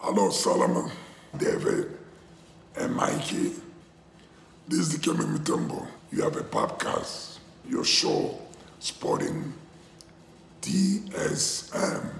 Hello, 0.00 0.30
Solomon, 0.30 0.92
David, 1.36 1.98
and 2.76 2.94
Mikey. 2.94 3.50
This 4.68 4.78
is 4.78 4.96
Dikembe 4.96 5.26
Mutombo. 5.26 5.88
You 6.12 6.22
have 6.22 6.36
a 6.36 6.42
podcast, 6.42 7.38
your 7.68 7.82
show, 7.82 8.38
Sporting 8.78 9.52
DSM. 10.62 12.12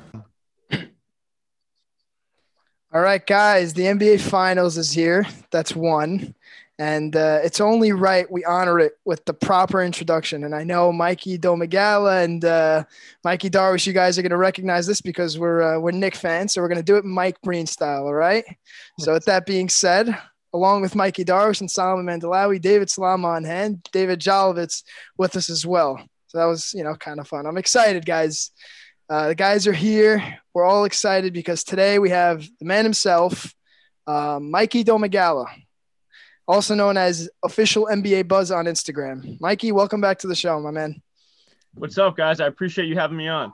All 2.92 3.00
right, 3.00 3.24
guys, 3.24 3.74
the 3.74 3.84
NBA 3.84 4.22
Finals 4.22 4.76
is 4.76 4.90
here. 4.90 5.24
That's 5.52 5.76
one. 5.76 6.34
And 6.78 7.16
uh, 7.16 7.40
it's 7.42 7.60
only 7.60 7.90
right 7.90 8.30
we 8.30 8.44
honor 8.44 8.78
it 8.78 8.92
with 9.04 9.24
the 9.24 9.34
proper 9.34 9.82
introduction. 9.82 10.44
And 10.44 10.54
I 10.54 10.62
know 10.62 10.92
Mikey 10.92 11.36
Domagala 11.36 12.22
and 12.22 12.44
uh, 12.44 12.84
Mikey 13.24 13.50
Darwish, 13.50 13.84
you 13.84 13.92
guys 13.92 14.16
are 14.16 14.22
going 14.22 14.30
to 14.30 14.36
recognize 14.36 14.86
this 14.86 15.00
because 15.00 15.38
we're 15.40 15.62
uh, 15.62 15.80
we're 15.80 15.90
Knick 15.90 16.14
fans, 16.14 16.54
so 16.54 16.60
we're 16.60 16.68
going 16.68 16.78
to 16.78 16.84
do 16.84 16.96
it 16.96 17.04
Mike 17.04 17.40
Breen 17.42 17.66
style. 17.66 18.04
All 18.04 18.14
right. 18.14 18.44
So 19.00 19.12
with 19.12 19.24
that 19.24 19.44
being 19.44 19.68
said, 19.68 20.16
along 20.52 20.82
with 20.82 20.94
Mikey 20.94 21.24
Darwish 21.24 21.60
and 21.60 21.70
Solomon 21.70 22.06
Mandalawi, 22.06 22.60
David 22.60 22.90
Salama 22.90 23.28
on 23.28 23.42
hand, 23.42 23.88
David 23.92 24.20
Jolovitz 24.20 24.84
with 25.16 25.34
us 25.34 25.50
as 25.50 25.66
well. 25.66 26.00
So 26.28 26.38
that 26.38 26.44
was 26.44 26.72
you 26.74 26.84
know 26.84 26.94
kind 26.94 27.18
of 27.18 27.26
fun. 27.26 27.46
I'm 27.46 27.58
excited, 27.58 28.06
guys. 28.06 28.52
Uh, 29.10 29.28
the 29.28 29.34
guys 29.34 29.66
are 29.66 29.72
here. 29.72 30.38
We're 30.54 30.66
all 30.66 30.84
excited 30.84 31.32
because 31.32 31.64
today 31.64 31.98
we 31.98 32.10
have 32.10 32.46
the 32.60 32.66
man 32.66 32.84
himself, 32.84 33.52
uh, 34.06 34.38
Mikey 34.40 34.84
Domagala 34.84 35.46
also 36.48 36.74
known 36.74 36.96
as 36.96 37.28
official 37.44 37.86
NBA 37.92 38.26
Buzz 38.26 38.50
on 38.50 38.64
Instagram. 38.64 39.38
Mikey, 39.40 39.70
welcome 39.70 40.00
back 40.00 40.18
to 40.20 40.26
the 40.26 40.34
show, 40.34 40.58
my 40.58 40.70
man. 40.70 41.00
What's 41.74 41.98
up, 41.98 42.16
guys? 42.16 42.40
I 42.40 42.46
appreciate 42.46 42.86
you 42.88 42.96
having 42.96 43.18
me 43.18 43.28
on. 43.28 43.52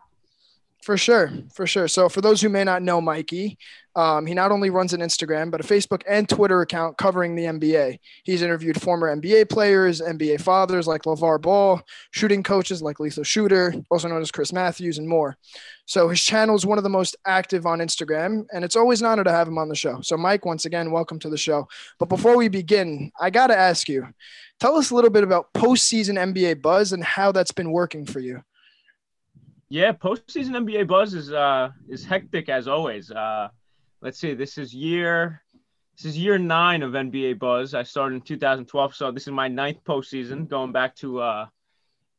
For 0.82 0.96
sure, 0.96 1.32
for 1.52 1.66
sure. 1.66 1.88
So, 1.88 2.08
for 2.08 2.20
those 2.20 2.40
who 2.40 2.48
may 2.48 2.62
not 2.62 2.82
know 2.82 3.00
Mikey, 3.00 3.58
um, 3.96 4.26
he 4.26 4.34
not 4.34 4.50
only 4.50 4.70
runs 4.70 4.92
an 4.92 5.00
Instagram, 5.00 5.50
but 5.50 5.60
a 5.60 5.64
Facebook 5.64 6.02
and 6.08 6.28
Twitter 6.28 6.60
account 6.62 6.98
covering 6.98 7.34
the 7.34 7.44
NBA. 7.44 7.98
He's 8.24 8.42
interviewed 8.42 8.80
former 8.80 9.14
NBA 9.14 9.48
players, 9.48 10.00
NBA 10.00 10.40
fathers 10.40 10.86
like 10.86 11.02
LeVar 11.02 11.40
Ball, 11.40 11.80
shooting 12.10 12.42
coaches 12.42 12.82
like 12.82 12.98
Lethal 12.98 13.22
Shooter, 13.22 13.74
also 13.90 14.08
known 14.08 14.20
as 14.20 14.32
Chris 14.32 14.52
Matthews, 14.52 14.98
and 14.98 15.08
more. 15.08 15.36
So 15.86 16.08
his 16.08 16.22
channel 16.22 16.56
is 16.56 16.66
one 16.66 16.78
of 16.78 16.84
the 16.84 16.90
most 16.90 17.14
active 17.26 17.66
on 17.66 17.78
Instagram, 17.78 18.46
and 18.52 18.64
it's 18.64 18.76
always 18.76 19.00
an 19.00 19.06
honor 19.06 19.24
to 19.24 19.30
have 19.30 19.46
him 19.46 19.58
on 19.58 19.68
the 19.68 19.76
show. 19.76 20.00
So, 20.00 20.16
Mike, 20.16 20.44
once 20.44 20.64
again, 20.64 20.90
welcome 20.90 21.18
to 21.20 21.28
the 21.28 21.36
show. 21.36 21.68
But 21.98 22.08
before 22.08 22.36
we 22.36 22.48
begin, 22.48 23.12
I 23.20 23.30
got 23.30 23.48
to 23.48 23.56
ask 23.56 23.88
you 23.88 24.08
tell 24.60 24.76
us 24.76 24.90
a 24.90 24.94
little 24.94 25.10
bit 25.10 25.24
about 25.24 25.52
postseason 25.52 26.14
NBA 26.14 26.62
buzz 26.62 26.92
and 26.92 27.04
how 27.04 27.32
that's 27.32 27.52
been 27.52 27.70
working 27.70 28.06
for 28.06 28.20
you. 28.20 28.42
Yeah, 29.68 29.92
postseason 29.92 30.50
NBA 30.50 30.86
buzz 30.86 31.14
is 31.14 31.32
uh 31.32 31.70
is 31.88 32.04
hectic 32.04 32.48
as 32.48 32.68
always. 32.68 33.10
Uh 33.10 33.48
let's 34.04 34.18
see, 34.18 34.34
this 34.34 34.58
is 34.58 34.72
year 34.72 35.42
this 35.96 36.04
is 36.04 36.18
year 36.18 36.38
nine 36.38 36.82
of 36.82 36.92
NBA 36.92 37.38
Buzz. 37.38 37.72
I 37.72 37.84
started 37.84 38.16
in 38.16 38.20
2012, 38.20 38.94
so 38.94 39.10
this 39.10 39.22
is 39.22 39.32
my 39.32 39.48
ninth 39.48 39.78
postseason, 39.84 40.48
going 40.48 40.72
back 40.72 40.94
to 40.96 41.20
uh, 41.20 41.46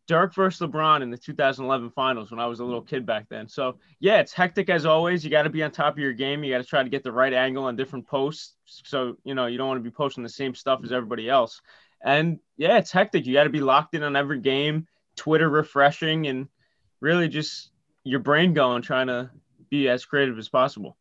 Dirk 0.07 0.33
versus 0.33 0.67
LeBron 0.67 1.01
in 1.01 1.09
the 1.09 1.17
2011 1.17 1.91
Finals 1.91 2.31
when 2.31 2.39
I 2.39 2.47
was 2.47 2.61
a 2.61 2.65
little 2.65 2.81
kid 2.81 3.05
back 3.05 3.27
then. 3.29 3.47
So 3.47 3.77
yeah, 3.99 4.19
it's 4.19 4.33
hectic 4.33 4.69
as 4.69 4.85
always. 4.85 5.23
You 5.23 5.29
got 5.29 5.43
to 5.43 5.49
be 5.49 5.61
on 5.61 5.71
top 5.71 5.93
of 5.93 5.99
your 5.99 6.13
game. 6.13 6.43
You 6.43 6.53
got 6.53 6.59
to 6.59 6.67
try 6.67 6.83
to 6.83 6.89
get 6.89 7.03
the 7.03 7.11
right 7.11 7.33
angle 7.33 7.65
on 7.65 7.75
different 7.75 8.07
posts, 8.07 8.55
so 8.65 9.17
you 9.23 9.35
know 9.35 9.45
you 9.45 9.57
don't 9.57 9.67
want 9.67 9.79
to 9.79 9.89
be 9.89 9.95
posting 9.95 10.23
the 10.23 10.29
same 10.29 10.55
stuff 10.55 10.81
as 10.83 10.91
everybody 10.91 11.29
else. 11.29 11.61
And 12.03 12.39
yeah, 12.57 12.77
it's 12.77 12.91
hectic. 12.91 13.25
You 13.25 13.33
got 13.33 13.43
to 13.43 13.49
be 13.49 13.61
locked 13.61 13.93
in 13.93 14.03
on 14.03 14.15
every 14.15 14.39
game. 14.39 14.87
Twitter 15.15 15.49
refreshing 15.49 16.27
and 16.27 16.47
really 16.99 17.27
just 17.27 17.69
your 18.03 18.19
brain 18.19 18.53
going, 18.53 18.81
trying 18.81 19.07
to 19.07 19.29
be 19.69 19.87
as 19.89 20.05
creative 20.05 20.37
as 20.37 20.49
possible. 20.49 20.97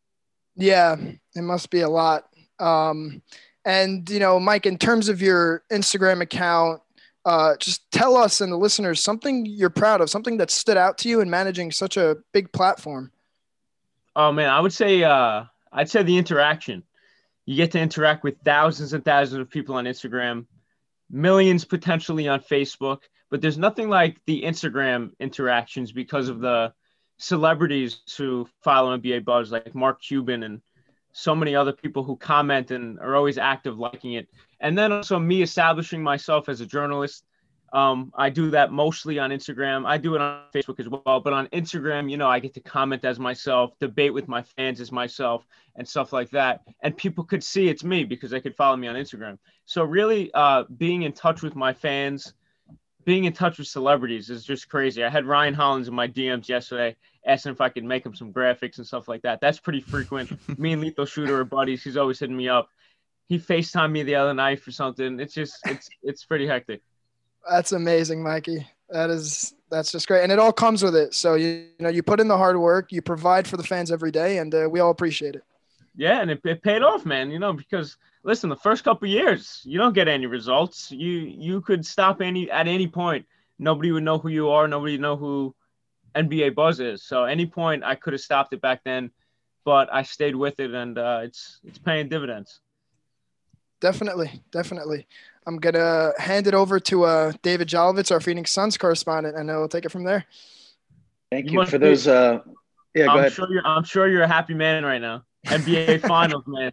Yeah, 0.55 0.95
it 1.35 1.41
must 1.41 1.69
be 1.69 1.81
a 1.81 1.89
lot. 1.89 2.25
Um, 2.59 3.21
and 3.65 4.09
you 4.09 4.19
know, 4.19 4.39
Mike, 4.39 4.65
in 4.65 4.77
terms 4.77 5.09
of 5.09 5.21
your 5.21 5.63
Instagram 5.71 6.21
account, 6.21 6.81
uh, 7.25 7.57
just 7.57 7.89
tell 7.91 8.15
us 8.15 8.39
and 8.39 8.51
the 8.51 8.57
listeners 8.57 9.03
something 9.03 9.45
you're 9.45 9.69
proud 9.69 9.99
of, 9.99 10.09
something 10.09 10.37
that 10.37 10.51
stood 10.51 10.77
out 10.77 10.97
to 10.99 11.09
you 11.09 11.21
in 11.21 11.29
managing 11.29 11.71
such 11.71 11.97
a 11.97 12.17
big 12.31 12.51
platform. 12.51 13.11
Oh 14.15 14.31
man, 14.31 14.49
I 14.49 14.59
would 14.59 14.73
say 14.73 15.03
uh, 15.03 15.45
I'd 15.73 15.89
say 15.89 16.03
the 16.03 16.17
interaction. 16.17 16.83
You 17.45 17.55
get 17.55 17.71
to 17.71 17.79
interact 17.79 18.23
with 18.23 18.35
thousands 18.43 18.93
and 18.93 19.03
thousands 19.03 19.41
of 19.41 19.49
people 19.49 19.75
on 19.75 19.85
Instagram, 19.85 20.45
millions 21.09 21.65
potentially 21.65 22.27
on 22.27 22.39
Facebook, 22.39 22.99
but 23.29 23.41
there's 23.41 23.57
nothing 23.57 23.89
like 23.89 24.17
the 24.25 24.43
Instagram 24.43 25.11
interactions 25.19 25.91
because 25.91 26.29
of 26.29 26.39
the 26.39 26.73
celebrities 27.17 28.01
who 28.17 28.47
follow 28.63 28.97
NBA 28.97 29.25
Buzz, 29.25 29.51
like 29.51 29.73
Mark 29.75 30.01
Cuban 30.01 30.43
and 30.43 30.61
so 31.11 31.33
many 31.33 31.55
other 31.55 31.71
people 31.71 32.03
who 32.03 32.17
comment 32.17 32.71
and 32.71 32.99
are 32.99 33.15
always 33.15 33.37
active 33.37 33.79
liking 33.79 34.13
it. 34.13 34.27
And 34.59 34.77
then 34.77 34.91
also 34.91 35.17
me 35.17 35.41
establishing 35.41 36.03
myself 36.03 36.49
as 36.49 36.59
a 36.59 36.65
journalist. 36.65 37.25
Um, 37.71 38.11
I 38.15 38.29
do 38.29 38.51
that 38.51 38.71
mostly 38.71 39.17
on 39.19 39.31
Instagram. 39.31 39.85
I 39.85 39.97
do 39.97 40.15
it 40.15 40.21
on 40.21 40.41
Facebook 40.53 40.79
as 40.79 40.87
well, 40.87 41.19
but 41.19 41.33
on 41.33 41.47
Instagram, 41.47 42.09
you 42.09 42.17
know, 42.17 42.27
I 42.27 42.39
get 42.39 42.53
to 42.55 42.59
comment 42.59 43.03
as 43.05 43.19
myself, 43.19 43.71
debate 43.79 44.13
with 44.13 44.27
my 44.27 44.43
fans 44.43 44.79
as 44.79 44.91
myself, 44.91 45.45
and 45.75 45.87
stuff 45.87 46.13
like 46.13 46.29
that. 46.31 46.61
And 46.81 46.95
people 46.95 47.23
could 47.23 47.43
see 47.43 47.69
it's 47.69 47.83
me 47.83 48.03
because 48.03 48.31
they 48.31 48.39
could 48.39 48.55
follow 48.55 48.77
me 48.77 48.87
on 48.87 48.95
Instagram. 48.95 49.37
So 49.65 49.83
really, 49.83 50.31
uh, 50.33 50.63
being 50.77 51.01
in 51.03 51.11
touch 51.11 51.41
with 51.41 51.55
my 51.55 51.73
fans 51.73 52.33
being 53.05 53.25
in 53.25 53.33
touch 53.33 53.59
with 53.59 53.67
celebrities 53.67 54.29
is 54.29 54.43
just 54.43 54.67
crazy. 54.67 55.03
I 55.03 55.09
had 55.09 55.25
Ryan 55.25 55.53
Hollins 55.53 55.87
in 55.87 55.93
my 55.93 56.07
DMs 56.07 56.49
yesterday 56.49 56.95
asking 57.25 57.53
if 57.53 57.61
I 57.61 57.69
could 57.69 57.83
make 57.83 58.05
him 58.05 58.15
some 58.15 58.33
graphics 58.33 58.77
and 58.77 58.85
stuff 58.85 59.07
like 59.07 59.21
that. 59.21 59.39
That's 59.39 59.59
pretty 59.59 59.81
frequent. 59.81 60.31
me 60.59 60.73
and 60.73 60.81
Lethal 60.81 61.05
Shooter 61.05 61.39
are 61.39 61.45
buddies. 61.45 61.83
He's 61.83 61.97
always 61.97 62.19
hitting 62.19 62.35
me 62.35 62.49
up. 62.49 62.67
He 63.27 63.39
FaceTimed 63.39 63.91
me 63.91 64.03
the 64.03 64.15
other 64.15 64.33
night 64.33 64.61
for 64.61 64.71
something. 64.71 65.19
It's 65.19 65.33
just 65.33 65.57
it's 65.65 65.89
it's 66.03 66.25
pretty 66.25 66.45
hectic. 66.45 66.81
That's 67.49 67.71
amazing, 67.71 68.21
Mikey. 68.21 68.67
That 68.89 69.09
is 69.09 69.55
that's 69.71 69.91
just 69.91 70.07
great, 70.07 70.21
and 70.21 70.31
it 70.31 70.37
all 70.37 70.53
comes 70.53 70.83
with 70.83 70.95
it. 70.95 71.13
So 71.15 71.33
you, 71.33 71.47
you 71.47 71.69
know 71.79 71.89
you 71.89 72.03
put 72.03 72.19
in 72.19 72.27
the 72.27 72.37
hard 72.37 72.57
work, 72.57 72.91
you 72.91 73.01
provide 73.01 73.47
for 73.47 73.57
the 73.57 73.63
fans 73.63 73.91
every 73.91 74.11
day, 74.11 74.37
and 74.37 74.53
uh, 74.53 74.67
we 74.71 74.79
all 74.79 74.91
appreciate 74.91 75.35
it. 75.35 75.43
Yeah, 75.95 76.21
and 76.21 76.29
it, 76.29 76.41
it 76.43 76.61
paid 76.61 76.83
off, 76.83 77.03
man. 77.03 77.31
You 77.31 77.39
know 77.39 77.53
because 77.53 77.97
listen, 78.25 78.49
the 78.49 78.55
first 78.57 78.83
couple 78.83 79.07
years, 79.07 79.61
you 79.63 79.77
don't 79.77 79.93
get 79.93 80.07
any 80.07 80.25
results. 80.25 80.91
You 80.91 81.11
you 81.11 81.61
could 81.61 81.85
stop 81.85 82.21
any 82.21 82.51
at 82.51 82.67
any 82.67 82.87
point. 82.87 83.25
Nobody 83.57 83.91
would 83.91 84.03
know 84.03 84.17
who 84.17 84.29
you 84.29 84.49
are. 84.49 84.67
Nobody 84.67 84.93
would 84.93 85.01
know 85.01 85.15
who 85.15 85.55
NBA 86.15 86.55
Buzz 86.55 86.79
is. 86.79 87.03
So 87.03 87.23
any 87.23 87.45
point, 87.45 87.83
I 87.83 87.95
could 87.95 88.13
have 88.13 88.21
stopped 88.21 88.51
it 88.53 88.59
back 88.59 88.81
then, 88.83 89.11
but 89.63 89.93
I 89.93 90.03
stayed 90.03 90.35
with 90.35 90.59
it, 90.59 90.73
and 90.73 90.97
uh, 90.97 91.21
it's 91.23 91.59
it's 91.63 91.77
paying 91.77 92.09
dividends. 92.09 92.59
Definitely, 93.79 94.41
definitely. 94.51 95.07
I'm 95.47 95.57
gonna 95.57 96.11
hand 96.17 96.47
it 96.47 96.55
over 96.55 96.79
to 96.79 97.03
uh, 97.03 97.31
David 97.43 97.69
Jolovitz, 97.69 98.11
our 98.11 98.19
Phoenix 98.19 98.51
Suns 98.51 98.77
correspondent, 98.77 99.37
and 99.37 99.47
we'll 99.47 99.69
take 99.69 99.85
it 99.85 99.91
from 99.91 100.03
there. 100.03 100.25
Thank 101.31 101.51
you, 101.51 101.61
you 101.61 101.65
for 101.67 101.77
those. 101.77 102.07
Uh, 102.07 102.39
yeah, 102.95 103.05
go 103.05 103.11
I'm 103.11 103.19
ahead. 103.19 103.33
Sure 103.33 103.51
you're, 103.51 103.65
I'm 103.65 103.83
sure 103.83 104.07
you're 104.07 104.23
a 104.23 104.27
happy 104.27 104.55
man 104.55 104.83
right 104.83 105.01
now. 105.01 105.23
NBA 105.45 106.01
Finals, 106.07 106.43
man. 106.47 106.71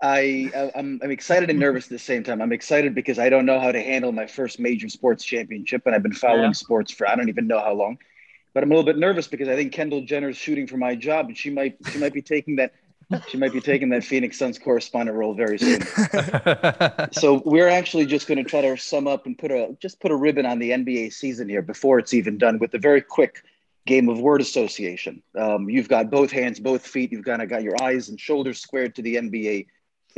I 0.00 0.70
I'm, 0.76 1.00
I'm 1.02 1.10
excited 1.10 1.50
and 1.50 1.58
nervous 1.58 1.86
at 1.86 1.90
the 1.90 1.98
same 1.98 2.22
time. 2.22 2.40
I'm 2.40 2.52
excited 2.52 2.94
because 2.94 3.18
I 3.18 3.28
don't 3.28 3.46
know 3.46 3.58
how 3.58 3.72
to 3.72 3.80
handle 3.80 4.12
my 4.12 4.26
first 4.26 4.60
major 4.60 4.88
sports 4.88 5.24
championship, 5.24 5.82
and 5.86 5.94
I've 5.94 6.02
been 6.02 6.12
following 6.12 6.44
yeah. 6.44 6.52
sports 6.52 6.92
for 6.92 7.08
I 7.08 7.16
don't 7.16 7.28
even 7.28 7.46
know 7.46 7.58
how 7.58 7.72
long. 7.72 7.98
But 8.54 8.62
I'm 8.62 8.70
a 8.70 8.74
little 8.74 8.86
bit 8.86 8.98
nervous 8.98 9.26
because 9.28 9.48
I 9.48 9.56
think 9.56 9.72
Kendall 9.72 10.02
Jenner's 10.02 10.36
shooting 10.36 10.66
for 10.66 10.76
my 10.76 10.94
job, 10.94 11.26
and 11.26 11.36
she 11.36 11.50
might 11.50 11.76
she 11.92 11.98
might 11.98 12.12
be 12.12 12.22
taking 12.22 12.56
that 12.56 12.72
she 13.28 13.38
might 13.38 13.52
be 13.52 13.60
taking 13.60 13.88
that 13.88 14.04
Phoenix 14.04 14.38
Suns 14.38 14.58
correspondent 14.58 15.16
role 15.16 15.34
very 15.34 15.58
soon. 15.58 15.80
so 17.12 17.42
we're 17.44 17.68
actually 17.68 18.06
just 18.06 18.26
going 18.26 18.38
to 18.38 18.44
try 18.44 18.60
to 18.60 18.76
sum 18.76 19.06
up 19.08 19.26
and 19.26 19.36
put 19.36 19.50
a 19.50 19.76
just 19.80 19.98
put 20.00 20.10
a 20.10 20.16
ribbon 20.16 20.46
on 20.46 20.58
the 20.58 20.70
NBA 20.70 21.12
season 21.12 21.48
here 21.48 21.62
before 21.62 21.98
it's 21.98 22.14
even 22.14 22.38
done 22.38 22.58
with 22.58 22.74
a 22.74 22.78
very 22.78 23.00
quick 23.00 23.42
game 23.86 24.08
of 24.08 24.20
word 24.20 24.42
association. 24.42 25.22
Um, 25.36 25.70
you've 25.70 25.88
got 25.88 26.10
both 26.10 26.30
hands, 26.30 26.60
both 26.60 26.86
feet. 26.86 27.10
You've 27.10 27.24
kind 27.24 27.40
of 27.40 27.48
got 27.48 27.62
your 27.62 27.82
eyes 27.82 28.10
and 28.10 28.20
shoulders 28.20 28.60
squared 28.60 28.94
to 28.96 29.02
the 29.02 29.16
NBA 29.16 29.66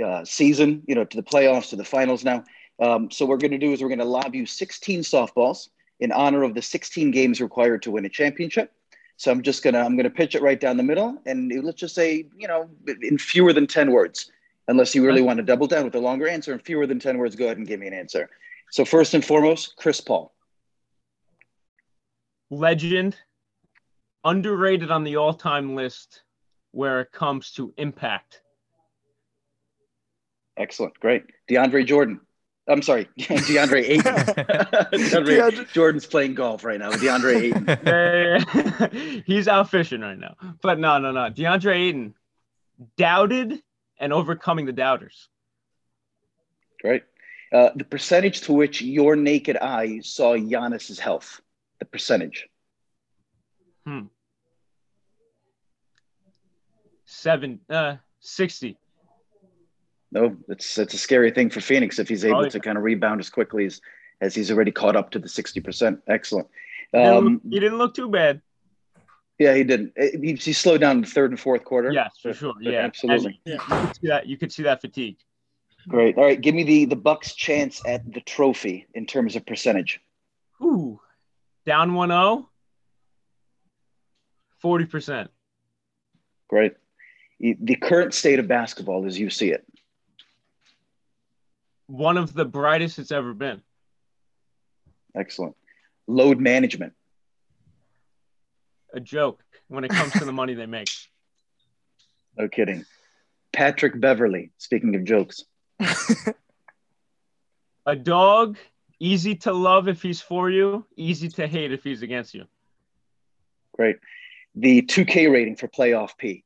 uh, 0.03 0.25
season, 0.25 0.83
you 0.87 0.95
know, 0.95 1.05
to 1.05 1.17
the 1.17 1.23
playoffs, 1.23 1.71
to 1.71 1.77
the 1.77 1.85
finals 1.85 2.25
now. 2.25 2.45
Um, 2.81 3.11
so 3.11 3.25
what 3.25 3.31
we're 3.31 3.49
going 3.49 3.51
to 3.53 3.59
do 3.59 3.73
is 3.73 3.83
we're 3.83 3.89
going 3.89 3.99
to 3.99 4.05
lob 4.05 4.35
you 4.35 4.47
16 4.47 5.01
softballs 5.01 5.69
in 6.01 6.13
honor 6.13 6.43
of 6.43 6.55
the 6.55 6.63
16 6.63 7.11
games 7.11 7.41
required 7.41 7.83
to 7.83 7.91
win 7.91 8.05
a 8.05 8.09
championship. 8.09 8.73
So 9.21 9.31
I'm 9.31 9.43
just 9.43 9.63
gonna 9.63 9.81
I'm 9.81 9.99
gonna 9.99 10.09
pitch 10.09 10.35
it 10.35 10.41
right 10.41 10.59
down 10.59 10.79
the 10.79 10.83
middle, 10.83 11.21
and 11.27 11.53
let's 11.63 11.79
just 11.79 11.95
say 11.95 12.27
you 12.39 12.49
know 12.49 12.71
in 13.03 13.19
fewer 13.19 13.53
than 13.53 13.67
10 13.67 13.91
words, 13.91 14.33
unless 14.67 14.95
you 14.95 15.05
really 15.05 15.21
want 15.21 15.37
to 15.37 15.43
double 15.43 15.67
down 15.67 15.85
with 15.85 15.95
a 15.95 16.01
longer 16.01 16.27
answer. 16.27 16.55
In 16.55 16.59
fewer 16.59 16.87
than 16.87 16.99
10 16.99 17.19
words, 17.19 17.37
go 17.37 17.45
ahead 17.45 17.59
and 17.59 17.67
give 17.67 17.81
me 17.81 17.87
an 17.87 17.93
answer. 17.93 18.31
So 18.71 18.83
first 18.83 19.13
and 19.13 19.23
foremost, 19.23 19.77
Chris 19.77 20.01
Paul. 20.01 20.33
Legend, 22.49 23.15
underrated 24.25 24.91
on 24.91 25.05
the 25.05 25.17
all-time 25.17 25.77
list 25.77 26.23
where 26.71 27.03
it 27.03 27.13
comes 27.13 27.53
to 27.53 27.75
impact. 27.77 28.41
Excellent. 30.61 30.99
Great. 31.01 31.25
DeAndre 31.49 31.87
Jordan. 31.87 32.21
I'm 32.69 32.83
sorry, 32.83 33.09
DeAndre 33.19 33.83
Ayton. 33.83 34.03
DeAndre, 34.15 35.41
DeAndre, 35.41 35.73
Jordan's 35.73 36.07
playing 36.07 36.35
golf 36.35 36.63
right 36.63 36.79
now. 36.79 36.91
With 36.91 37.01
DeAndre 37.01 37.37
Ayton. 37.37 37.65
Yeah, 37.85 38.45
yeah, 38.55 38.89
yeah. 38.93 39.21
He's 39.27 39.49
out 39.49 39.71
fishing 39.71 40.03
right 40.03 40.19
now. 40.19 40.37
But 40.63 40.79
no, 40.79 40.99
no, 40.99 41.11
no. 41.11 41.31
DeAndre 41.31 41.75
Ayton, 41.89 42.15
doubted 42.97 43.61
and 43.99 44.13
overcoming 44.13 44.67
the 44.67 44.73
doubters. 44.73 45.29
Great. 46.81 47.03
Uh, 47.53 47.71
the 47.75 47.85
percentage 47.85 48.43
to 48.43 48.53
which 48.53 48.83
your 48.83 49.17
naked 49.17 49.57
eye 49.57 50.01
saw 50.03 50.37
Giannis's 50.37 51.01
health, 51.01 51.41
the 51.81 51.87
percentage. 51.87 52.47
Hmm. 53.85 54.03
Seven, 57.07 57.59
uh, 57.69 57.97
60. 58.21 58.77
No, 60.13 60.37
it's 60.49 60.77
it's 60.79 60.95
a 60.95 60.99
scary 60.99 61.31
thing 61.31 61.51
for 61.51 61.61
Phoenix 61.61 61.99
if 61.99 62.09
he's 62.09 62.25
able 62.25 62.39
Oh, 62.39 62.43
yeah. 62.43 62.49
to 62.51 62.61
kind 62.61 62.77
of 62.77 62.85
rebound 62.85 63.21
as 63.21 63.31
quickly 63.31 63.65
as 63.67 63.81
as 64.21 64.35
he's 64.35 64.51
already 64.51 64.73
caught 64.73 64.97
up 64.97 65.11
to 65.13 65.19
the 65.19 65.29
sixty 65.29 65.61
percent. 65.61 66.01
Excellent. 66.09 66.49
He 66.93 66.99
didn't 66.99 67.15
Um, 67.17 67.25
look- 67.35 67.43
he 67.53 67.61
didn't 67.61 67.79
look 67.79 67.95
too 67.95 68.09
bad. 68.11 68.43
yeah, 69.39 69.55
he 69.55 69.63
didn't. 69.65 69.93
He, 69.97 70.35
he 70.35 70.53
slowed 70.53 70.81
down 70.81 70.97
in 70.97 71.01
the 71.03 71.07
third 71.09 71.31
and 71.31 71.39
fourth 71.39 71.65
quarter. 71.65 71.93
Yes, 71.93 72.19
for 72.21 72.29
But- 72.31 72.37
sure. 72.37 72.55
but 72.55 72.73
Yeah, 72.73 72.81
absolutely. 72.81 73.41
And 73.47 73.55
you, 73.55 73.77
you 73.77 73.87
could 73.87 73.97
see 73.97 74.07
that. 74.09 74.27
You 74.27 74.37
could 74.37 74.53
see 74.53 74.63
that 74.65 74.81
fatigue. 74.81 75.17
Great. 75.89 76.19
All 76.19 76.25
right, 76.25 76.41
give 76.41 76.55
me 76.55 76.65
the 76.65 76.85
the 76.87 76.97
Bucks' 76.97 77.35
chance 77.35 77.81
at 77.87 78.13
the 78.13 78.21
trophy 78.21 78.87
in 78.95 79.07
terms 79.07 79.37
of 79.37 79.47
percentage. 79.47 80.01
Ooh, 80.63 81.01
down 81.65 81.93
1-0. 81.93 82.47
40%. 84.63 85.29
Great. 86.49 86.75
The 87.39 87.57
the 87.61 87.77
current 87.77 88.13
state 88.13 88.39
of 88.39 88.47
basketball 88.49 89.07
as 89.07 89.19
you 89.19 89.31
see 89.31 89.51
it. 89.53 89.65
One 91.91 92.17
of 92.17 92.33
the 92.33 92.45
brightest 92.45 93.01
it's 93.01 93.11
ever 93.11 93.35
been. 93.35 93.63
Excellent. 95.17 95.57
Load 96.07 96.39
management. 96.39 96.93
A 98.95 99.01
joke 99.01 99.43
when 99.67 99.83
it 99.83 99.91
comes 99.91 100.13
to 100.13 100.25
the 100.25 100.33
money 100.33 100.55
they 100.55 100.67
make. 100.67 100.89
No 102.39 102.49
kidding. 102.49 102.87
Patrick 103.53 104.01
Beverley. 104.01 104.53
Speaking 104.57 104.95
of 104.95 105.03
jokes. 105.03 105.45
A 107.87 107.97
dog, 107.97 108.57
easy 109.01 109.35
to 109.35 109.53
love 109.53 109.89
if 109.89 110.01
he's 110.01 110.21
for 110.21 110.49
you, 110.49 110.87
easy 110.97 111.29
to 111.29 111.49
hate 111.49 111.73
if 111.73 111.83
he's 111.83 112.03
against 112.03 112.33
you. 112.33 112.45
Great. 113.75 113.97
The 114.55 114.83
2K 114.83 115.31
rating 115.31 115.57
for 115.57 115.67
playoff 115.67 116.17
P. 116.17 116.45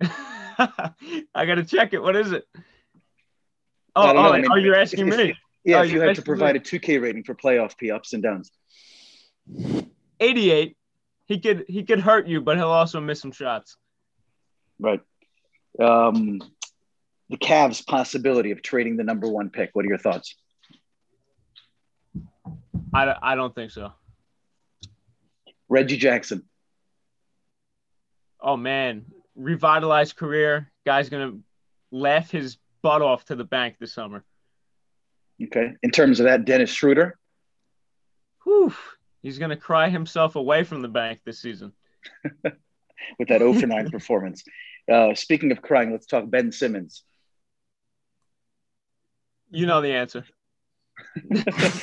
I 0.00 0.94
gotta 1.34 1.64
check 1.64 1.92
it. 1.92 2.02
What 2.02 2.16
is 2.16 2.32
it? 2.32 2.48
Oh, 4.00 4.12
oh, 4.16 4.32
I 4.32 4.40
mean, 4.40 4.50
oh, 4.52 4.56
you're 4.56 4.76
asking 4.76 5.08
me. 5.08 5.34
Yeah, 5.64 5.78
Oh, 5.80 5.82
if 5.82 5.92
you 5.92 6.00
had 6.00 6.14
to 6.16 6.22
provide 6.22 6.54
me. 6.54 6.60
a 6.60 6.62
2K 6.62 7.00
rating 7.02 7.24
for 7.24 7.34
playoff 7.34 7.76
P, 7.76 7.90
ups 7.90 8.12
and 8.12 8.22
downs. 8.22 8.50
88. 10.20 10.76
He 11.26 11.40
could 11.40 11.64
he 11.68 11.82
could 11.84 12.00
hurt 12.00 12.26
you, 12.26 12.40
but 12.40 12.56
he'll 12.56 12.68
also 12.68 13.00
miss 13.00 13.20
some 13.20 13.32
shots. 13.32 13.76
Right. 14.78 15.00
Um, 15.80 16.40
the 17.28 17.36
Cavs' 17.36 17.84
possibility 17.86 18.50
of 18.52 18.62
trading 18.62 18.96
the 18.96 19.04
number 19.04 19.28
one 19.28 19.50
pick. 19.50 19.70
What 19.74 19.84
are 19.84 19.88
your 19.88 19.98
thoughts? 19.98 20.34
I, 22.94 23.04
don't- 23.04 23.18
I 23.20 23.34
don't 23.34 23.54
think 23.54 23.70
so. 23.72 23.92
Reggie 25.68 25.98
Jackson. 25.98 26.44
Oh 28.40 28.56
man, 28.56 29.04
revitalized 29.34 30.16
career. 30.16 30.70
Guy's 30.86 31.10
gonna 31.10 31.38
laugh 31.90 32.30
his 32.30 32.56
butt 32.82 33.02
off 33.02 33.24
to 33.26 33.36
the 33.36 33.44
bank 33.44 33.76
this 33.78 33.92
summer. 33.92 34.24
Okay. 35.42 35.74
In 35.82 35.90
terms 35.90 36.20
of 36.20 36.24
that, 36.24 36.44
Dennis 36.44 36.70
Schroeder. 36.70 37.16
Whew. 38.44 38.74
He's 39.22 39.38
gonna 39.38 39.56
cry 39.56 39.88
himself 39.88 40.36
away 40.36 40.64
from 40.64 40.82
the 40.82 40.88
bank 40.88 41.20
this 41.24 41.40
season. 41.40 41.72
with 43.18 43.28
that 43.28 43.40
0 43.40 43.54
for 43.54 43.66
9 43.66 43.90
performance. 43.90 44.44
Uh, 44.90 45.14
speaking 45.14 45.52
of 45.52 45.62
crying, 45.62 45.92
let's 45.92 46.06
talk 46.06 46.28
Ben 46.28 46.52
Simmons. 46.52 47.02
You 49.50 49.66
know 49.66 49.80
the 49.80 49.92
answer. 49.92 50.24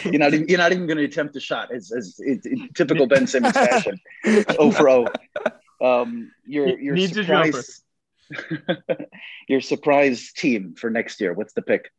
you're 0.03 0.19
not 0.19 0.33
even, 0.33 0.47
you're 0.47 0.57
not 0.57 0.71
even 0.71 0.88
going 0.88 0.97
to 0.97 1.06
attempt 1.06 1.36
a 1.36 1.39
shot. 1.39 1.69
It's, 1.71 1.92
it's, 1.92 2.19
it's 2.19 2.45
in 2.45 2.69
typical 2.74 3.07
Ben 3.07 3.27
Simmons 3.27 3.53
fashion. 3.53 4.00
0 4.25 4.44
for 4.71 4.71
0. 4.71 5.06
Um, 5.81 6.31
your 6.45 6.65
Ne- 6.65 6.83
your 6.83 6.95
needs 8.30 8.42
a 8.42 8.57
jumper. 8.57 8.75
surprise 8.88 9.07
your 9.48 9.62
surprise 9.62 10.31
team 10.33 10.75
for 10.75 10.89
next 10.89 11.19
year. 11.22 11.33
What's 11.33 11.54
the 11.54 11.62
pick? 11.62 11.92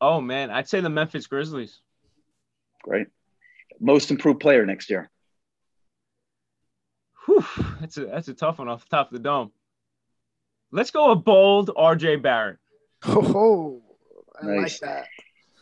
Oh 0.00 0.20
man, 0.20 0.50
I'd 0.50 0.68
say 0.68 0.80
the 0.80 0.90
Memphis 0.90 1.26
Grizzlies. 1.26 1.78
Great. 2.82 3.08
Most 3.80 4.10
improved 4.10 4.40
player 4.40 4.64
next 4.66 4.90
year. 4.90 5.10
Whew. 7.26 7.44
That's 7.80 7.96
a 7.96 8.06
that's 8.06 8.28
a 8.28 8.34
tough 8.34 8.58
one 8.58 8.68
off 8.68 8.88
the 8.88 8.96
top 8.96 9.08
of 9.08 9.12
the 9.12 9.18
dome. 9.22 9.52
Let's 10.70 10.90
go 10.90 11.10
a 11.10 11.16
bold 11.16 11.70
RJ 11.76 12.22
Barrett. 12.22 12.58
Oh, 13.04 13.82
I 14.40 14.46
Nice. 14.46 14.82
like 14.82 14.90
that. 14.90 15.06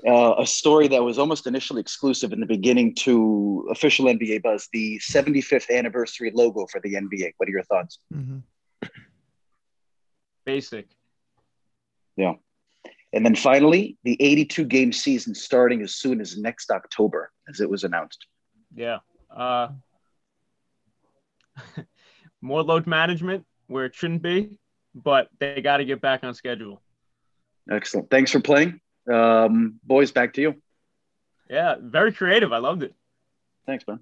Uh, 0.06 0.34
a 0.38 0.46
story 0.46 0.88
that 0.88 1.02
was 1.02 1.18
almost 1.18 1.46
initially 1.46 1.80
exclusive 1.80 2.32
in 2.32 2.40
the 2.40 2.46
beginning 2.46 2.94
to 2.94 3.66
official 3.70 4.06
NBA 4.06 4.42
Buzz, 4.42 4.68
the 4.72 4.98
75th 4.98 5.70
anniversary 5.70 6.30
logo 6.34 6.66
for 6.66 6.80
the 6.82 6.94
NBA. 6.94 7.32
What 7.38 7.48
are 7.48 7.52
your 7.52 7.62
thoughts? 7.62 7.98
Mhm. 8.12 8.42
Basic. 10.44 10.86
Yeah. 12.16 12.34
And 13.12 13.24
then 13.24 13.36
finally, 13.36 13.96
the 14.02 14.20
82 14.20 14.64
game 14.64 14.92
season 14.92 15.34
starting 15.34 15.82
as 15.82 15.94
soon 15.94 16.20
as 16.20 16.36
next 16.36 16.70
October, 16.70 17.30
as 17.48 17.60
it 17.60 17.70
was 17.70 17.84
announced. 17.84 18.26
Yeah. 18.74 18.98
Uh, 19.34 19.68
more 22.40 22.62
load 22.62 22.86
management 22.86 23.46
where 23.68 23.84
it 23.84 23.94
shouldn't 23.94 24.22
be, 24.22 24.58
but 24.94 25.28
they 25.38 25.60
got 25.60 25.78
to 25.78 25.84
get 25.84 26.00
back 26.00 26.24
on 26.24 26.34
schedule. 26.34 26.82
Excellent. 27.70 28.10
Thanks 28.10 28.30
for 28.30 28.40
playing. 28.40 28.80
Um, 29.10 29.80
boys, 29.84 30.12
back 30.12 30.34
to 30.34 30.40
you. 30.40 30.62
Yeah, 31.48 31.76
very 31.80 32.12
creative. 32.12 32.52
I 32.52 32.58
loved 32.58 32.82
it. 32.82 32.94
Thanks, 33.66 33.84
man. 33.86 34.00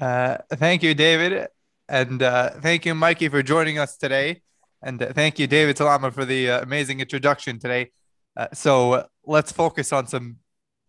Uh, 0.00 0.38
thank 0.54 0.82
you, 0.82 0.94
David. 0.94 1.48
And 1.88 2.22
uh, 2.22 2.50
thank 2.60 2.86
you, 2.86 2.94
Mikey, 2.94 3.28
for 3.28 3.42
joining 3.42 3.78
us 3.78 3.96
today. 3.96 4.42
And 4.84 5.02
uh, 5.02 5.14
thank 5.14 5.38
you, 5.38 5.46
David 5.46 5.78
Salama, 5.78 6.10
for 6.10 6.26
the 6.26 6.50
uh, 6.50 6.60
amazing 6.60 7.00
introduction 7.00 7.58
today. 7.58 7.90
Uh, 8.36 8.48
so 8.52 8.92
uh, 8.92 9.04
let's 9.24 9.50
focus 9.50 9.94
on 9.94 10.06
some 10.06 10.36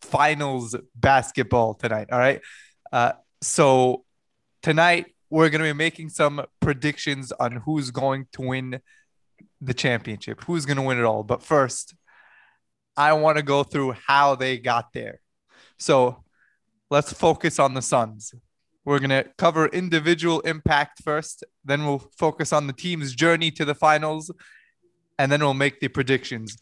finals 0.02 0.76
basketball 0.94 1.72
tonight. 1.72 2.08
All 2.12 2.18
right. 2.18 2.42
Uh, 2.92 3.12
so 3.40 4.04
tonight, 4.62 5.06
we're 5.30 5.48
going 5.48 5.62
to 5.62 5.68
be 5.68 5.72
making 5.72 6.10
some 6.10 6.44
predictions 6.60 7.32
on 7.32 7.62
who's 7.64 7.90
going 7.90 8.26
to 8.32 8.42
win 8.42 8.80
the 9.62 9.74
championship, 9.74 10.44
who's 10.44 10.66
going 10.66 10.76
to 10.76 10.82
win 10.82 10.98
it 10.98 11.04
all. 11.04 11.22
But 11.22 11.42
first, 11.42 11.94
I 12.98 13.14
want 13.14 13.38
to 13.38 13.42
go 13.42 13.64
through 13.64 13.94
how 14.06 14.34
they 14.34 14.58
got 14.58 14.92
there. 14.92 15.20
So 15.78 16.22
let's 16.90 17.14
focus 17.14 17.58
on 17.58 17.72
the 17.72 17.82
Suns. 17.82 18.34
We're 18.86 19.00
going 19.00 19.10
to 19.10 19.28
cover 19.36 19.66
individual 19.66 20.38
impact 20.42 21.02
first, 21.02 21.42
then 21.64 21.84
we'll 21.84 22.08
focus 22.16 22.52
on 22.52 22.68
the 22.68 22.72
team's 22.72 23.16
journey 23.16 23.50
to 23.50 23.64
the 23.64 23.74
finals, 23.74 24.30
and 25.18 25.30
then 25.30 25.40
we'll 25.40 25.54
make 25.54 25.80
the 25.80 25.88
predictions. 25.88 26.56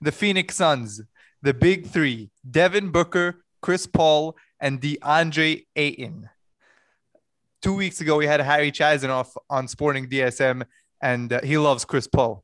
The 0.00 0.10
Phoenix 0.10 0.56
Suns, 0.56 1.02
the 1.42 1.52
big 1.52 1.86
three 1.86 2.30
Devin 2.50 2.92
Booker, 2.92 3.44
Chris 3.60 3.86
Paul, 3.86 4.38
and 4.58 4.80
DeAndre 4.80 5.66
Ayton. 5.76 6.30
Two 7.60 7.74
weeks 7.74 8.00
ago, 8.00 8.16
we 8.16 8.26
had 8.26 8.40
Harry 8.40 8.72
Chazanoff 8.72 9.36
on 9.50 9.68
Sporting 9.68 10.08
DSM, 10.08 10.64
and 11.02 11.30
uh, 11.30 11.40
he 11.44 11.58
loves 11.58 11.84
Chris 11.84 12.06
Paul. 12.06 12.42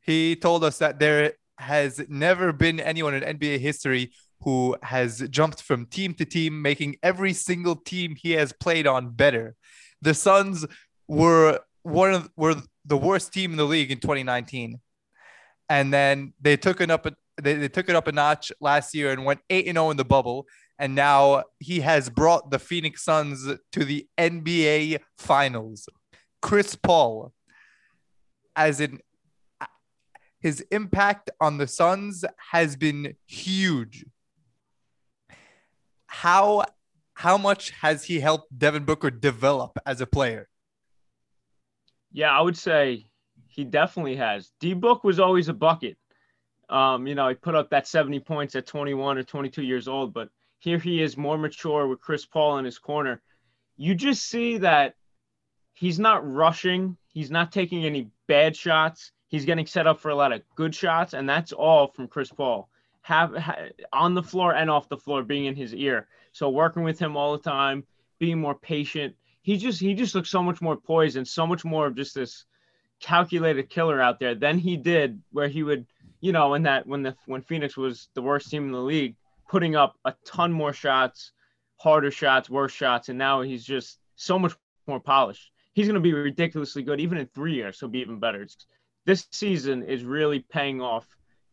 He 0.00 0.34
told 0.34 0.64
us 0.64 0.78
that 0.78 0.98
there 0.98 1.34
has 1.56 2.00
never 2.08 2.52
been 2.52 2.80
anyone 2.80 3.14
in 3.14 3.38
NBA 3.38 3.60
history 3.60 4.10
who 4.42 4.76
has 4.82 5.26
jumped 5.30 5.62
from 5.62 5.86
team 5.86 6.14
to 6.14 6.24
team, 6.24 6.62
making 6.62 6.96
every 7.02 7.32
single 7.32 7.76
team 7.76 8.16
he 8.16 8.32
has 8.32 8.52
played 8.52 8.86
on 8.86 9.10
better. 9.10 9.54
The 10.00 10.14
Suns 10.14 10.66
were 11.08 11.60
one 11.82 12.14
of 12.14 12.30
were 12.36 12.56
the 12.84 12.96
worst 12.96 13.32
team 13.32 13.52
in 13.52 13.56
the 13.56 13.64
league 13.64 13.90
in 13.90 13.98
2019, 13.98 14.80
and 15.68 15.92
then 15.92 16.32
they 16.40 16.56
took 16.56 16.80
it 16.80 16.90
up. 16.90 17.06
A, 17.06 17.12
they, 17.40 17.54
they 17.54 17.68
took 17.68 17.88
it 17.88 17.96
up 17.96 18.08
a 18.08 18.12
notch 18.12 18.52
last 18.60 18.94
year 18.94 19.12
and 19.12 19.24
went 19.24 19.40
eight 19.48 19.66
and 19.66 19.76
zero 19.76 19.90
in 19.90 19.96
the 19.96 20.04
bubble. 20.04 20.46
And 20.78 20.94
now 20.94 21.44
he 21.60 21.80
has 21.80 22.10
brought 22.10 22.50
the 22.50 22.58
Phoenix 22.58 23.04
Suns 23.04 23.46
to 23.72 23.84
the 23.84 24.06
NBA 24.18 24.98
Finals. 25.16 25.88
Chris 26.40 26.74
Paul, 26.74 27.32
as 28.56 28.80
in 28.80 28.98
his 30.40 30.60
impact 30.72 31.30
on 31.40 31.58
the 31.58 31.68
Suns 31.68 32.24
has 32.50 32.74
been 32.74 33.14
huge. 33.26 34.04
How 36.12 36.66
how 37.14 37.38
much 37.38 37.70
has 37.70 38.04
he 38.04 38.20
helped 38.20 38.56
Devin 38.56 38.84
Booker 38.84 39.10
develop 39.10 39.78
as 39.86 40.02
a 40.02 40.06
player? 40.06 40.46
Yeah, 42.12 42.30
I 42.30 42.42
would 42.42 42.56
say 42.56 43.06
he 43.48 43.64
definitely 43.64 44.16
has. 44.16 44.52
D 44.60 44.74
Book 44.74 45.04
was 45.04 45.18
always 45.18 45.48
a 45.48 45.54
bucket. 45.54 45.96
Um, 46.68 47.06
you 47.06 47.14
know, 47.14 47.28
he 47.30 47.34
put 47.34 47.54
up 47.54 47.70
that 47.70 47.88
70 47.88 48.20
points 48.20 48.54
at 48.54 48.66
21 48.66 49.18
or 49.18 49.22
22 49.22 49.62
years 49.62 49.88
old, 49.88 50.12
but 50.12 50.28
here 50.58 50.78
he 50.78 51.00
is 51.00 51.16
more 51.16 51.38
mature 51.38 51.88
with 51.88 52.02
Chris 52.02 52.26
Paul 52.26 52.58
in 52.58 52.66
his 52.66 52.78
corner. 52.78 53.22
You 53.78 53.94
just 53.94 54.28
see 54.28 54.58
that 54.58 54.94
he's 55.72 55.98
not 55.98 56.30
rushing. 56.30 56.98
He's 57.08 57.30
not 57.30 57.52
taking 57.52 57.86
any 57.86 58.10
bad 58.28 58.54
shots. 58.54 59.12
He's 59.28 59.46
getting 59.46 59.66
set 59.66 59.86
up 59.86 59.98
for 59.98 60.10
a 60.10 60.14
lot 60.14 60.32
of 60.32 60.42
good 60.56 60.74
shots, 60.74 61.14
and 61.14 61.26
that's 61.26 61.52
all 61.52 61.88
from 61.88 62.06
Chris 62.06 62.30
Paul. 62.30 62.68
Have 63.02 63.34
ha, 63.36 63.56
on 63.92 64.14
the 64.14 64.22
floor 64.22 64.54
and 64.54 64.70
off 64.70 64.88
the 64.88 64.96
floor, 64.96 65.22
being 65.22 65.46
in 65.46 65.56
his 65.56 65.74
ear. 65.74 66.08
So 66.32 66.48
working 66.48 66.82
with 66.84 66.98
him 66.98 67.16
all 67.16 67.32
the 67.32 67.42
time, 67.42 67.84
being 68.18 68.40
more 68.40 68.54
patient. 68.54 69.14
He 69.42 69.56
just 69.56 69.80
he 69.80 69.94
just 69.94 70.14
looks 70.14 70.30
so 70.30 70.42
much 70.42 70.62
more 70.62 70.76
poised 70.76 71.16
and 71.16 71.26
so 71.26 71.46
much 71.46 71.64
more 71.64 71.88
of 71.88 71.96
just 71.96 72.14
this 72.14 72.44
calculated 73.00 73.68
killer 73.68 74.00
out 74.00 74.20
there 74.20 74.34
than 74.34 74.58
he 74.58 74.76
did 74.76 75.20
where 75.32 75.48
he 75.48 75.64
would, 75.64 75.86
you 76.20 76.30
know, 76.30 76.54
in 76.54 76.62
that 76.62 76.86
when 76.86 77.02
the 77.02 77.16
when 77.26 77.42
Phoenix 77.42 77.76
was 77.76 78.08
the 78.14 78.22
worst 78.22 78.50
team 78.50 78.66
in 78.66 78.72
the 78.72 78.78
league, 78.78 79.16
putting 79.48 79.74
up 79.74 79.96
a 80.04 80.14
ton 80.24 80.52
more 80.52 80.72
shots, 80.72 81.32
harder 81.76 82.10
shots, 82.10 82.48
worse 82.48 82.72
shots, 82.72 83.08
and 83.08 83.18
now 83.18 83.42
he's 83.42 83.64
just 83.64 83.98
so 84.14 84.38
much 84.38 84.54
more 84.86 85.00
polished. 85.00 85.50
He's 85.74 85.86
going 85.86 85.94
to 85.94 86.00
be 86.00 86.12
ridiculously 86.12 86.82
good. 86.82 87.00
Even 87.00 87.18
in 87.18 87.26
three 87.26 87.54
years, 87.54 87.80
he'll 87.80 87.88
be 87.88 88.00
even 88.00 88.20
better. 88.20 88.42
It's, 88.42 88.66
this 89.04 89.26
season 89.30 89.82
is 89.82 90.04
really 90.04 90.40
paying 90.40 90.80
off 90.80 91.06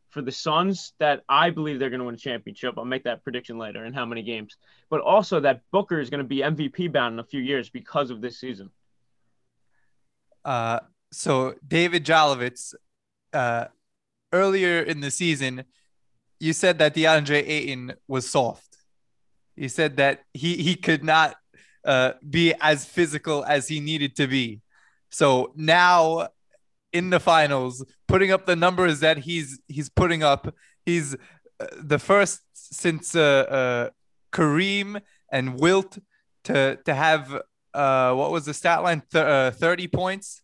for 0.10 0.22
the 0.22 0.32
Suns 0.32 0.94
that 1.00 1.24
I 1.30 1.50
believe 1.50 1.80
they're 1.80 1.89
going 1.89 2.00
to 2.00 2.06
win 2.06 2.16
a 2.16 2.20
championship. 2.20 2.75
I'll 2.78 2.86
make 2.86 3.04
that 3.04 3.24
prediction 3.24 3.58
later 3.58 3.86
in 3.86 3.94
how 3.94 4.06
many 4.06 4.24
games. 4.24 4.58
But 4.89 5.01
also 5.01 5.39
that 5.42 5.62
Booker 5.72 6.00
is 6.00 6.10
going 6.10 6.24
to 6.24 6.28
be 6.28 6.38
MVP 6.38 6.92
bound 6.92 7.13
in 7.13 7.20
a 7.20 7.24
few 7.24 7.42
years 7.42 7.70
because 7.70 8.10
of 8.10 8.22
this 8.22 8.39
season. 8.39 8.72
Uh, 10.44 10.80
so 11.12 11.56
David 11.68 12.06
Jolovitz, 12.06 12.74
uh, 13.34 13.66
earlier 14.34 14.82
in 14.82 15.01
the 15.01 15.12
season, 15.12 15.63
you 16.39 16.54
said 16.54 16.80
that 16.80 16.96
DeAndre 16.96 17.48
Ayton 17.48 17.94
was 18.08 18.30
soft. 18.30 18.78
You 19.56 19.70
said 19.70 19.98
that 19.98 20.24
he 20.34 20.56
he 20.56 20.75
could 20.75 21.04
not 21.04 21.36
uh, 21.84 22.13
be 22.28 22.54
as 22.62 22.86
physical 22.86 23.44
as 23.44 23.68
he 23.68 23.80
needed 23.80 24.16
to 24.16 24.28
be. 24.28 24.62
So 25.10 25.51
now 25.56 26.30
in 26.91 27.10
the 27.10 27.19
finals, 27.19 27.86
putting 28.08 28.31
up 28.31 28.46
the 28.46 28.55
numbers 28.55 29.00
that 29.01 29.19
he's 29.19 29.60
he's 29.67 29.89
putting 29.89 30.24
up, 30.24 30.53
he's 30.86 31.15
uh, 31.60 31.67
the 31.81 32.00
first 32.00 32.41
since 32.53 33.15
uh, 33.15 33.22
uh, 33.22 33.89
Kareem 34.31 35.01
and 35.31 35.60
Wilt 35.60 35.98
to 36.46 36.79
to 36.86 36.93
have 36.93 37.41
uh, 37.74 38.13
what 38.13 38.31
was 38.31 38.46
the 38.46 38.53
stat 38.53 38.84
line? 38.84 39.03
Th- 39.12 39.24
uh, 39.24 39.51
30 39.51 39.88
points 39.88 40.41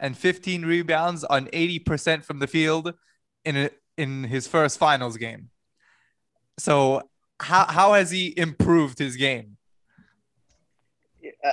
and 0.00 0.16
15 0.16 0.64
rebounds 0.64 1.24
on 1.24 1.46
80% 1.48 2.24
from 2.24 2.38
the 2.38 2.46
field 2.46 2.94
in 3.44 3.56
a, 3.56 3.70
in 3.96 4.24
his 4.24 4.46
first 4.46 4.78
finals 4.78 5.16
game. 5.16 5.50
So 6.58 7.02
how 7.40 7.66
how 7.66 7.92
has 7.92 8.10
he 8.10 8.34
improved 8.36 8.98
his 8.98 9.16
game? 9.16 9.57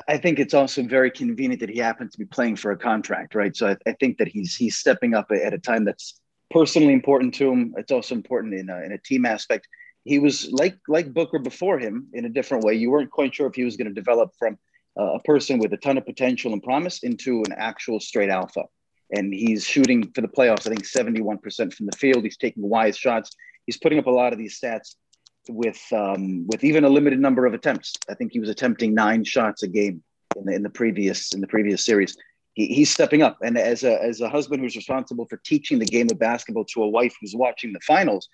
I 0.08 0.18
think 0.18 0.40
it's 0.40 0.54
also 0.54 0.84
very 0.84 1.12
convenient 1.12 1.60
that 1.60 1.70
he 1.70 1.78
happens 1.78 2.14
to 2.14 2.18
be 2.18 2.26
playing 2.26 2.56
for 2.56 2.72
a 2.72 2.78
contract, 2.78 3.36
right? 3.36 3.56
So 3.56 3.68
I, 3.68 3.78
I, 3.88 3.94
think 3.94 4.18
that 4.18 4.28
he's 4.28 4.56
he's 4.56 4.78
stepping 4.78 5.14
up 5.14 5.32
at 5.32 5.54
a 5.54 5.60
time 5.60 5.86
that's 5.86 6.20
personally 6.50 6.94
important 6.94 7.36
to 7.36 7.52
him. 7.52 7.76
It's 7.78 7.92
also 7.92 8.16
important 8.16 8.56
in 8.56 8.70
a, 8.70 8.82
in 8.82 8.94
a 8.94 8.98
team 8.98 9.26
aspect. 9.26 9.68
He 10.04 10.18
was 10.20 10.52
like 10.52 10.78
like 10.88 11.14
Booker 11.14 11.40
before 11.40 11.78
him 11.78 12.08
in 12.14 12.26
a 12.26 12.30
different 12.30 12.64
way. 12.64 12.74
You 12.74 12.90
weren't 12.90 13.12
quite 13.12 13.36
sure 13.36 13.48
if 13.48 13.56
he 13.56 13.64
was 13.64 13.78
going 13.78 13.88
to 13.88 13.94
develop 13.94 14.32
from 14.40 14.58
a 14.98 15.20
person 15.20 15.60
with 15.60 15.74
a 15.74 15.78
ton 15.78 15.98
of 15.98 16.06
potential 16.06 16.54
and 16.54 16.64
promise 16.64 17.04
into 17.04 17.44
an 17.44 17.54
actual 17.56 18.00
straight 18.00 18.30
alpha. 18.30 18.64
And 19.12 19.34
he's 19.34 19.66
shooting 19.66 20.12
for 20.14 20.22
the 20.22 20.28
playoffs. 20.28 20.66
I 20.66 20.70
think 20.70 20.86
seventy 20.86 21.22
one 21.22 21.38
percent 21.38 21.74
from 21.74 21.86
the 21.86 21.98
field. 21.98 22.24
He's 22.24 22.38
taking 22.38 22.68
wise 22.68 22.98
shots. 22.98 23.32
He's 23.68 23.78
putting 23.78 24.00
up 24.00 24.08
a 24.08 24.12
lot 24.12 24.34
of 24.34 24.40
these 24.40 24.60
stats 24.60 24.96
with 25.50 25.82
um, 25.92 26.48
with 26.48 26.64
even 26.64 26.84
a 26.84 26.90
limited 26.90 27.20
number 27.20 27.46
of 27.46 27.54
attempts. 27.54 27.94
I 28.10 28.14
think 28.14 28.32
he 28.32 28.40
was 28.40 28.50
attempting 28.50 28.94
nine 28.94 29.24
shots 29.24 29.64
a 29.64 29.68
game 29.68 30.04
in 30.36 30.46
the 30.46 30.54
in 30.54 30.64
the 30.64 30.70
previous 30.70 31.34
in 31.34 31.42
the 31.42 31.48
previous 31.48 31.86
series. 31.86 32.18
He, 32.54 32.68
he's 32.68 32.90
stepping 32.90 33.22
up, 33.22 33.38
and 33.44 33.58
as 33.58 33.84
a 33.84 34.02
as 34.02 34.22
a 34.22 34.30
husband 34.30 34.62
who's 34.62 34.76
responsible 34.76 35.26
for 35.26 35.38
teaching 35.38 35.80
the 35.80 35.86
game 35.86 36.08
of 36.12 36.20
basketball 36.20 36.66
to 36.66 36.84
a 36.84 36.88
wife 36.88 37.16
who's 37.20 37.36
watching 37.36 37.74
the 37.74 37.80
finals, 37.82 38.30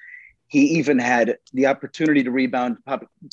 he 0.48 0.62
even 0.78 1.00
had 1.00 1.38
the 1.54 1.68
opportunity 1.68 2.24
to 2.24 2.32
rebound, 2.32 2.78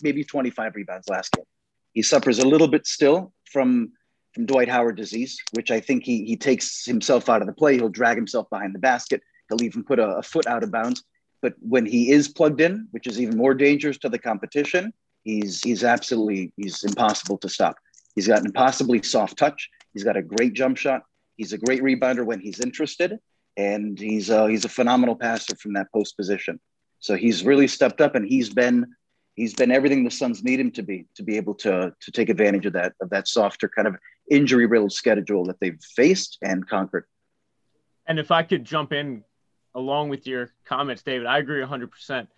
maybe 0.02 0.24
25 0.24 0.76
rebounds 0.76 1.08
last 1.08 1.32
game. 1.32 1.44
He 1.92 2.02
suffers 2.02 2.38
a 2.38 2.46
little 2.46 2.68
bit 2.68 2.86
still 2.86 3.32
from 3.50 3.92
from 4.34 4.46
Dwight 4.46 4.68
Howard 4.68 4.96
disease, 4.96 5.40
which 5.52 5.70
I 5.70 5.80
think 5.80 6.04
he 6.04 6.24
he 6.24 6.36
takes 6.36 6.84
himself 6.84 7.28
out 7.28 7.42
of 7.42 7.46
the 7.46 7.54
play. 7.54 7.76
He'll 7.76 7.88
drag 7.88 8.16
himself 8.16 8.48
behind 8.50 8.74
the 8.74 8.78
basket. 8.78 9.22
He'll 9.48 9.62
even 9.62 9.82
put 9.82 9.98
a, 9.98 10.18
a 10.18 10.22
foot 10.22 10.46
out 10.46 10.62
of 10.62 10.70
bounds. 10.70 11.02
But 11.40 11.54
when 11.60 11.86
he 11.86 12.10
is 12.10 12.28
plugged 12.28 12.60
in, 12.60 12.88
which 12.90 13.06
is 13.06 13.20
even 13.20 13.36
more 13.36 13.54
dangerous 13.54 13.98
to 13.98 14.08
the 14.08 14.18
competition, 14.18 14.92
he's 15.24 15.62
he's 15.62 15.84
absolutely 15.84 16.52
he's 16.56 16.82
impossible 16.84 17.38
to 17.38 17.48
stop. 17.48 17.76
He's 18.14 18.26
got 18.26 18.40
an 18.40 18.46
impossibly 18.46 19.02
soft 19.02 19.36
touch. 19.36 19.68
He's 19.92 20.04
got 20.04 20.16
a 20.16 20.22
great 20.22 20.54
jump 20.54 20.76
shot. 20.76 21.02
He's 21.36 21.52
a 21.52 21.58
great 21.58 21.82
rebounder 21.82 22.24
when 22.26 22.40
he's 22.40 22.60
interested, 22.60 23.18
and 23.56 23.98
he's 23.98 24.28
a, 24.30 24.48
he's 24.48 24.64
a 24.64 24.68
phenomenal 24.68 25.14
passer 25.14 25.54
from 25.56 25.74
that 25.74 25.86
post 25.92 26.16
position. 26.16 26.58
So 26.98 27.14
he's 27.14 27.44
really 27.44 27.68
stepped 27.68 28.00
up, 28.00 28.16
and 28.16 28.26
he's 28.26 28.50
been 28.52 28.86
he's 29.36 29.54
been 29.54 29.70
everything 29.70 30.02
the 30.02 30.10
Suns 30.10 30.42
need 30.42 30.58
him 30.58 30.72
to 30.72 30.82
be 30.82 31.06
to 31.14 31.22
be 31.22 31.36
able 31.36 31.54
to 31.54 31.94
to 32.00 32.10
take 32.10 32.28
advantage 32.28 32.66
of 32.66 32.72
that 32.72 32.94
of 33.00 33.10
that 33.10 33.28
softer 33.28 33.68
kind 33.68 33.86
of 33.86 33.96
injury 34.30 34.66
riddled 34.66 34.92
schedule 34.92 35.44
that 35.44 35.60
they've 35.60 35.78
faced 35.94 36.38
and 36.42 36.68
conquered. 36.68 37.04
And 38.06 38.18
if 38.18 38.32
I 38.32 38.42
could 38.42 38.64
jump 38.64 38.92
in 38.92 39.22
along 39.74 40.08
with 40.08 40.26
your 40.26 40.50
comments, 40.64 41.02
David. 41.02 41.26
I 41.26 41.38
agree 41.38 41.62
100%. 41.62 42.28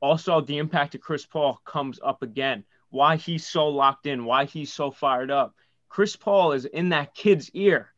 Also, 0.00 0.40
the 0.40 0.58
impact 0.58 0.94
of 0.94 1.00
Chris 1.00 1.24
Paul 1.24 1.60
comes 1.64 1.98
up 2.02 2.22
again. 2.22 2.64
Why 2.90 3.16
he's 3.16 3.46
so 3.46 3.68
locked 3.68 4.06
in, 4.06 4.24
why 4.24 4.44
he's 4.44 4.72
so 4.72 4.90
fired 4.90 5.30
up. 5.30 5.54
Chris 5.88 6.16
Paul 6.16 6.52
is 6.52 6.64
in 6.64 6.90
that 6.90 7.14
kid's 7.14 7.50
ear. 7.54 7.92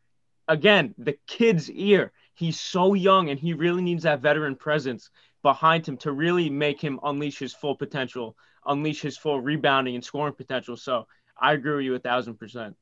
Again, 0.49 0.95
the 0.99 1.19
kid's 1.27 1.71
ear. 1.71 2.13
He's 2.35 2.61
so 2.61 2.95
young 2.95 3.31
and 3.31 3.41
he 3.41 3.55
really 3.55 3.83
needs 3.83 4.05
that 4.05 4.21
veteran 4.21 4.57
presence 4.57 5.11
behind 5.43 5.87
him 5.87 5.97
to 5.99 6.13
really 6.13 6.51
make 6.51 6.81
him 6.81 7.01
unleash 7.03 7.39
his 7.39 7.55
full 7.55 7.75
potential, 7.75 8.37
unleash 8.67 9.01
his 9.01 9.17
full 9.17 9.41
rebounding 9.41 9.95
and 9.95 10.05
scoring 10.05 10.35
potential. 10.35 10.77
So 10.77 11.07
I 11.41 11.53
agree 11.53 11.77
with 11.77 11.85
you 11.85 11.95
a 11.95 11.99
thousand 11.99 12.35
percent. 12.35 12.77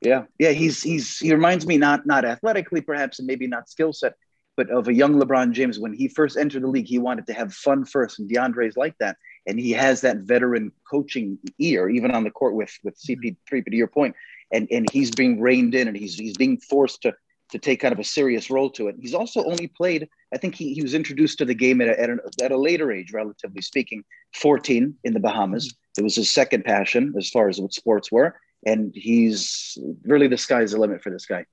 Yeah, 0.00 0.24
yeah, 0.38 0.50
he's 0.50 0.82
he's 0.82 1.18
he 1.18 1.32
reminds 1.32 1.66
me 1.66 1.76
not 1.76 2.06
not 2.06 2.24
athletically 2.24 2.80
perhaps 2.80 3.18
and 3.18 3.26
maybe 3.26 3.46
not 3.46 3.68
skill 3.68 3.92
set, 3.92 4.14
but 4.60 4.68
of 4.68 4.88
a 4.88 4.92
young 4.92 5.14
LeBron 5.14 5.52
James 5.52 5.78
when 5.78 5.94
he 5.94 6.06
first 6.06 6.36
entered 6.36 6.62
the 6.62 6.66
league, 6.66 6.86
he 6.86 6.98
wanted 6.98 7.26
to 7.26 7.32
have 7.32 7.54
fun 7.54 7.82
first, 7.82 8.18
and 8.18 8.30
DeAndre's 8.30 8.76
like 8.76 8.94
that, 8.98 9.16
and 9.46 9.58
he 9.58 9.70
has 9.70 10.02
that 10.02 10.18
veteran 10.18 10.70
coaching 10.90 11.38
ear, 11.58 11.88
even 11.88 12.10
on 12.10 12.24
the 12.24 12.30
court 12.30 12.54
with 12.54 12.70
with 12.84 12.94
CP3. 13.00 13.36
Mm-hmm. 13.36 13.60
But 13.64 13.70
to 13.70 13.76
your 13.76 13.86
point, 13.86 14.14
and 14.52 14.68
and 14.70 14.86
he's 14.90 15.10
being 15.10 15.40
reined 15.40 15.74
in, 15.74 15.88
and 15.88 15.96
he's 15.96 16.16
he's 16.16 16.36
being 16.36 16.58
forced 16.58 17.00
to 17.04 17.14
to 17.52 17.58
take 17.58 17.80
kind 17.80 17.94
of 17.94 17.98
a 17.98 18.04
serious 18.04 18.50
role 18.50 18.68
to 18.68 18.88
it. 18.88 18.96
He's 19.00 19.14
also 19.14 19.42
only 19.44 19.66
played, 19.66 20.08
I 20.34 20.36
think 20.36 20.54
he, 20.54 20.74
he 20.74 20.82
was 20.82 20.92
introduced 20.92 21.38
to 21.38 21.46
the 21.46 21.54
game 21.54 21.80
at 21.80 21.88
a, 21.88 22.00
at, 22.00 22.10
a, 22.10 22.18
at 22.44 22.52
a 22.52 22.56
later 22.56 22.92
age, 22.92 23.12
relatively 23.12 23.62
speaking, 23.62 24.04
14 24.34 24.94
in 25.02 25.14
the 25.14 25.20
Bahamas. 25.20 25.66
Mm-hmm. 25.66 26.00
It 26.00 26.04
was 26.04 26.14
his 26.16 26.30
second 26.30 26.64
passion 26.64 27.14
as 27.18 27.28
far 27.28 27.48
as 27.48 27.58
what 27.58 27.72
sports 27.72 28.12
were. 28.12 28.36
And 28.64 28.92
he's 28.94 29.76
really 30.04 30.28
the 30.28 30.36
sky's 30.36 30.72
the 30.72 30.78
limit 30.78 31.02
for 31.02 31.10
this 31.10 31.26
guy. 31.26 31.46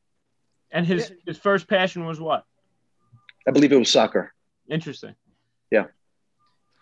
And 0.70 0.86
his, 0.86 1.12
his 1.26 1.38
first 1.38 1.68
passion 1.68 2.06
was 2.06 2.20
what? 2.20 2.44
I 3.48 3.52
believe 3.52 3.72
it 3.72 3.78
was 3.78 3.90
soccer. 3.90 4.34
Interesting. 4.70 5.16
Yeah. 5.72 5.86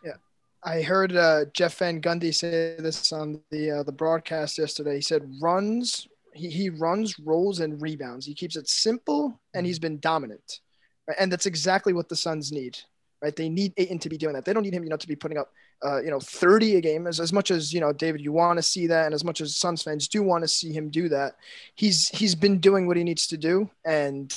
Yeah. 0.03 0.15
I 0.63 0.81
heard 0.81 1.15
uh, 1.15 1.45
Jeff 1.53 1.77
Van 1.77 2.01
Gundy 2.01 2.33
say 2.33 2.75
this 2.79 3.13
on 3.13 3.41
the 3.51 3.71
uh, 3.71 3.83
the 3.83 3.91
broadcast 3.91 4.57
yesterday. 4.57 4.95
He 4.95 5.01
said 5.01 5.29
runs, 5.41 6.07
he, 6.33 6.49
he 6.49 6.69
runs, 6.69 7.19
rolls, 7.19 7.59
and 7.59 7.79
rebounds. 7.81 8.25
He 8.25 8.33
keeps 8.33 8.55
it 8.55 8.67
simple, 8.67 9.39
and 9.53 9.65
he's 9.65 9.79
been 9.79 9.99
dominant. 9.99 10.59
Right? 11.07 11.17
And 11.19 11.31
that's 11.31 11.45
exactly 11.45 11.93
what 11.93 12.09
the 12.09 12.15
Suns 12.15 12.51
need. 12.51 12.79
Right? 13.21 13.35
They 13.35 13.47
need 13.47 13.73
Ayton 13.77 13.99
to 13.99 14.09
be 14.09 14.17
doing 14.17 14.33
that. 14.33 14.43
They 14.43 14.53
don't 14.53 14.63
need 14.63 14.73
him, 14.73 14.83
you 14.83 14.89
know, 14.89 14.97
to 14.97 15.07
be 15.07 15.15
putting 15.15 15.37
up, 15.37 15.51
uh, 15.83 16.01
you 16.01 16.09
know, 16.09 16.19
30 16.19 16.77
a 16.77 16.81
game. 16.81 17.07
As, 17.07 17.19
as 17.19 17.31
much 17.31 17.51
as 17.51 17.71
you 17.73 17.79
know, 17.79 17.93
David, 17.93 18.21
you 18.21 18.31
want 18.31 18.57
to 18.57 18.63
see 18.63 18.87
that, 18.87 19.05
and 19.05 19.13
as 19.13 19.23
much 19.23 19.39
as 19.39 19.55
Suns 19.55 19.83
fans 19.83 20.07
do 20.07 20.23
want 20.23 20.43
to 20.43 20.47
see 20.47 20.73
him 20.73 20.89
do 20.89 21.09
that, 21.09 21.35
he's 21.75 22.07
he's 22.09 22.33
been 22.33 22.59
doing 22.59 22.87
what 22.87 22.97
he 22.97 23.03
needs 23.03 23.27
to 23.27 23.37
do, 23.37 23.69
and 23.85 24.33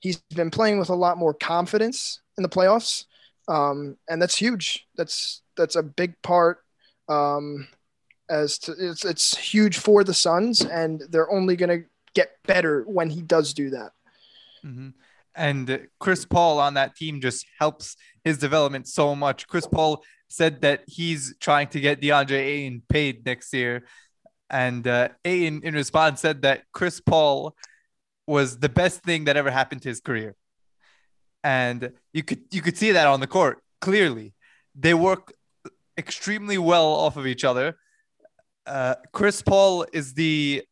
He's 0.00 0.22
been 0.34 0.50
playing 0.50 0.78
with 0.78 0.90
a 0.90 0.94
lot 0.94 1.18
more 1.18 1.34
confidence 1.34 2.20
in 2.36 2.42
the 2.42 2.48
playoffs, 2.48 3.04
um, 3.48 3.96
and 4.08 4.20
that's 4.22 4.36
huge. 4.36 4.86
That's 4.96 5.42
that's 5.56 5.76
a 5.76 5.82
big 5.82 6.20
part. 6.22 6.58
Um, 7.08 7.68
as 8.30 8.58
to, 8.60 8.74
it's 8.78 9.04
it's 9.04 9.36
huge 9.36 9.78
for 9.78 10.04
the 10.04 10.14
Suns, 10.14 10.64
and 10.64 11.02
they're 11.10 11.30
only 11.30 11.56
going 11.56 11.80
to 11.80 11.88
get 12.14 12.30
better 12.46 12.84
when 12.84 13.10
he 13.10 13.22
does 13.22 13.54
do 13.54 13.70
that. 13.70 13.92
Mm-hmm. 14.64 14.88
And 15.34 15.88
Chris 16.00 16.24
Paul 16.24 16.58
on 16.58 16.74
that 16.74 16.96
team 16.96 17.20
just 17.20 17.46
helps 17.58 17.96
his 18.24 18.38
development 18.38 18.88
so 18.88 19.14
much. 19.14 19.46
Chris 19.46 19.66
Paul 19.66 20.02
said 20.28 20.62
that 20.62 20.82
he's 20.86 21.36
trying 21.40 21.68
to 21.68 21.80
get 21.80 22.00
DeAndre 22.00 22.38
Ayton 22.38 22.82
paid 22.88 23.24
next 23.24 23.52
year. 23.54 23.84
And 24.50 24.86
uh, 24.86 25.10
Ayton, 25.24 25.60
in 25.62 25.74
response, 25.74 26.20
said 26.20 26.42
that 26.42 26.64
Chris 26.72 27.00
Paul 27.00 27.54
was 28.28 28.58
the 28.58 28.68
best 28.68 29.00
thing 29.02 29.24
that 29.24 29.36
ever 29.36 29.50
happened 29.50 29.82
to 29.82 29.88
his 29.88 30.00
career. 30.00 30.36
And 31.42 31.92
you 32.12 32.22
could 32.22 32.42
you 32.50 32.60
could 32.60 32.76
see 32.76 32.92
that 32.92 33.06
on 33.06 33.20
the 33.20 33.26
court 33.26 33.62
clearly. 33.80 34.34
They 34.74 34.94
work 34.94 35.32
extremely 35.96 36.58
well 36.58 36.86
off 36.86 37.16
of 37.16 37.26
each 37.26 37.44
other. 37.44 37.76
Uh, 38.66 38.96
Chris 39.12 39.40
Paul 39.42 39.86
is 39.92 40.14
the 40.14 40.62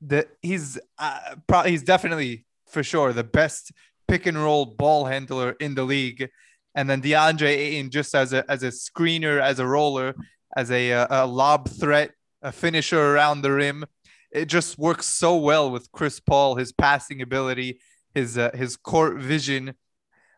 the 0.00 0.26
he's 0.42 0.78
uh, 0.98 1.36
pro- 1.46 1.62
he's 1.62 1.82
definitely 1.82 2.44
for 2.66 2.82
sure 2.82 3.12
the 3.12 3.24
best 3.24 3.72
pick 4.08 4.26
and 4.26 4.36
roll 4.36 4.66
ball 4.66 5.04
handler 5.06 5.52
in 5.60 5.74
the 5.74 5.84
league. 5.84 6.28
And 6.74 6.90
then 6.90 7.00
DeAndre 7.00 7.48
Ayton 7.48 7.90
just 7.90 8.14
as 8.14 8.32
a 8.32 8.44
as 8.50 8.62
a 8.62 8.68
screener, 8.68 9.40
as 9.40 9.58
a 9.58 9.66
roller, 9.66 10.14
as 10.56 10.70
a, 10.70 11.06
a 11.08 11.26
lob 11.26 11.68
threat, 11.68 12.10
a 12.42 12.52
finisher 12.52 13.14
around 13.14 13.42
the 13.42 13.52
rim. 13.52 13.84
It 14.30 14.46
just 14.46 14.78
works 14.78 15.06
so 15.06 15.36
well 15.36 15.70
with 15.70 15.90
Chris 15.92 16.20
Paul, 16.20 16.56
his 16.56 16.72
passing 16.72 17.22
ability, 17.22 17.80
his 18.14 18.36
uh, 18.36 18.50
his 18.54 18.76
court 18.76 19.18
vision. 19.18 19.74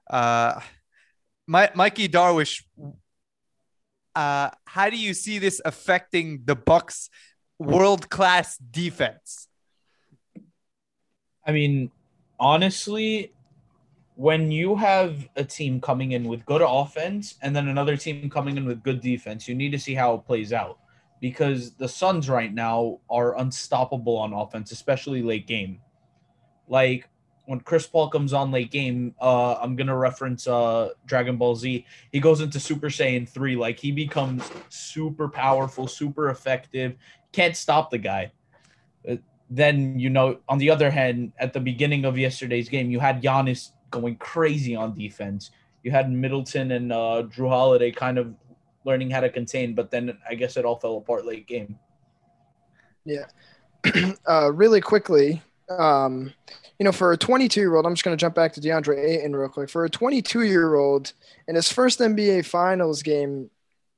Uh, 0.08 0.60
my, 1.46 1.70
Mikey 1.74 2.08
Darwish, 2.08 2.62
uh, 4.14 4.50
how 4.66 4.90
do 4.90 4.96
you 4.96 5.14
see 5.14 5.38
this 5.38 5.60
affecting 5.64 6.42
the 6.44 6.54
Bucks' 6.54 7.08
world 7.58 8.10
class 8.10 8.58
defense? 8.58 9.48
I 11.46 11.52
mean, 11.52 11.90
honestly, 12.38 13.32
when 14.16 14.50
you 14.50 14.76
have 14.76 15.28
a 15.36 15.44
team 15.44 15.80
coming 15.80 16.12
in 16.12 16.24
with 16.24 16.44
good 16.44 16.62
offense 16.62 17.36
and 17.40 17.54
then 17.54 17.68
another 17.68 17.96
team 17.96 18.28
coming 18.28 18.56
in 18.56 18.64
with 18.64 18.82
good 18.82 19.00
defense, 19.00 19.48
you 19.48 19.54
need 19.54 19.70
to 19.72 19.78
see 19.78 19.94
how 19.94 20.14
it 20.14 20.26
plays 20.26 20.52
out 20.52 20.78
because 21.20 21.72
the 21.72 21.88
Suns 21.88 22.28
right 22.28 22.52
now 22.52 23.00
are 23.10 23.38
unstoppable 23.38 24.16
on 24.16 24.32
offense, 24.32 24.72
especially 24.72 25.22
late 25.22 25.46
game. 25.46 25.80
Like 26.68 27.08
when 27.46 27.60
Chris 27.60 27.86
Paul 27.86 28.10
comes 28.10 28.32
on 28.32 28.50
late 28.50 28.70
game, 28.70 29.14
uh, 29.20 29.54
I'm 29.54 29.74
gonna 29.74 29.96
reference 29.96 30.46
uh, 30.46 30.90
Dragon 31.06 31.36
Ball 31.36 31.56
Z. 31.56 31.86
He 32.12 32.20
goes 32.20 32.40
into 32.40 32.60
Super 32.60 32.88
Saiyan 32.88 33.28
three, 33.28 33.56
like 33.56 33.78
he 33.78 33.90
becomes 33.90 34.48
super 34.68 35.28
powerful, 35.28 35.86
super 35.86 36.28
effective. 36.30 36.96
Can't 37.32 37.56
stop 37.56 37.90
the 37.90 37.98
guy. 37.98 38.32
Uh, 39.08 39.16
then 39.48 39.98
you 39.98 40.10
know, 40.10 40.38
on 40.48 40.58
the 40.58 40.70
other 40.70 40.90
hand, 40.90 41.32
at 41.38 41.52
the 41.52 41.60
beginning 41.60 42.04
of 42.04 42.18
yesterday's 42.18 42.68
game, 42.68 42.90
you 42.90 43.00
had 43.00 43.22
Giannis 43.22 43.70
going 43.90 44.16
crazy 44.16 44.76
on 44.76 44.94
defense. 44.94 45.50
You 45.82 45.90
had 45.90 46.12
Middleton 46.12 46.72
and 46.72 46.92
uh, 46.92 47.24
Jrue 47.28 47.48
Holiday 47.48 47.90
kind 47.90 48.18
of 48.18 48.34
learning 48.84 49.10
how 49.10 49.20
to 49.20 49.30
contain, 49.30 49.74
but 49.74 49.90
then 49.90 50.16
I 50.28 50.34
guess 50.34 50.56
it 50.56 50.64
all 50.64 50.76
fell 50.76 50.96
apart 50.96 51.26
late 51.26 51.46
game. 51.46 51.78
Yeah. 53.04 53.26
uh, 54.28 54.52
really 54.52 54.80
quickly, 54.80 55.42
um, 55.68 56.32
you 56.78 56.84
know, 56.84 56.92
for 56.92 57.12
a 57.12 57.16
22 57.16 57.60
year 57.60 57.74
old, 57.74 57.86
I'm 57.86 57.94
just 57.94 58.04
going 58.04 58.16
to 58.16 58.20
jump 58.20 58.34
back 58.34 58.52
to 58.54 58.60
DeAndre 58.60 58.98
Ayton 59.04 59.34
real 59.34 59.48
quick. 59.48 59.68
For 59.68 59.84
a 59.84 59.90
22 59.90 60.42
year 60.42 60.74
old 60.76 61.12
in 61.46 61.54
his 61.54 61.70
first 61.70 61.98
NBA 61.98 62.46
Finals 62.46 63.02
game, 63.02 63.50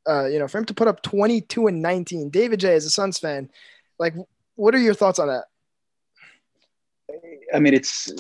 uh, 0.09 0.27
you 0.27 0.39
know, 0.39 0.49
for 0.49 0.59
him 0.59 0.65
to 0.65 0.75
put 0.75 0.89
up 0.89 1.03
22 1.03 1.67
and 1.67 1.83
19, 1.83 2.31
David 2.31 2.61
J, 2.61 2.75
as 2.75 2.87
a 2.87 2.91
Suns 2.91 3.19
fan, 3.19 3.51
like, 3.99 4.15
what 4.57 4.75
are 4.75 4.79
your 4.79 4.95
thoughts 4.95 5.19
on 5.19 5.29
that? 5.29 5.45
I 7.53 7.59
mean, 7.59 7.75
it's 7.75 8.13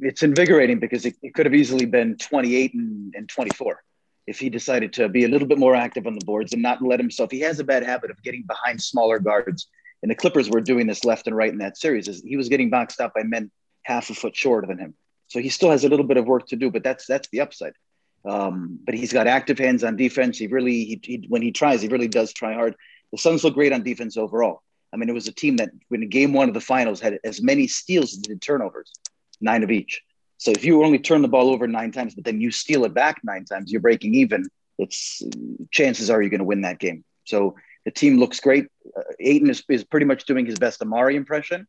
it's 0.00 0.22
invigorating 0.22 0.78
because 0.78 1.04
it, 1.06 1.14
it 1.22 1.34
could 1.34 1.46
have 1.46 1.54
easily 1.54 1.86
been 1.86 2.16
28 2.16 2.74
and, 2.74 3.14
and 3.14 3.28
24 3.28 3.82
if 4.26 4.38
he 4.38 4.48
decided 4.48 4.92
to 4.94 5.08
be 5.08 5.24
a 5.24 5.28
little 5.28 5.48
bit 5.48 5.58
more 5.58 5.74
active 5.74 6.06
on 6.06 6.14
the 6.14 6.24
boards 6.24 6.52
and 6.52 6.62
not 6.62 6.82
let 6.82 7.00
himself. 7.00 7.30
He 7.30 7.40
has 7.40 7.58
a 7.58 7.64
bad 7.64 7.82
habit 7.82 8.10
of 8.10 8.22
getting 8.22 8.44
behind 8.46 8.80
smaller 8.80 9.18
guards, 9.18 9.68
and 10.02 10.10
the 10.10 10.14
Clippers 10.14 10.50
were 10.50 10.60
doing 10.60 10.86
this 10.86 11.04
left 11.04 11.26
and 11.26 11.36
right 11.36 11.52
in 11.52 11.58
that 11.58 11.76
series. 11.76 12.08
Is 12.08 12.22
he 12.22 12.36
was 12.36 12.48
getting 12.48 12.70
boxed 12.70 13.00
out 13.00 13.14
by 13.14 13.22
men 13.22 13.50
half 13.82 14.10
a 14.10 14.14
foot 14.14 14.36
shorter 14.36 14.66
than 14.66 14.78
him, 14.78 14.94
so 15.28 15.40
he 15.40 15.48
still 15.48 15.70
has 15.70 15.84
a 15.84 15.88
little 15.88 16.06
bit 16.06 16.16
of 16.16 16.26
work 16.26 16.46
to 16.48 16.56
do. 16.56 16.70
But 16.70 16.84
that's 16.84 17.06
that's 17.06 17.28
the 17.30 17.40
upside. 17.40 17.74
Um, 18.24 18.78
but 18.84 18.94
he's 18.94 19.12
got 19.12 19.26
active 19.26 19.58
hands 19.58 19.82
on 19.82 19.96
defense. 19.96 20.38
He 20.38 20.46
really, 20.46 20.84
he, 20.84 21.00
he, 21.02 21.26
when 21.28 21.42
he 21.42 21.50
tries, 21.50 21.82
he 21.82 21.88
really 21.88 22.06
does 22.06 22.32
try 22.32 22.54
hard. 22.54 22.76
The 23.10 23.18
Suns 23.18 23.42
look 23.42 23.54
great 23.54 23.72
on 23.72 23.82
defense 23.82 24.16
overall. 24.16 24.62
I 24.92 24.96
mean, 24.96 25.08
it 25.08 25.14
was 25.14 25.26
a 25.26 25.32
team 25.32 25.56
that, 25.56 25.70
when 25.88 26.08
game 26.08 26.32
one 26.32 26.48
of 26.48 26.54
the 26.54 26.60
finals, 26.60 27.00
had 27.00 27.18
as 27.24 27.42
many 27.42 27.66
steals 27.66 28.12
as 28.12 28.20
they 28.20 28.34
did 28.34 28.42
turnovers 28.42 28.92
nine 29.40 29.64
of 29.64 29.70
each. 29.70 30.02
So 30.42 30.50
if 30.50 30.64
you 30.64 30.82
only 30.82 30.98
turn 30.98 31.22
the 31.22 31.28
ball 31.28 31.50
over 31.50 31.68
nine 31.68 31.92
times, 31.92 32.16
but 32.16 32.24
then 32.24 32.40
you 32.40 32.50
steal 32.50 32.84
it 32.84 32.92
back 32.92 33.20
nine 33.22 33.44
times, 33.44 33.70
you're 33.70 33.80
breaking 33.80 34.16
even. 34.16 34.48
It's 34.76 35.22
chances 35.70 36.10
are 36.10 36.20
you're 36.20 36.30
going 36.30 36.40
to 36.40 36.44
win 36.44 36.62
that 36.62 36.80
game. 36.80 37.04
So 37.22 37.54
the 37.84 37.92
team 37.92 38.18
looks 38.18 38.40
great. 38.40 38.66
Uh, 38.84 39.02
Ayton 39.20 39.50
is, 39.50 39.62
is 39.68 39.84
pretty 39.84 40.04
much 40.04 40.24
doing 40.24 40.44
his 40.44 40.58
best 40.58 40.80
Amar'e 40.80 41.14
impression. 41.14 41.68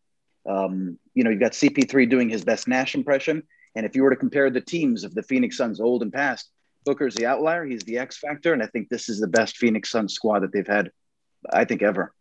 Um, 0.50 0.98
you 1.13 1.24
know, 1.24 1.30
you've 1.30 1.39
got 1.39 1.52
CP3 1.52 2.10
doing 2.10 2.30
his 2.30 2.43
best 2.43 2.67
Nash 2.67 2.95
impression. 2.95 3.43
And 3.76 3.86
if 3.86 3.95
you 3.95 4.02
were 4.02 4.10
to 4.10 4.15
compare 4.15 4.50
the 4.50 4.60
teams 4.60 5.04
of 5.04 5.13
the 5.13 5.21
Phoenix 5.21 5.56
Suns, 5.56 5.80
old 5.80 6.02
and 6.02 6.12
past, 6.12 6.50
Booker's 6.84 7.13
the 7.13 7.28
outlier. 7.28 7.65
He's 7.65 7.84
the 7.84 8.00
X 8.00 8.17
factor, 8.17 8.54
and 8.54 8.63
I 8.63 8.65
think 8.65 8.89
this 8.89 9.08
is 9.08 9.19
the 9.19 9.28
best 9.28 9.58
Phoenix 9.58 9.91
Suns 9.91 10.15
squad 10.15 10.39
that 10.39 10.52
they've 10.52 10.65
had, 10.65 10.89
I 11.48 11.65
think, 11.65 11.84
ever. 11.84 12.12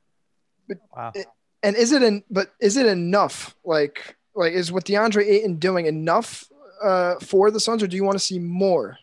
Wow. 0.94 1.14
And 1.62 1.76
is 1.76 1.92
it 1.92 2.02
in? 2.02 2.24
But 2.30 2.52
is 2.60 2.76
it 2.76 2.84
enough? 2.84 3.56
Like 3.64 4.16
like 4.34 4.52
is 4.52 4.72
what 4.72 4.84
DeAndre 4.84 5.26
Ayton 5.26 5.56
doing 5.56 5.86
enough 5.86 6.44
uh, 6.82 7.16
for 7.20 7.50
the 7.50 7.60
Suns, 7.60 7.82
or 7.82 7.86
do 7.86 7.96
you 7.96 8.04
want 8.04 8.18
to 8.18 8.24
see 8.24 8.38
more? 8.38 8.98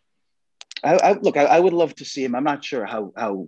I, 0.83 0.95
I 0.95 1.11
look. 1.13 1.37
I, 1.37 1.45
I, 1.45 1.59
would 1.59 1.73
love 1.73 1.95
to 1.95 2.05
see 2.05 2.23
him. 2.23 2.35
I'm 2.35 2.43
not 2.43 2.63
sure 2.63 2.85
how 2.85 3.11
how 3.15 3.47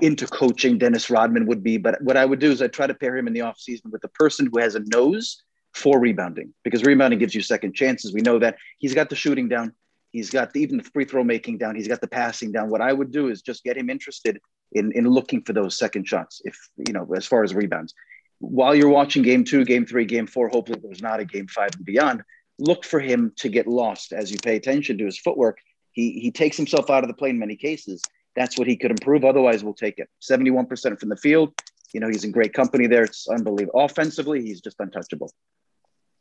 into 0.00 0.26
coaching 0.26 0.78
Dennis 0.78 1.10
Rodman 1.10 1.46
would 1.46 1.62
be, 1.62 1.76
but 1.78 2.00
what 2.02 2.16
I 2.16 2.24
would 2.24 2.38
do 2.38 2.50
is 2.50 2.60
I'd 2.60 2.72
try 2.72 2.86
to 2.86 2.94
pair 2.94 3.16
him 3.16 3.26
in 3.26 3.32
the 3.32 3.40
offseason 3.40 3.90
with 3.90 4.02
a 4.04 4.08
person 4.08 4.48
who 4.50 4.58
has 4.58 4.74
a 4.74 4.80
nose 4.86 5.42
for 5.72 5.98
rebounding 6.00 6.52
because 6.62 6.84
rebounding 6.84 7.18
gives 7.18 7.34
you 7.34 7.42
second 7.42 7.74
chances. 7.74 8.12
We 8.12 8.20
know 8.20 8.38
that 8.38 8.56
he's 8.78 8.94
got 8.94 9.08
the 9.08 9.16
shooting 9.16 9.48
down. 9.48 9.72
He's 10.10 10.30
got 10.30 10.52
the, 10.52 10.62
even 10.62 10.76
the 10.76 10.84
free 10.84 11.04
throw 11.04 11.24
making 11.24 11.58
down. 11.58 11.74
He's 11.74 11.88
got 11.88 12.00
the 12.00 12.06
passing 12.06 12.52
down. 12.52 12.70
What 12.70 12.80
I 12.80 12.92
would 12.92 13.10
do 13.10 13.28
is 13.28 13.42
just 13.42 13.64
get 13.64 13.76
him 13.76 13.90
interested 13.90 14.40
in, 14.72 14.92
in 14.92 15.08
looking 15.08 15.42
for 15.42 15.52
those 15.52 15.76
second 15.76 16.06
shots. 16.06 16.40
If, 16.44 16.56
you 16.86 16.92
know, 16.92 17.08
as 17.16 17.26
far 17.26 17.42
as 17.42 17.52
rebounds, 17.52 17.94
while 18.38 18.74
you're 18.74 18.88
watching 18.88 19.22
game 19.22 19.44
two, 19.44 19.64
game 19.64 19.86
three, 19.86 20.04
game 20.04 20.26
four, 20.26 20.48
hopefully 20.48 20.80
there's 20.82 21.02
not 21.02 21.20
a 21.20 21.24
game 21.24 21.46
five 21.46 21.70
and 21.76 21.84
beyond, 21.84 22.22
look 22.58 22.84
for 22.84 23.00
him 23.00 23.32
to 23.36 23.48
get 23.48 23.66
lost 23.66 24.12
as 24.12 24.30
you 24.30 24.38
pay 24.38 24.56
attention 24.56 24.98
to 24.98 25.04
his 25.04 25.18
footwork. 25.18 25.58
He, 25.92 26.20
he 26.20 26.30
takes 26.30 26.56
himself 26.56 26.90
out 26.90 27.04
of 27.04 27.08
the 27.08 27.14
play 27.14 27.30
in 27.30 27.38
many 27.38 27.56
cases. 27.56 28.02
That's 28.36 28.58
what 28.58 28.66
he 28.66 28.76
could 28.76 28.90
improve. 28.90 29.24
Otherwise, 29.24 29.62
we'll 29.62 29.74
take 29.74 29.98
it. 29.98 30.08
71% 30.22 30.98
from 30.98 31.08
the 31.08 31.16
field. 31.16 31.52
You 31.92 32.00
know, 32.00 32.08
he's 32.08 32.24
in 32.24 32.32
great 32.32 32.52
company 32.52 32.88
there. 32.88 33.04
It's 33.04 33.28
unbelievable. 33.28 33.80
Offensively, 33.80 34.42
he's 34.42 34.60
just 34.60 34.80
untouchable. 34.80 35.30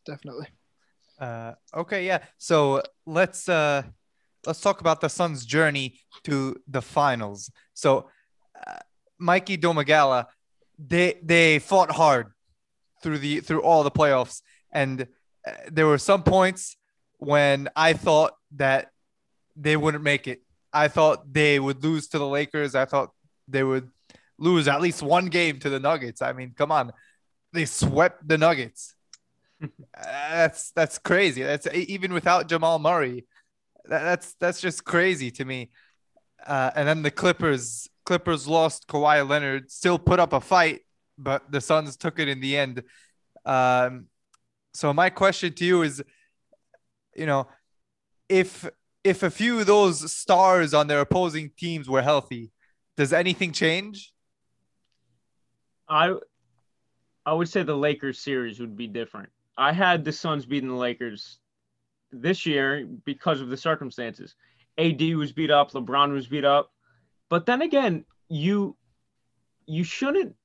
Definitely. 0.06 0.48
Uh, 1.20 1.54
okay, 1.76 2.06
yeah. 2.06 2.20
So 2.38 2.84
let's 3.06 3.50
uh, 3.50 3.84
let's 4.46 4.62
talk 4.62 4.82
about 4.82 5.02
the 5.02 5.10
Suns' 5.10 5.46
journey 5.46 6.00
to 6.26 6.56
the 6.68 6.82
finals. 6.82 7.52
So, 7.74 8.10
uh, 8.68 8.80
Mikey 9.18 9.58
Domagala, 9.58 10.26
they 10.78 11.20
they 11.24 11.60
fought 11.60 11.92
hard 11.92 12.28
through 13.02 13.20
the 13.20 13.42
through 13.42 13.62
all 13.62 13.84
the 13.84 13.92
playoffs, 13.92 14.42
and 14.72 15.08
uh, 15.46 15.52
there 15.72 15.88
were 15.88 15.98
some 15.98 16.24
points 16.24 16.78
when 17.18 17.70
I 17.76 17.94
thought 17.94 18.34
that 18.56 18.92
they 19.56 19.78
wouldn't 19.78 20.04
make 20.04 20.28
it. 20.28 20.42
I 20.72 20.88
thought 20.88 21.32
they 21.32 21.60
would 21.60 21.84
lose 21.84 22.08
to 22.10 22.20
the 22.20 22.28
Lakers. 22.28 22.76
I 22.76 22.86
thought 22.86 23.12
they 23.48 23.64
would 23.64 23.90
lose 24.38 24.68
at 24.68 24.82
least 24.82 25.02
one 25.02 25.28
game 25.28 25.60
to 25.60 25.70
the 25.70 25.80
Nuggets. 25.80 26.22
I 26.22 26.34
mean, 26.34 26.54
come 26.58 26.72
on, 26.72 26.92
they 27.52 27.66
swept 27.66 28.28
the 28.28 28.38
Nuggets. 28.38 28.96
that's 30.02 30.72
that's 30.72 30.98
crazy. 30.98 31.44
That's 31.44 31.68
even 31.74 32.14
without 32.14 32.48
Jamal 32.48 32.80
Murray. 32.80 33.26
that's 33.86 34.34
that's 34.36 34.62
just 34.62 34.84
crazy 34.84 35.32
to 35.32 35.46
me. 35.46 35.70
Uh, 36.46 36.72
and 36.76 36.88
then 36.88 37.04
the 37.04 37.12
Clippers 37.12 37.90
Clippers 38.06 38.48
lost 38.48 38.88
Kawhi 38.88 39.28
Leonard, 39.28 39.72
still 39.72 39.98
put 39.98 40.20
up 40.20 40.34
a 40.34 40.42
fight, 40.42 40.82
but 41.18 41.52
the 41.52 41.62
Suns 41.62 41.96
took 41.98 42.20
it 42.20 42.28
in 42.28 42.42
the 42.42 42.58
end. 42.58 42.84
Um, 43.46 44.08
so 44.74 44.94
my 44.94 45.10
question 45.10 45.54
to 45.54 45.66
you 45.66 45.82
is, 45.84 46.04
you 47.16 47.26
know, 47.26 47.48
if 48.30 48.70
if 49.04 49.22
a 49.24 49.30
few 49.30 49.60
of 49.60 49.66
those 49.66 50.12
stars 50.12 50.74
on 50.74 50.88
their 50.88 51.02
opposing 51.02 51.52
teams 51.58 51.90
were 51.90 52.02
healthy, 52.02 52.52
does 52.98 53.14
anything 53.14 53.52
change? 53.52 54.14
I 55.88 56.16
I 57.26 57.34
would 57.34 57.50
say 57.50 57.64
the 57.64 57.76
Lakers 57.76 58.20
series 58.20 58.60
would 58.60 58.76
be 58.76 58.88
different. 58.88 59.30
I 59.58 59.72
had 59.72 60.04
the 60.04 60.12
Suns 60.12 60.46
beating 60.46 60.70
the 60.70 60.76
Lakers 60.76 61.38
this 62.12 62.46
year 62.46 62.88
because 63.06 63.42
of 63.42 63.50
the 63.50 63.58
circumstances. 63.58 64.36
AD 64.78 65.02
was 65.16 65.32
beat 65.32 65.52
up, 65.52 65.72
LeBron 65.72 66.12
was 66.12 66.28
beat 66.28 66.46
up. 66.46 66.73
But 67.34 67.48
then 67.48 67.64
again, 67.64 68.06
you 68.30 68.78
you 69.66 69.84
shouldn't 69.84 70.36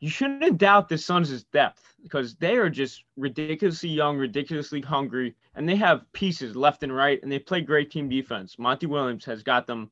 you 0.00 0.10
shouldn't 0.10 0.58
doubt 0.58 0.90
the 0.90 0.98
Suns' 0.98 1.44
depth 1.44 1.96
because 2.02 2.34
they 2.34 2.58
are 2.58 2.68
just 2.68 3.04
ridiculously 3.16 3.88
young, 3.88 4.18
ridiculously 4.18 4.82
hungry, 4.82 5.34
and 5.54 5.66
they 5.66 5.76
have 5.76 6.04
pieces 6.12 6.54
left 6.56 6.82
and 6.82 6.94
right, 6.94 7.22
and 7.22 7.32
they 7.32 7.38
play 7.38 7.62
great 7.62 7.90
team 7.90 8.10
defense. 8.10 8.58
Monty 8.58 8.84
Williams 8.84 9.24
has 9.24 9.42
got 9.42 9.66
them 9.66 9.90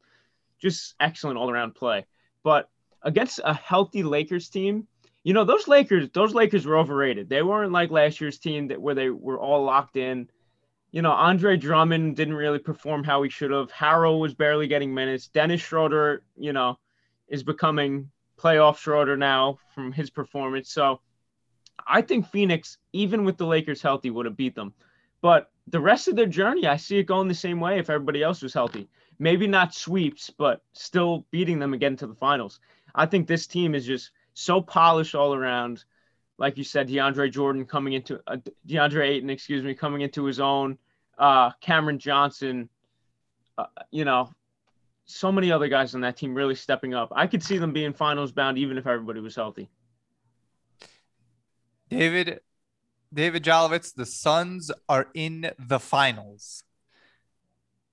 just 0.59 0.97
excellent 1.01 1.39
all 1.39 1.51
around 1.51 1.75
play. 1.75 2.05
But 2.43 2.69
against 3.01 3.41
a 3.43 3.55
healthy 3.55 4.03
Lakers 4.03 4.51
team, 4.51 4.87
you 5.25 5.33
know, 5.33 5.45
those 5.45 5.67
Lakers, 5.67 6.11
those 6.13 6.35
Lakers 6.35 6.67
were 6.67 6.77
overrated. 6.77 7.31
They 7.31 7.43
weren't 7.43 7.73
like 7.73 7.91
last 7.91 8.21
year's 8.21 8.39
team 8.39 8.69
that 8.69 8.83
where 8.83 8.95
they 8.95 9.09
were 9.09 9.41
all 9.41 9.65
locked 9.65 9.97
in 9.97 10.29
you 10.93 11.01
know, 11.01 11.11
Andre 11.11 11.57
Drummond 11.57 12.17
didn't 12.17 12.35
really 12.35 12.59
perform 12.59 13.03
how 13.03 13.23
he 13.23 13.31
should 13.31 13.51
have. 13.51 13.73
Harrell 13.73 14.21
was 14.21 14.35
barely 14.35 14.69
getting 14.69 14.93
minutes. 14.93 15.29
Dennis 15.29 15.63
Schroeder, 15.63 16.23
you 16.37 16.53
know, 16.53 16.79
is 17.29 17.43
becoming 17.43 18.11
playoff 18.39 18.77
Schroeder 18.77 19.17
now 19.17 19.59
from 19.75 19.91
his 19.91 20.11
performance. 20.11 20.71
So 20.71 21.01
I 21.87 22.03
think 22.03 22.27
Phoenix, 22.27 22.77
even 22.93 23.25
with 23.25 23.39
the 23.39 23.47
Lakers 23.47 23.81
healthy, 23.81 24.11
would 24.11 24.27
have 24.27 24.37
beat 24.37 24.55
them. 24.55 24.75
But 25.23 25.51
the 25.67 25.81
rest 25.81 26.09
of 26.09 26.17
their 26.17 26.27
journey, 26.27 26.67
I 26.67 26.77
see 26.77 26.99
it 26.99 27.05
going 27.05 27.27
the 27.27 27.35
same 27.35 27.59
way 27.59 27.79
if 27.79 27.89
everybody 27.89 28.23
else 28.23 28.43
was 28.43 28.53
healthy. 28.53 28.89
Maybe 29.19 29.47
not 29.47 29.75
sweeps, 29.75 30.29
but 30.29 30.63
still 30.75 31.27
beating 31.31 31.59
them 31.59 31.73
again 31.73 31.97
to 31.97 32.07
the 32.07 32.15
finals. 32.15 32.61
I 32.95 33.07
think 33.07 33.27
this 33.27 33.47
team 33.47 33.75
is 33.75 33.87
just 33.87 34.11
so 34.35 34.61
polished 34.61 35.15
all 35.15 35.35
around. 35.35 35.85
Like 36.43 36.59
you 36.59 36.65
said, 36.65 36.89
DeAndre 36.89 37.31
Jordan 37.31 37.65
coming 37.65 37.93
into 37.93 38.21
uh, 38.27 38.37
DeAndre 38.67 39.11
Ayton, 39.11 39.31
excuse 39.31 39.63
me, 39.63 39.75
coming 39.75 40.01
into 40.01 40.25
his 40.25 40.41
own. 40.41 40.77
Uh, 41.17 41.53
Cameron 41.61 42.01
Johnson, 42.01 42.69
uh, 43.57 43.67
you 43.93 44.05
know, 44.05 44.29
so 45.05 45.31
many 45.31 45.53
other 45.53 45.69
guys 45.69 45.95
on 45.95 46.01
that 46.01 46.17
team 46.17 46.35
really 46.35 46.57
stepping 46.57 46.95
up. 46.95 47.13
I 47.15 47.29
could 47.29 47.45
see 47.45 47.59
them 47.59 47.73
being 47.73 47.93
finals 47.93 48.33
bound 48.33 48.59
even 48.59 48.77
if 48.77 48.89
everybody 48.89 49.21
was 49.21 49.37
healthy. 49.37 49.71
David, 51.89 52.41
David 53.15 53.45
Jolovitz, 53.45 53.95
the 53.95 54.05
Suns 54.05 54.73
are 54.89 55.07
in 55.15 55.49
the 55.61 55.79
finals. 55.79 56.65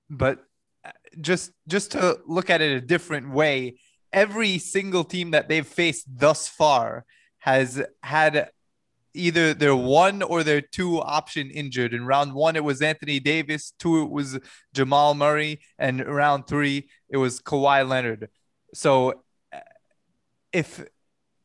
But 0.09 0.39
uh, 0.83 0.89
just 1.21 1.51
just 1.67 1.91
to 1.91 2.17
look 2.25 2.49
at 2.49 2.61
it 2.61 2.71
a 2.71 2.81
different 2.81 3.31
way, 3.31 3.77
every 4.11 4.57
single 4.57 5.03
team 5.03 5.31
that 5.31 5.49
they've 5.49 5.67
faced 5.67 6.07
thus 6.17 6.47
far 6.47 7.05
has 7.39 7.81
had 8.03 8.49
either 9.13 9.53
their 9.53 9.75
one 9.75 10.21
or 10.21 10.43
their 10.43 10.61
two 10.61 11.01
option 11.01 11.49
injured. 11.49 11.93
In 11.93 12.05
round 12.05 12.33
one, 12.33 12.55
it 12.55 12.63
was 12.63 12.81
Anthony 12.81 13.19
Davis. 13.19 13.73
Two, 13.79 14.03
it 14.03 14.09
was 14.09 14.39
Jamal 14.73 15.15
Murray. 15.15 15.61
And 15.77 16.05
round 16.05 16.47
three, 16.47 16.89
it 17.09 17.17
was 17.17 17.41
Kawhi 17.41 17.87
Leonard. 17.87 18.29
So 18.73 19.23
if, 20.53 20.83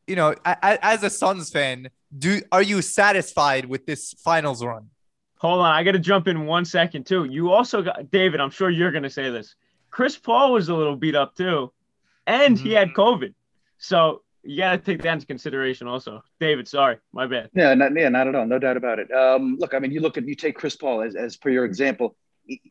you 0.07 0.15
know, 0.15 0.35
as 0.45 1.03
a 1.03 1.09
Suns 1.09 1.49
fan, 1.49 1.89
do 2.17 2.41
are 2.51 2.61
you 2.61 2.81
satisfied 2.81 3.65
with 3.65 3.85
this 3.85 4.13
finals 4.23 4.63
run? 4.63 4.89
Hold 5.39 5.59
on, 5.59 5.73
I 5.73 5.83
got 5.83 5.91
to 5.91 5.99
jump 5.99 6.27
in 6.27 6.45
one 6.45 6.65
second 6.65 7.05
too. 7.05 7.25
You 7.25 7.51
also 7.51 7.81
got 7.81 8.09
David. 8.09 8.39
I'm 8.39 8.51
sure 8.51 8.69
you're 8.69 8.91
going 8.91 9.03
to 9.03 9.09
say 9.09 9.29
this. 9.29 9.55
Chris 9.91 10.17
Paul 10.17 10.53
was 10.53 10.69
a 10.69 10.75
little 10.75 10.95
beat 10.95 11.15
up 11.15 11.35
too, 11.35 11.71
and 12.25 12.55
mm-hmm. 12.55 12.65
he 12.65 12.73
had 12.73 12.89
COVID. 12.93 13.33
So 13.77 14.21
you 14.45 14.57
got 14.57 14.71
to 14.71 14.77
take 14.77 15.01
that 15.01 15.13
into 15.13 15.25
consideration 15.25 15.87
also. 15.87 16.23
David, 16.39 16.67
sorry, 16.67 16.97
my 17.13 17.27
bad. 17.27 17.49
Yeah, 17.53 17.73
not, 17.73 17.95
yeah, 17.95 18.09
not 18.09 18.27
at 18.27 18.35
all. 18.35 18.45
No 18.45 18.59
doubt 18.59 18.77
about 18.77 18.99
it. 18.99 19.11
Um, 19.11 19.57
look, 19.59 19.73
I 19.73 19.79
mean, 19.79 19.91
you 19.91 19.99
look 19.99 20.17
at 20.17 20.27
you 20.27 20.35
take 20.35 20.55
Chris 20.55 20.75
Paul 20.75 21.01
as, 21.01 21.15
as 21.15 21.37
per 21.37 21.49
your 21.49 21.65
example. 21.65 22.15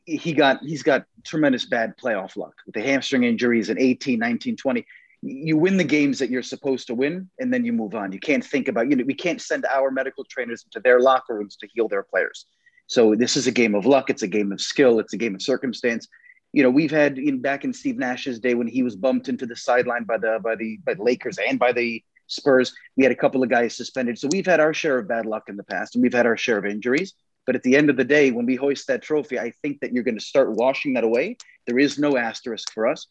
He, 0.04 0.32
got 0.32 0.60
he's 0.62 0.84
got 0.84 1.04
tremendous 1.24 1.64
bad 1.64 1.94
playoff 1.96 2.37
luck 2.37 2.54
with 2.64 2.76
the 2.76 2.80
hamstring 2.80 3.24
injuries 3.24 3.70
in 3.70 3.78
18, 3.80 4.20
19, 4.20 4.56
20 4.56 4.87
you 5.26 5.56
win 5.56 5.78
the 5.78 5.84
games 5.84 6.18
that 6.18 6.28
you're 6.28 6.42
supposed 6.42 6.87
to 6.87 6.94
win 6.94 7.28
and 7.38 7.52
then 7.52 7.64
you 7.64 7.72
move 7.72 7.94
on 7.94 8.12
you 8.12 8.20
can't 8.20 8.44
think 8.44 8.68
about 8.68 8.90
you 8.90 8.94
know 8.94 9.04
we 9.04 9.14
can't 9.14 9.40
send 9.40 9.64
our 9.66 9.90
medical 9.90 10.22
trainers 10.24 10.64
into 10.64 10.80
their 10.80 11.00
locker 11.00 11.34
rooms 11.34 11.56
to 11.56 11.66
heal 11.72 11.88
their 11.88 12.02
players 12.02 12.44
so 12.87 13.14
this 13.14 13.34
is 13.37 13.46
a 13.46 13.50
game 13.50 13.74
of 13.74 13.87
luck 13.87 14.10
it's 14.10 14.22
a 14.22 14.28
game 14.28 14.52
of 14.52 14.60
skill 14.60 15.00
it's 15.00 15.14
a 15.14 15.16
game 15.16 15.34
of 15.34 15.40
circumstance 15.40 16.06
you 16.54 16.62
know 16.62 16.70
we've 16.70 16.90
had 16.90 17.18
in 17.18 17.40
back 17.40 17.64
in 17.64 17.72
steve 17.72 17.96
nash's 17.96 18.38
day 18.38 18.54
when 18.54 18.66
he 18.66 18.82
was 18.82 18.96
bumped 18.96 19.28
into 19.28 19.46
the 19.46 19.56
sideline 19.56 20.04
by 20.04 20.16
the 20.16 20.38
by 20.42 20.54
the 20.54 20.78
by 20.84 20.94
the 20.94 21.02
lakers 21.02 21.38
and 21.48 21.58
by 21.58 21.72
the 21.72 22.02
spurs 22.26 22.74
we 22.96 23.02
had 23.02 23.12
a 23.12 23.16
couple 23.16 23.42
of 23.42 23.50
guys 23.50 23.76
suspended 23.76 24.18
so 24.18 24.28
we've 24.32 24.46
had 24.46 24.60
our 24.60 24.72
share 24.72 24.98
of 24.98 25.08
bad 25.08 25.26
luck 25.26 25.44
in 25.48 25.56
the 25.56 25.64
past 25.64 25.94
and 25.94 26.02
we've 26.02 26.14
had 26.14 26.26
our 26.26 26.36
share 26.36 26.58
of 26.58 26.64
injuries 26.64 27.14
but 27.46 27.54
at 27.54 27.62
the 27.62 27.76
end 27.76 27.90
of 27.90 27.96
the 27.96 28.04
day 28.04 28.30
when 28.30 28.46
we 28.46 28.54
hoist 28.54 28.86
that 28.86 29.02
trophy 29.02 29.38
i 29.38 29.50
think 29.62 29.80
that 29.80 29.92
you're 29.92 30.04
going 30.04 30.18
to 30.18 30.24
start 30.24 30.52
washing 30.52 30.94
that 30.94 31.04
away 31.04 31.36
there 31.66 31.78
is 31.78 31.98
no 31.98 32.16
asterisk 32.16 32.72
for 32.72 32.86
us 32.86 33.06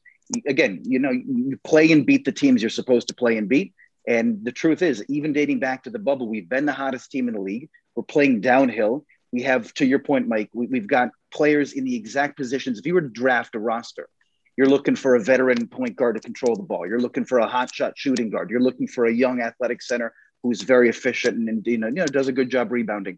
again, 0.48 0.82
you 0.86 1.00
know, 1.00 1.12
you 1.12 1.58
play 1.64 1.92
and 1.92 2.06
beat 2.06 2.26
the 2.26 2.32
teams 2.32 2.62
you're 2.62 2.70
supposed 2.70 3.08
to 3.10 3.14
play 3.14 3.38
and 3.38 3.50
beat. 3.50 3.74
And 4.08 4.44
the 4.44 4.52
truth 4.52 4.82
is, 4.82 5.04
even 5.08 5.34
dating 5.34 5.60
back 5.60 5.84
to 5.84 5.90
the 5.90 6.00
bubble, 6.00 6.28
we've 6.28 6.50
been 6.50 6.66
the 6.66 6.74
hottest 6.74 7.12
team 7.12 7.28
in 7.28 7.36
the 7.36 7.42
league. 7.42 7.70
We're 7.96 8.04
playing 8.04 8.42
downhill. 8.42 9.06
We 9.34 9.42
have, 9.42 9.74
to 9.74 9.86
your 9.86 10.00
point, 10.00 10.28
Mike, 10.28 10.52
we, 10.54 10.78
have 10.78 10.88
got 10.88 11.10
players 11.34 11.74
in 11.74 11.84
the 11.84 11.96
exact 11.96 12.38
positions. 12.38 12.78
If 12.78 12.86
you 12.86 12.94
were 12.94 13.02
to 13.02 13.10
draft 13.10 13.56
a 13.56 13.60
roster, 13.60 14.08
you're 14.56 14.70
looking 14.70 14.96
for 14.96 15.16
a 15.16 15.20
veteran 15.20 15.68
point 15.68 15.96
guard 15.96 16.16
to 16.16 16.22
control 16.22 16.56
the 16.56 16.62
ball. 16.62 16.88
You're 16.88 17.00
looking 17.00 17.26
for 17.26 17.40
a 17.40 17.48
hot 17.48 17.74
shot 17.74 17.94
shooting 17.98 18.30
guard. 18.30 18.52
You're 18.52 18.62
looking 18.62 18.88
for 18.88 19.08
a 19.08 19.12
young 19.12 19.42
athletic 19.42 19.82
center 19.82 20.14
who's 20.44 20.62
very 20.62 20.88
efficient 20.88 21.38
and, 21.38 21.50
and 21.50 21.66
you 21.66 21.80
know, 21.80 21.88
you 21.88 21.94
know 21.94 22.06
does 22.06 22.28
a 22.28 22.32
good 22.32 22.52
job 22.52 22.72
rebounding. 22.72 23.18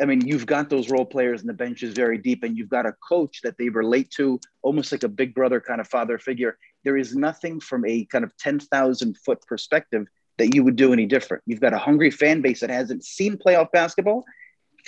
I 0.00 0.06
mean, 0.06 0.26
you've 0.26 0.46
got 0.46 0.70
those 0.70 0.90
role 0.90 1.04
players 1.04 1.40
and 1.40 1.48
the 1.48 1.54
bench 1.54 1.82
is 1.84 1.92
very 1.92 2.18
deep, 2.18 2.42
and 2.42 2.56
you've 2.56 2.68
got 2.68 2.86
a 2.86 2.94
coach 3.08 3.40
that 3.42 3.56
they 3.58 3.68
relate 3.68 4.10
to, 4.12 4.40
almost 4.62 4.92
like 4.92 5.02
a 5.02 5.08
big 5.08 5.34
brother 5.34 5.60
kind 5.60 5.80
of 5.80 5.88
father 5.88 6.18
figure. 6.18 6.56
There 6.84 6.96
is 6.96 7.14
nothing 7.14 7.60
from 7.60 7.84
a 7.84 8.04
kind 8.06 8.24
of 8.24 8.36
10,000 8.38 9.16
foot 9.18 9.40
perspective 9.46 10.06
that 10.38 10.54
you 10.54 10.62
would 10.62 10.76
do 10.76 10.92
any 10.92 11.06
different. 11.06 11.42
You've 11.46 11.60
got 11.60 11.74
a 11.74 11.78
hungry 11.78 12.10
fan 12.10 12.40
base 12.40 12.60
that 12.60 12.70
hasn't 12.70 13.04
seen 13.04 13.36
playoff 13.36 13.72
basketball 13.72 14.24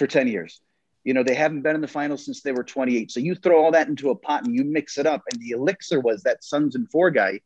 for 0.00 0.08
10 0.08 0.26
years. 0.26 0.60
You 1.04 1.14
know, 1.14 1.22
they 1.22 1.34
haven't 1.34 1.62
been 1.62 1.76
in 1.76 1.80
the 1.80 1.88
finals 1.88 2.24
since 2.24 2.42
they 2.42 2.52
were 2.52 2.64
28. 2.64 3.10
So 3.10 3.20
you 3.20 3.34
throw 3.34 3.62
all 3.62 3.70
that 3.72 3.88
into 3.88 4.10
a 4.10 4.16
pot 4.16 4.44
and 4.44 4.54
you 4.54 4.64
mix 4.64 4.98
it 4.98 5.06
up. 5.06 5.22
And 5.30 5.40
the 5.40 5.50
elixir 5.50 6.00
was 6.00 6.22
that 6.22 6.42
Suns 6.42 6.74
and 6.74 6.90
four 6.90 7.10
guy 7.10 7.40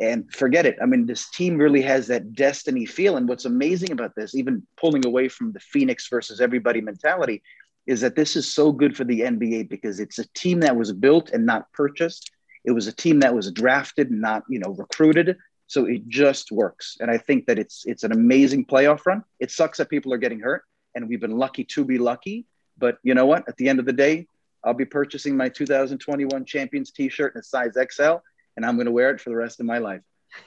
and 0.00 0.30
forget 0.32 0.66
it. 0.66 0.76
I 0.82 0.86
mean, 0.86 1.06
this 1.06 1.30
team 1.30 1.56
really 1.56 1.82
has 1.82 2.08
that 2.08 2.34
destiny 2.34 2.84
feel. 2.84 3.16
And 3.16 3.28
what's 3.28 3.44
amazing 3.44 3.92
about 3.92 4.14
this, 4.16 4.34
even 4.34 4.66
pulling 4.76 5.06
away 5.06 5.28
from 5.28 5.52
the 5.52 5.60
Phoenix 5.60 6.08
versus 6.08 6.40
everybody 6.40 6.80
mentality, 6.80 7.42
is 7.86 8.00
that 8.00 8.16
this 8.16 8.34
is 8.34 8.50
so 8.50 8.72
good 8.72 8.96
for 8.96 9.04
the 9.04 9.20
NBA 9.20 9.68
because 9.68 10.00
it's 10.00 10.18
a 10.18 10.26
team 10.34 10.60
that 10.60 10.76
was 10.76 10.92
built 10.92 11.30
and 11.30 11.46
not 11.46 11.72
purchased. 11.72 12.32
It 12.64 12.72
was 12.72 12.86
a 12.88 12.92
team 12.92 13.20
that 13.20 13.34
was 13.34 13.52
drafted, 13.52 14.10
not 14.10 14.42
you 14.48 14.58
know 14.58 14.70
recruited. 14.70 15.36
So 15.66 15.86
it 15.86 16.08
just 16.08 16.50
works. 16.50 16.96
And 17.00 17.10
I 17.10 17.18
think 17.18 17.46
that 17.46 17.58
it's 17.58 17.84
it's 17.86 18.02
an 18.02 18.12
amazing 18.12 18.64
playoff 18.66 19.06
run. 19.06 19.22
It 19.38 19.50
sucks 19.50 19.78
that 19.78 19.90
people 19.90 20.12
are 20.12 20.18
getting 20.18 20.40
hurt, 20.40 20.62
and 20.94 21.08
we've 21.08 21.20
been 21.20 21.38
lucky 21.38 21.64
to 21.64 21.84
be 21.84 21.98
lucky. 21.98 22.46
But 22.78 22.98
you 23.02 23.14
know 23.14 23.26
what? 23.26 23.48
At 23.48 23.56
the 23.56 23.68
end 23.68 23.78
of 23.78 23.86
the 23.86 23.92
day, 23.92 24.26
I'll 24.64 24.74
be 24.74 24.84
purchasing 24.84 25.36
my 25.36 25.48
2021 25.48 26.44
champions 26.44 26.90
T-shirt 26.90 27.34
in 27.34 27.40
a 27.40 27.42
size 27.42 27.74
XL 27.92 28.16
and 28.56 28.64
I'm 28.64 28.76
going 28.76 28.86
to 28.86 28.92
wear 28.92 29.10
it 29.10 29.20
for 29.20 29.30
the 29.30 29.36
rest 29.36 29.60
of 29.60 29.66
my 29.66 29.78
life. 29.78 30.02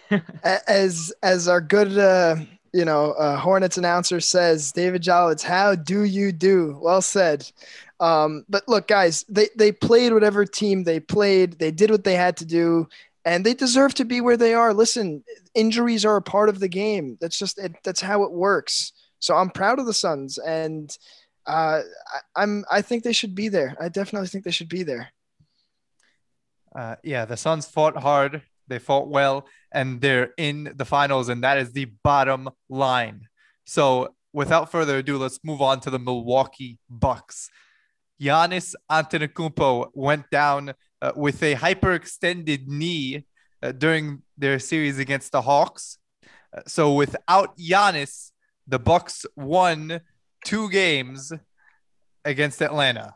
as 0.67 1.13
as 1.23 1.47
our 1.47 1.61
good 1.61 1.97
uh, 1.97 2.35
you 2.73 2.85
know 2.85 3.11
uh, 3.13 3.37
Hornets 3.37 3.77
announcer 3.77 4.19
says, 4.19 4.71
David 4.71 5.01
Jolitz, 5.01 5.41
how 5.41 5.75
do 5.75 6.03
you 6.03 6.31
do? 6.31 6.77
Well 6.81 7.01
said. 7.01 7.49
Um, 7.99 8.45
but 8.49 8.67
look, 8.67 8.87
guys, 8.87 9.23
they 9.29 9.49
they 9.55 9.71
played 9.71 10.13
whatever 10.13 10.45
team 10.45 10.83
they 10.83 10.99
played. 10.99 11.59
They 11.59 11.71
did 11.71 11.89
what 11.89 12.03
they 12.03 12.15
had 12.15 12.37
to 12.37 12.45
do, 12.45 12.87
and 13.25 13.45
they 13.45 13.53
deserve 13.53 13.93
to 13.95 14.05
be 14.05 14.21
where 14.21 14.37
they 14.37 14.53
are. 14.53 14.73
Listen, 14.73 15.23
injuries 15.55 16.05
are 16.05 16.17
a 16.17 16.21
part 16.21 16.49
of 16.49 16.59
the 16.59 16.67
game. 16.67 17.17
That's 17.21 17.39
just 17.39 17.57
it, 17.57 17.75
that's 17.83 18.01
how 18.01 18.23
it 18.23 18.31
works. 18.31 18.91
So 19.19 19.35
I'm 19.35 19.49
proud 19.49 19.79
of 19.79 19.85
the 19.85 19.93
Suns, 19.93 20.37
and 20.37 20.95
uh, 21.45 21.81
I, 22.13 22.41
I'm 22.43 22.65
I 22.69 22.81
think 22.81 23.03
they 23.03 23.13
should 23.13 23.35
be 23.35 23.49
there. 23.49 23.75
I 23.79 23.89
definitely 23.89 24.27
think 24.27 24.43
they 24.43 24.51
should 24.51 24.69
be 24.69 24.83
there. 24.83 25.11
Uh, 26.75 26.95
yeah, 27.03 27.25
the 27.25 27.37
Suns 27.37 27.65
fought 27.65 27.97
hard. 27.97 28.43
They 28.67 28.79
fought 28.79 29.07
well, 29.07 29.47
and 29.71 30.01
they're 30.01 30.31
in 30.37 30.73
the 30.75 30.85
finals, 30.85 31.29
and 31.29 31.43
that 31.43 31.57
is 31.57 31.71
the 31.71 31.85
bottom 32.03 32.49
line. 32.69 33.27
So, 33.65 34.15
without 34.33 34.71
further 34.71 34.97
ado, 34.97 35.17
let's 35.17 35.39
move 35.43 35.61
on 35.61 35.79
to 35.81 35.89
the 35.89 35.99
Milwaukee 35.99 36.77
Bucks. 36.89 37.49
Giannis 38.21 38.75
Antetokounmpo 38.91 39.89
went 39.93 40.29
down 40.29 40.73
uh, 41.01 41.11
with 41.15 41.41
a 41.43 41.55
hyperextended 41.55 42.67
knee 42.67 43.25
uh, 43.63 43.71
during 43.71 44.21
their 44.37 44.59
series 44.59 44.99
against 44.99 45.31
the 45.31 45.41
Hawks. 45.41 45.97
Uh, 46.55 46.61
so, 46.67 46.93
without 46.93 47.57
Giannis, 47.57 48.31
the 48.67 48.79
Bucks 48.79 49.25
won 49.35 50.01
two 50.45 50.69
games 50.69 51.31
against 52.25 52.61
Atlanta. 52.61 53.15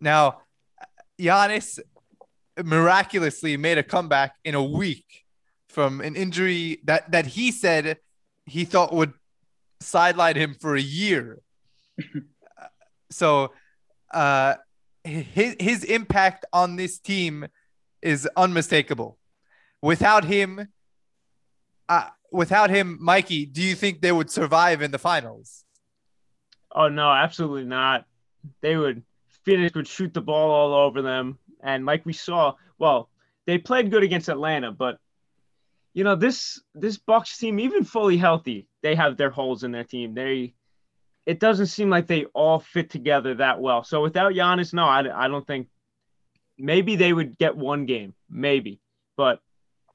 Now, 0.00 0.42
Giannis 1.18 1.78
miraculously 2.62 3.56
made 3.56 3.78
a 3.78 3.82
comeback 3.82 4.34
in 4.44 4.54
a 4.54 4.62
week 4.62 5.24
from 5.68 6.00
an 6.00 6.16
injury 6.16 6.80
that 6.84 7.10
that 7.12 7.26
he 7.26 7.50
said 7.50 7.98
he 8.44 8.64
thought 8.64 8.92
would 8.92 9.14
sideline 9.80 10.36
him 10.36 10.54
for 10.54 10.76
a 10.76 10.80
year. 10.80 11.40
so 13.10 13.52
uh, 14.12 14.54
his 15.04 15.56
his 15.58 15.84
impact 15.84 16.44
on 16.52 16.76
this 16.76 16.98
team 16.98 17.46
is 18.02 18.28
unmistakable. 18.36 19.18
Without 19.80 20.24
him, 20.24 20.68
without 22.32 22.70
him, 22.70 22.98
Mikey, 23.00 23.46
do 23.46 23.62
you 23.62 23.74
think 23.74 24.00
they 24.00 24.12
would 24.12 24.30
survive 24.30 24.82
in 24.82 24.90
the 24.90 24.98
finals? 24.98 25.64
Oh 26.74 26.88
no, 26.88 27.10
absolutely 27.10 27.64
not. 27.64 28.06
They 28.60 28.76
would. 28.76 29.02
Phoenix 29.44 29.74
would 29.74 29.88
shoot 29.88 30.14
the 30.14 30.20
ball 30.20 30.50
all 30.50 30.86
over 30.86 31.02
them. 31.02 31.38
And 31.62 31.84
like 31.84 32.06
we 32.06 32.12
saw, 32.12 32.54
well, 32.78 33.08
they 33.46 33.58
played 33.58 33.90
good 33.90 34.02
against 34.02 34.28
Atlanta, 34.28 34.70
but 34.72 34.98
you 35.94 36.04
know 36.04 36.16
this 36.16 36.60
this 36.74 36.96
Bucks 36.96 37.36
team, 37.36 37.60
even 37.60 37.84
fully 37.84 38.16
healthy, 38.16 38.66
they 38.82 38.94
have 38.94 39.16
their 39.16 39.30
holes 39.30 39.64
in 39.64 39.72
their 39.72 39.84
team. 39.84 40.14
They 40.14 40.54
it 41.26 41.38
doesn't 41.38 41.66
seem 41.66 41.90
like 41.90 42.06
they 42.06 42.24
all 42.26 42.60
fit 42.60 42.90
together 42.90 43.34
that 43.34 43.60
well. 43.60 43.84
So 43.84 44.02
without 44.02 44.32
Giannis, 44.32 44.72
no, 44.72 44.84
I, 44.84 45.24
I 45.24 45.28
don't 45.28 45.46
think 45.46 45.68
maybe 46.58 46.96
they 46.96 47.12
would 47.12 47.38
get 47.38 47.56
one 47.56 47.86
game, 47.86 48.14
maybe, 48.28 48.80
but 49.16 49.40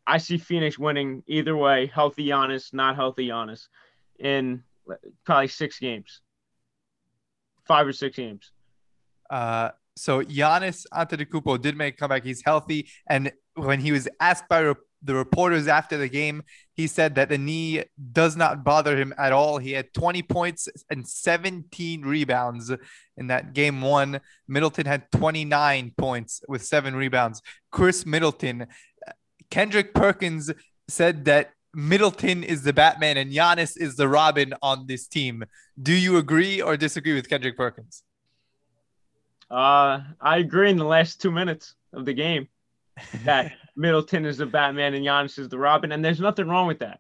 I 0.08 0.20
see 0.20 0.38
Phoenix 0.38 0.80
winning 0.80 1.22
either 1.28 1.56
way, 1.56 1.88
healthy 1.88 2.28
Giannis, 2.28 2.74
not 2.74 2.96
healthy 2.96 3.28
Giannis, 3.28 3.68
in 4.18 4.64
probably 5.26 5.50
six 5.50 5.80
games, 5.80 6.22
five 7.66 7.86
or 7.86 7.92
six 7.92 8.16
games. 8.16 8.52
Uh, 9.30 9.72
so 9.98 10.24
Giannis 10.24 10.86
Antetokounmpo 10.94 11.62
did 11.62 11.76
make 11.76 11.96
a 11.96 11.98
comeback. 11.98 12.24
He's 12.24 12.42
healthy, 12.42 12.90
and 13.08 13.34
when 13.56 13.82
he 13.82 13.92
was 13.92 14.08
asked 14.22 14.48
by 14.48 14.74
the 15.04 15.16
reporters 15.16 15.68
after 15.68 15.98
the 15.98 16.08
game, 16.08 16.44
he 16.74 16.88
said 16.88 17.16
that 17.16 17.30
the 17.30 17.38
knee 17.38 17.84
does 18.12 18.36
not 18.36 18.64
bother 18.64 18.98
him 18.98 19.14
at 19.18 19.32
all. 19.32 19.58
He 19.58 19.72
had 19.72 19.94
20 19.94 20.24
points 20.24 20.68
and 20.90 21.08
17 21.08 22.02
rebounds 22.02 22.72
in 23.16 23.28
that 23.28 23.54
game 23.54 23.82
one. 23.82 24.22
Middleton 24.48 24.86
had 24.86 25.12
29 25.12 25.94
points 25.98 26.42
with 26.48 26.64
seven 26.66 26.96
rebounds. 26.96 27.42
Khris 27.72 28.06
Middleton, 28.06 28.68
Kendrick 29.50 29.94
Perkins 29.94 30.52
said 30.88 31.26
that 31.26 31.52
Middleton 31.74 32.44
is 32.44 32.64
the 32.64 32.74
Batman 32.74 33.18
and 33.18 33.32
Giannis 33.32 33.78
is 33.78 33.96
the 33.96 34.08
Robin 34.08 34.54
on 34.62 34.88
this 34.88 35.08
team. 35.08 35.44
Do 35.82 35.94
you 35.94 36.18
agree 36.18 36.62
or 36.62 36.78
disagree 36.78 37.14
with 37.14 37.30
Kendrick 37.30 37.56
Perkins? 37.56 38.04
Uh, 39.50 40.02
I 40.20 40.38
agree 40.38 40.70
in 40.70 40.78
the 40.78 40.86
last 40.86 41.22
two 41.22 41.32
minutes 41.32 41.76
of 41.94 42.06
the 42.06 42.14
game 42.14 42.48
that 43.24 43.54
Middleton 43.76 44.26
is 44.26 44.38
the 44.38 44.46
Batman 44.46 44.94
and 44.94 45.06
Giannis 45.06 45.40
is 45.40 45.50
the 45.50 45.58
Robin, 45.58 45.92
and 45.92 46.04
there's 46.04 46.20
nothing 46.20 46.48
wrong 46.48 46.68
with 46.68 46.80
that. 46.80 47.00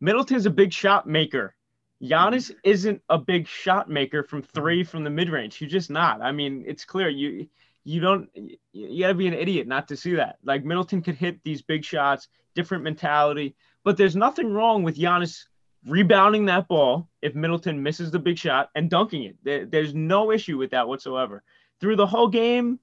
Middleton's 0.00 0.46
a 0.46 0.50
big 0.50 0.72
shot 0.72 1.06
maker. 1.06 1.54
Giannis 2.02 2.52
isn't 2.64 3.00
a 3.08 3.18
big 3.18 3.46
shot 3.46 3.88
maker 3.88 4.22
from 4.22 4.42
three 4.42 4.84
from 4.84 5.04
the 5.04 5.10
mid 5.10 5.30
range. 5.30 5.60
You're 5.60 5.70
just 5.70 5.90
not. 5.90 6.20
I 6.20 6.32
mean, 6.32 6.64
it's 6.66 6.84
clear 6.84 7.08
you 7.08 7.46
you 7.84 8.00
don't 8.00 8.28
you 8.72 9.00
gotta 9.00 9.14
be 9.14 9.28
an 9.28 9.34
idiot 9.34 9.66
not 9.66 9.88
to 9.88 9.96
see 9.96 10.14
that. 10.14 10.38
Like 10.42 10.64
Middleton 10.64 11.02
could 11.02 11.16
hit 11.16 11.42
these 11.44 11.62
big 11.62 11.84
shots, 11.84 12.28
different 12.54 12.84
mentality, 12.84 13.54
but 13.84 13.96
there's 13.96 14.16
nothing 14.16 14.52
wrong 14.52 14.82
with 14.82 14.96
Giannis 14.96 15.44
rebounding 15.86 16.46
that 16.46 16.68
ball 16.68 17.08
if 17.20 17.34
Middleton 17.34 17.82
misses 17.82 18.10
the 18.10 18.18
big 18.18 18.38
shot 18.38 18.70
and 18.74 18.90
dunking 18.90 19.24
it. 19.24 19.36
There, 19.42 19.66
there's 19.66 19.94
no 19.94 20.32
issue 20.32 20.56
with 20.56 20.70
that 20.70 20.88
whatsoever. 20.88 21.42
Through 21.80 21.96
the 21.96 22.06
whole 22.06 22.28
game, 22.28 22.78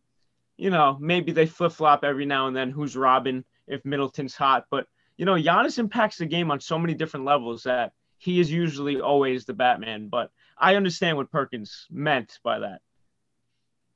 you 0.58 0.70
know, 0.70 0.98
maybe 1.00 1.32
they 1.32 1.48
flip 1.48 1.72
flop 1.72 2.04
every 2.04 2.26
now 2.26 2.48
and 2.48 2.56
then 2.56 2.70
who's 2.70 2.96
Robin 2.96 3.44
if 3.68 3.84
Middleton's 3.86 4.36
hot. 4.36 4.66
But, 4.70 4.86
you 5.18 5.26
know, 5.26 5.34
Giannis 5.34 5.80
impacts 5.80 6.18
the 6.18 6.26
game 6.26 6.52
on 6.52 6.60
so 6.60 6.78
many 6.78 6.94
different 6.94 7.26
levels 7.26 7.64
that 7.64 7.94
he 8.18 8.40
is 8.40 8.52
usually 8.52 9.02
always 9.02 9.46
the 9.46 9.54
Batman. 9.54 10.08
But 10.10 10.30
I 10.58 10.76
understand 10.76 11.18
what 11.18 11.32
Perkins 11.32 11.88
meant 11.90 12.38
by 12.44 12.60
that. 12.60 12.82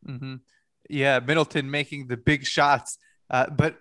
Mm-hmm. 0.07 0.35
Yeah, 0.89 1.19
Middleton 1.19 1.69
making 1.69 2.07
the 2.07 2.17
big 2.17 2.45
shots. 2.45 2.97
Uh, 3.29 3.49
but 3.49 3.77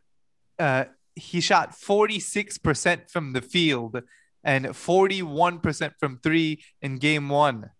uh, 0.59 0.85
he 1.15 1.41
shot 1.41 1.73
46% 1.73 3.11
from 3.11 3.33
the 3.33 3.43
field 3.43 4.01
and 4.43 4.67
41% 4.67 5.93
from 5.99 6.19
three 6.19 6.63
in 6.83 6.99
game 6.99 7.29
one. 7.29 7.71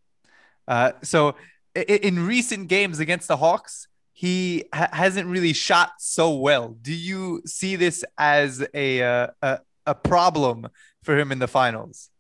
Uh, 0.67 0.93
so 1.03 1.35
in 1.75 2.27
recent 2.27 2.69
games 2.69 2.99
against 2.99 3.29
the 3.29 3.37
Hawks, 3.37 3.89
he 4.13 4.65
ha- 4.73 4.89
hasn't 4.93 5.29
really 5.29 5.53
shot 5.53 5.93
so 5.99 6.35
well. 6.35 6.77
Do 6.81 6.95
you 6.95 7.43
see 7.47 7.77
this 7.77 8.05
as 8.17 8.65
a, 8.73 9.03
uh, 9.03 9.27
a 9.43 9.59
a 9.87 9.95
problem 9.95 10.69
for 11.03 11.19
him 11.19 11.33
in 11.33 11.39
the 11.39 11.49
finals? 11.49 12.11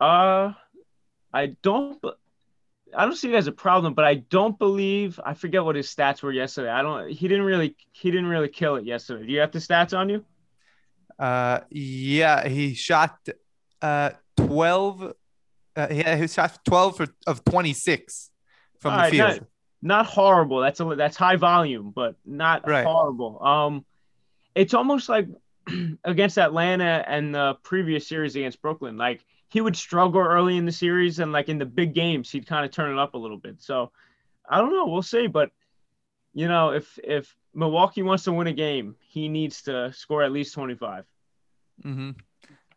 Uh, 0.00 0.52
I 1.32 1.56
don't. 1.62 2.02
I 2.96 3.04
don't 3.04 3.16
see 3.16 3.32
it 3.32 3.34
as 3.34 3.46
a 3.46 3.52
problem, 3.52 3.94
but 3.94 4.04
I 4.04 4.14
don't 4.14 4.58
believe 4.58 5.20
I 5.24 5.34
forget 5.34 5.64
what 5.64 5.76
his 5.76 5.88
stats 5.88 6.22
were 6.22 6.32
yesterday. 6.32 6.70
I 6.70 6.82
don't. 6.82 7.10
He 7.10 7.28
didn't 7.28 7.44
really. 7.44 7.76
He 7.92 8.10
didn't 8.10 8.26
really 8.26 8.48
kill 8.48 8.76
it 8.76 8.84
yesterday. 8.84 9.26
Do 9.26 9.32
you 9.32 9.40
have 9.40 9.52
the 9.52 9.58
stats 9.58 9.96
on 9.96 10.08
you? 10.08 10.24
Uh, 11.18 11.60
yeah, 11.70 12.48
he 12.48 12.74
shot 12.74 13.18
uh 13.80 14.10
12 14.36 15.12
uh, 15.76 15.88
yeah, 15.90 16.16
he 16.16 16.28
shot 16.28 16.58
12 16.64 16.96
for, 16.96 17.06
of 17.26 17.44
26 17.44 18.30
from 18.80 18.92
All 18.92 18.96
the 18.96 19.02
right, 19.02 19.10
field. 19.10 19.28
Not, 19.28 19.40
not, 19.82 20.06
horrible. 20.06 20.60
That's 20.60 20.80
a 20.80 20.84
that's 20.96 21.16
high 21.16 21.36
volume, 21.36 21.92
but 21.94 22.16
not 22.24 22.66
right. 22.66 22.86
horrible. 22.86 23.44
Um, 23.44 23.84
it's 24.54 24.74
almost 24.74 25.08
like 25.08 25.26
against 26.04 26.38
Atlanta 26.38 27.04
and 27.06 27.34
the 27.34 27.54
previous 27.62 28.06
series 28.06 28.36
against 28.36 28.62
Brooklyn. 28.62 28.96
Like 28.96 29.24
he 29.54 29.60
would 29.60 29.76
struggle 29.76 30.20
early 30.20 30.56
in 30.56 30.66
the 30.66 30.72
series, 30.72 31.20
and 31.20 31.30
like 31.30 31.48
in 31.48 31.58
the 31.58 31.64
big 31.64 31.94
games, 31.94 32.28
he'd 32.28 32.44
kind 32.44 32.64
of 32.64 32.72
turn 32.72 32.90
it 32.90 33.00
up 33.00 33.14
a 33.14 33.16
little 33.16 33.36
bit. 33.36 33.62
So 33.62 33.92
I 34.50 34.58
don't 34.58 34.72
know. 34.72 34.86
We'll 34.86 35.00
see. 35.00 35.28
But 35.28 35.52
you 36.34 36.48
know, 36.48 36.70
if 36.70 36.98
if 37.04 37.36
Milwaukee 37.54 38.02
wants 38.02 38.24
to 38.24 38.32
win 38.32 38.48
a 38.48 38.52
game, 38.52 38.96
he 38.98 39.28
needs 39.28 39.62
to 39.62 39.92
score 39.92 40.24
at 40.24 40.32
least 40.32 40.54
25. 40.54 41.04
Mm-hmm. 41.84 42.10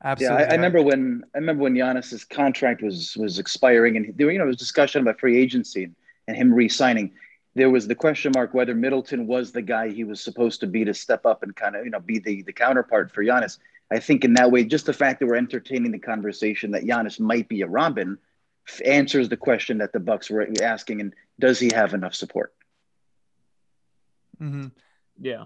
Absolutely. 0.03 0.37
Yeah, 0.37 0.43
I, 0.43 0.51
I, 0.51 0.53
remember 0.53 0.83
when 0.83 1.23
I 1.33 1.39
remember 1.39 1.63
when 1.63 1.73
Giannis's 1.73 2.23
contract 2.23 2.83
was 2.83 3.17
was 3.17 3.39
expiring, 3.39 3.97
and 3.97 4.13
there, 4.15 4.29
you 4.29 4.37
know, 4.37 4.43
there 4.43 4.49
was 4.49 4.57
discussion 4.57 5.01
about 5.01 5.19
free 5.19 5.35
agency 5.35 5.89
and 6.27 6.37
him 6.37 6.53
re-signing. 6.53 7.11
There 7.55 7.71
was 7.71 7.87
the 7.87 7.95
question 7.95 8.33
mark 8.35 8.53
whether 8.53 8.75
Middleton 8.75 9.25
was 9.25 9.51
the 9.51 9.63
guy 9.63 9.89
he 9.89 10.03
was 10.03 10.21
supposed 10.21 10.59
to 10.59 10.67
be 10.67 10.85
to 10.85 10.93
step 10.93 11.25
up 11.25 11.41
and 11.41 11.55
kind 11.55 11.75
of 11.75 11.85
you 11.85 11.89
know 11.89 11.99
be 11.99 12.19
the 12.19 12.43
the 12.43 12.53
counterpart 12.53 13.11
for 13.11 13.23
Giannis. 13.23 13.57
I 13.91 13.99
think 13.99 14.25
in 14.25 14.33
that 14.33 14.51
way, 14.51 14.65
just 14.65 14.85
the 14.85 14.93
fact 14.93 15.19
that 15.19 15.27
we're 15.27 15.35
entertaining 15.35 15.91
the 15.91 15.99
conversation 15.99 16.71
that 16.71 16.83
Giannis 16.83 17.19
might 17.19 17.47
be 17.47 17.61
a 17.61 17.67
Robin 17.67 18.17
answers 18.85 19.29
the 19.29 19.37
question 19.37 19.77
that 19.77 19.93
the 19.93 19.99
Bucks 19.99 20.29
were 20.29 20.47
asking, 20.61 21.01
and 21.01 21.13
does 21.39 21.59
he 21.59 21.71
have 21.73 21.93
enough 21.93 22.13
support? 22.13 22.53
Mm-hmm. 24.41 24.67
Yeah. 25.19 25.45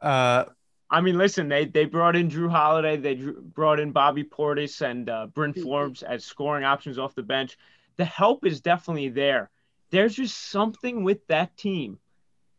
Uh, 0.00 0.44
I 0.90 1.00
mean, 1.00 1.16
listen, 1.16 1.48
they 1.48 1.64
they 1.64 1.86
brought 1.86 2.16
in 2.16 2.28
Jrue 2.28 2.50
Holiday, 2.50 2.96
they 2.96 3.14
drew, 3.14 3.40
brought 3.40 3.80
in 3.80 3.92
Bobby 3.92 4.24
Portis 4.24 4.82
and 4.82 5.08
uh, 5.08 5.26
Bryn 5.26 5.52
mm-hmm. 5.52 5.62
Forbes 5.62 6.02
as 6.02 6.24
scoring 6.24 6.64
options 6.64 6.98
off 6.98 7.14
the 7.14 7.22
bench. 7.22 7.56
The 7.96 8.04
help 8.04 8.44
is 8.44 8.60
definitely 8.60 9.08
there. 9.08 9.50
There's 9.90 10.14
just 10.14 10.50
something 10.50 11.02
with 11.02 11.26
that 11.28 11.56
team 11.56 11.98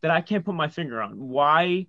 that 0.00 0.10
I 0.10 0.20
can't 0.20 0.44
put 0.44 0.54
my 0.54 0.68
finger 0.68 1.00
on. 1.00 1.28
Why, 1.28 1.86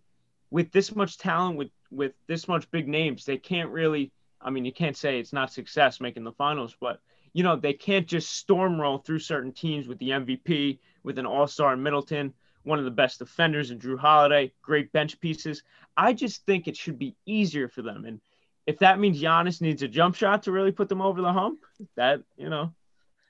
with 0.52 0.72
this 0.72 0.96
much 0.96 1.18
talent, 1.18 1.58
with 1.58 1.70
with 1.92 2.14
this 2.28 2.48
much 2.48 2.70
big 2.72 2.88
names, 2.88 3.26
they 3.26 3.38
can't 3.38 3.70
really. 3.70 4.12
I 4.40 4.52
mean, 4.52 4.66
you 4.66 4.72
can't 4.72 4.96
say 4.96 5.20
it's 5.20 5.34
not 5.34 5.52
success 5.52 6.00
making 6.00 6.24
the 6.24 6.32
finals, 6.32 6.76
but 6.80 7.02
you 7.34 7.44
know 7.44 7.56
they 7.56 7.74
can't 7.74 8.08
just 8.08 8.36
storm 8.36 8.80
roll 8.80 9.00
through 9.00 9.20
certain 9.20 9.52
teams 9.52 9.88
with 9.88 9.98
the 10.00 10.10
MVP, 10.10 10.80
with 11.04 11.18
an 11.18 11.26
All 11.26 11.48
Star 11.48 11.74
in 11.74 11.84
Middleton 11.84 12.34
one 12.68 12.80
of 12.80 12.86
the 12.86 12.92
best 12.92 13.20
defenders 13.20 13.72
in 13.72 13.80
Jrue 13.80 13.98
Holiday, 13.98 14.52
great 14.62 14.92
bench 14.92 15.20
pieces. 15.22 15.64
I 15.96 16.14
just 16.14 16.46
think 16.46 16.68
it 16.68 16.76
should 16.76 17.00
be 17.00 17.16
easier 17.26 17.70
for 17.70 17.82
them. 17.82 18.04
And 18.06 18.20
if 18.66 18.80
that 18.80 19.00
means 19.00 19.22
Giannis 19.22 19.62
needs 19.62 19.84
a 19.84 19.88
jump 19.88 20.16
shot 20.16 20.44
to 20.44 20.52
really 20.52 20.74
put 20.74 20.90
them 20.90 21.02
over 21.02 21.22
the 21.22 21.32
hump, 21.32 21.60
that, 21.96 22.22
you 22.36 22.50
know, 22.50 22.74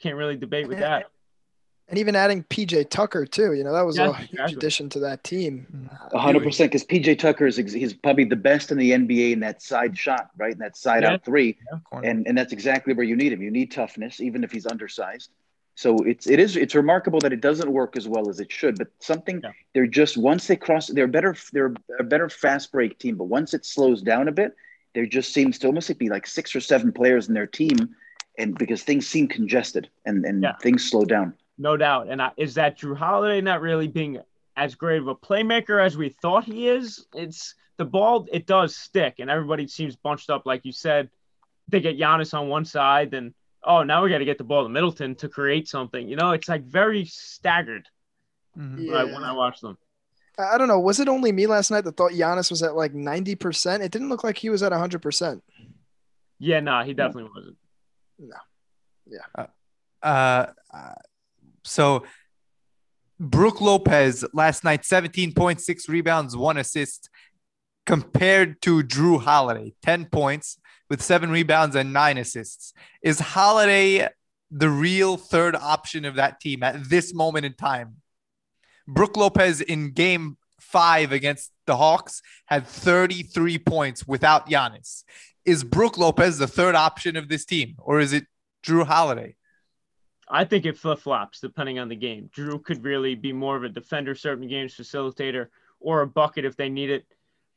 can't 0.02 0.16
really 0.16 0.38
debate 0.38 0.68
with 0.68 0.80
that. 0.80 1.12
And 1.90 1.98
even 1.98 2.18
adding 2.18 2.44
PJ 2.44 2.90
Tucker 2.90 3.26
too, 3.26 3.54
you 3.54 3.64
know, 3.64 3.72
that 3.72 3.86
was 3.86 3.98
yeah, 3.98 4.10
a 4.10 4.14
huge 4.14 4.32
exactly. 4.32 4.56
addition 4.58 4.90
to 4.90 5.00
that 5.00 5.24
team. 5.24 5.66
Mm. 5.74 6.14
Uh, 6.14 6.18
hundred 6.18 6.44
percent. 6.44 6.72
Because 6.72 6.86
PJ 6.86 7.18
Tucker 7.18 7.48
is 7.48 7.56
he's 7.56 7.94
probably 7.94 8.26
the 8.26 8.36
best 8.36 8.72
in 8.72 8.78
the 8.78 8.92
NBA 8.92 9.32
in 9.32 9.40
that 9.40 9.62
side 9.62 9.98
shot, 9.98 10.32
right? 10.38 10.52
In 10.52 10.60
that 10.60 10.76
side 10.76 11.04
yeah. 11.04 11.14
out 11.14 11.24
three, 11.24 11.58
yeah, 11.72 12.00
and 12.04 12.28
and 12.28 12.38
that's 12.38 12.52
exactly 12.52 12.94
where 12.94 13.06
you 13.06 13.16
need 13.16 13.32
him. 13.32 13.42
You 13.42 13.52
need 13.52 13.72
toughness, 13.72 14.20
even 14.20 14.44
if 14.44 14.52
he's 14.52 14.66
undersized. 14.66 15.30
So 15.76 15.96
it's 16.00 16.28
it 16.28 16.40
is 16.40 16.58
it's 16.58 16.76
remarkable 16.76 17.20
that 17.20 17.32
it 17.32 17.40
doesn't 17.40 17.72
work 17.72 17.96
as 17.96 18.08
well 18.08 18.30
as 18.30 18.40
it 18.40 18.52
should. 18.52 18.78
But 18.80 18.88
something 19.00 19.40
yeah. 19.42 19.52
they're 19.74 19.88
just 19.88 20.18
once 20.18 20.48
they 20.48 20.56
cross, 20.58 20.88
they're 20.88 21.08
better. 21.08 21.36
They're 21.54 21.74
a 22.00 22.04
better 22.04 22.28
fast 22.30 22.72
break 22.72 22.98
team. 23.00 23.16
But 23.16 23.26
once 23.26 23.54
it 23.54 23.64
slows 23.64 24.02
down 24.02 24.28
a 24.28 24.32
bit, 24.32 24.56
there 24.94 25.06
just 25.06 25.34
seems 25.34 25.60
to 25.60 25.68
almost 25.68 25.96
be 26.00 26.10
like 26.10 26.26
six 26.26 26.56
or 26.56 26.60
seven 26.60 26.92
players 26.92 27.28
in 27.28 27.36
their 27.36 27.46
team, 27.46 27.96
and 28.40 28.58
because 28.58 28.84
things 28.84 29.08
seem 29.08 29.28
congested 29.28 29.88
and 30.04 30.26
and 30.26 30.44
yeah. 30.44 30.58
things 30.58 30.90
slow 30.90 31.06
down. 31.06 31.36
No 31.58 31.78
doubt. 31.78 32.08
And 32.10 32.22
is 32.38 32.56
that 32.56 32.80
Jrue 32.80 32.96
Holiday 32.98 33.42
not 33.42 33.62
really 33.62 33.88
being 33.88 34.20
as 34.56 34.76
great 34.76 35.02
of 35.02 35.08
a 35.08 35.16
playmaker 35.16 35.84
as 35.84 35.98
we 35.98 36.10
thought 36.10 36.44
he 36.44 36.68
is? 36.68 37.06
It's 37.14 37.56
the 37.78 37.86
ball. 37.86 38.28
It 38.32 38.46
does 38.46 38.76
stick, 38.76 39.16
and 39.20 39.30
everybody 39.30 39.68
seems 39.68 39.96
bunched 39.96 40.30
up, 40.30 40.46
like 40.46 40.66
you 40.66 40.72
said. 40.72 41.10
They 41.70 41.80
get 41.82 41.98
Giannis 41.98 42.34
on 42.34 42.48
one 42.48 42.66
side, 42.66 43.12
then 43.12 43.34
oh, 43.64 43.84
now 43.84 44.04
we 44.04 44.10
got 44.10 44.20
to 44.20 44.26
get 44.26 44.38
the 44.38 44.44
ball 44.44 44.64
to 44.64 44.70
Middleton 44.70 45.16
to 45.16 45.30
create 45.30 45.68
something. 45.68 46.08
You 46.08 46.16
know, 46.16 46.32
it's 46.32 46.48
like 46.48 46.64
very 46.64 47.06
staggered 47.06 47.88
mm-hmm. 48.58 48.82
yeah. 48.82 49.04
when 49.04 49.24
I 49.24 49.34
watch 49.34 49.62
them. 49.62 49.78
I 50.40 50.58
don't 50.58 50.68
know. 50.68 50.80
Was 50.80 51.00
it 51.00 51.10
only 51.10 51.32
me 51.32 51.48
last 51.48 51.72
night 51.72 51.84
that 51.84 51.98
thought 51.98 52.12
Giannis 52.12 52.50
was 52.50 52.62
at 52.64 52.76
like 52.76 52.94
90%? 52.94 53.82
It 53.82 53.92
didn't 53.92 54.10
look 54.10 54.24
like 54.24 54.38
he 54.38 54.50
was 54.50 54.64
at 54.64 54.72
100%. 54.72 55.42
Yeah, 56.40 56.60
no, 56.60 56.72
nah, 56.72 56.84
he 56.84 56.94
definitely 56.94 57.32
wasn't. 57.36 57.58
No. 58.20 58.36
Yeah. 59.08 59.46
Uh, 60.04 60.46
uh, 60.72 60.94
so 61.68 62.04
Brook 63.20 63.62
Lopez 63.62 64.26
last 64.34 64.64
night, 64.64 64.84
17.6 64.84 65.90
rebounds, 65.90 66.36
one 66.36 66.58
assist, 66.58 67.10
compared 67.86 68.62
to 68.62 68.84
Jrue 68.84 69.22
Holiday, 69.22 69.74
10 69.84 70.06
points, 70.06 70.60
with 70.90 71.02
seven 71.02 71.32
rebounds 71.32 71.76
and 71.76 71.92
nine 71.94 72.18
assists. 72.18 72.74
Is 73.02 73.20
Holiday 73.20 74.08
the 74.52 74.70
real 74.70 75.18
third 75.18 75.56
option 75.56 76.06
of 76.06 76.16
that 76.16 76.40
team 76.40 76.64
at 76.64 76.90
this 76.90 77.14
moment 77.14 77.46
in 77.46 77.54
time? 77.54 77.98
Brook 78.88 79.18
Lopez 79.18 79.62
in 79.62 79.92
game 79.92 80.38
five 80.62 81.12
against 81.12 81.52
the 81.66 81.78
Hawks 81.78 82.22
had 82.46 82.68
33 82.68 83.58
points 83.60 84.08
without 84.08 84.50
Giannis. 84.50 85.04
Is 85.46 85.64
Brook 85.64 85.98
Lopez 85.98 86.38
the 86.38 86.48
third 86.48 86.76
option 86.76 87.16
of 87.16 87.30
this 87.30 87.46
team, 87.46 87.76
or 87.80 88.00
is 88.00 88.14
it 88.14 88.26
Jrue 88.66 88.86
Holiday? 88.86 89.37
I 90.30 90.44
think 90.44 90.66
it 90.66 90.78
flip 90.78 91.00
flops 91.00 91.40
depending 91.40 91.80
on 91.80 91.88
the 91.88 91.96
game. 91.96 92.30
Jrue 92.36 92.64
could 92.64 92.84
really 92.84 93.16
be 93.16 93.32
more 93.32 93.56
of 93.56 93.64
a 93.64 93.70
defender, 93.70 94.16
certain 94.16 94.48
games 94.48 94.76
facilitator, 94.76 95.48
or 95.80 96.02
a 96.02 96.08
bucket 96.08 96.46
if 96.46 96.56
they 96.56 96.70
need 96.70 96.90
it. 96.90 97.06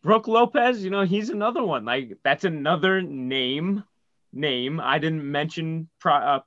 Brook 0.02 0.28
Lopez, 0.28 0.82
you 0.82 0.90
know, 0.90 1.02
he's 1.02 1.30
another 1.30 1.62
one. 1.62 1.84
Like 1.84 2.18
that's 2.22 2.44
another 2.44 3.02
name. 3.02 3.84
Name 4.32 4.78
I 4.78 5.00
didn't 5.00 5.28
mention 5.28 5.88
uh, 6.04 6.40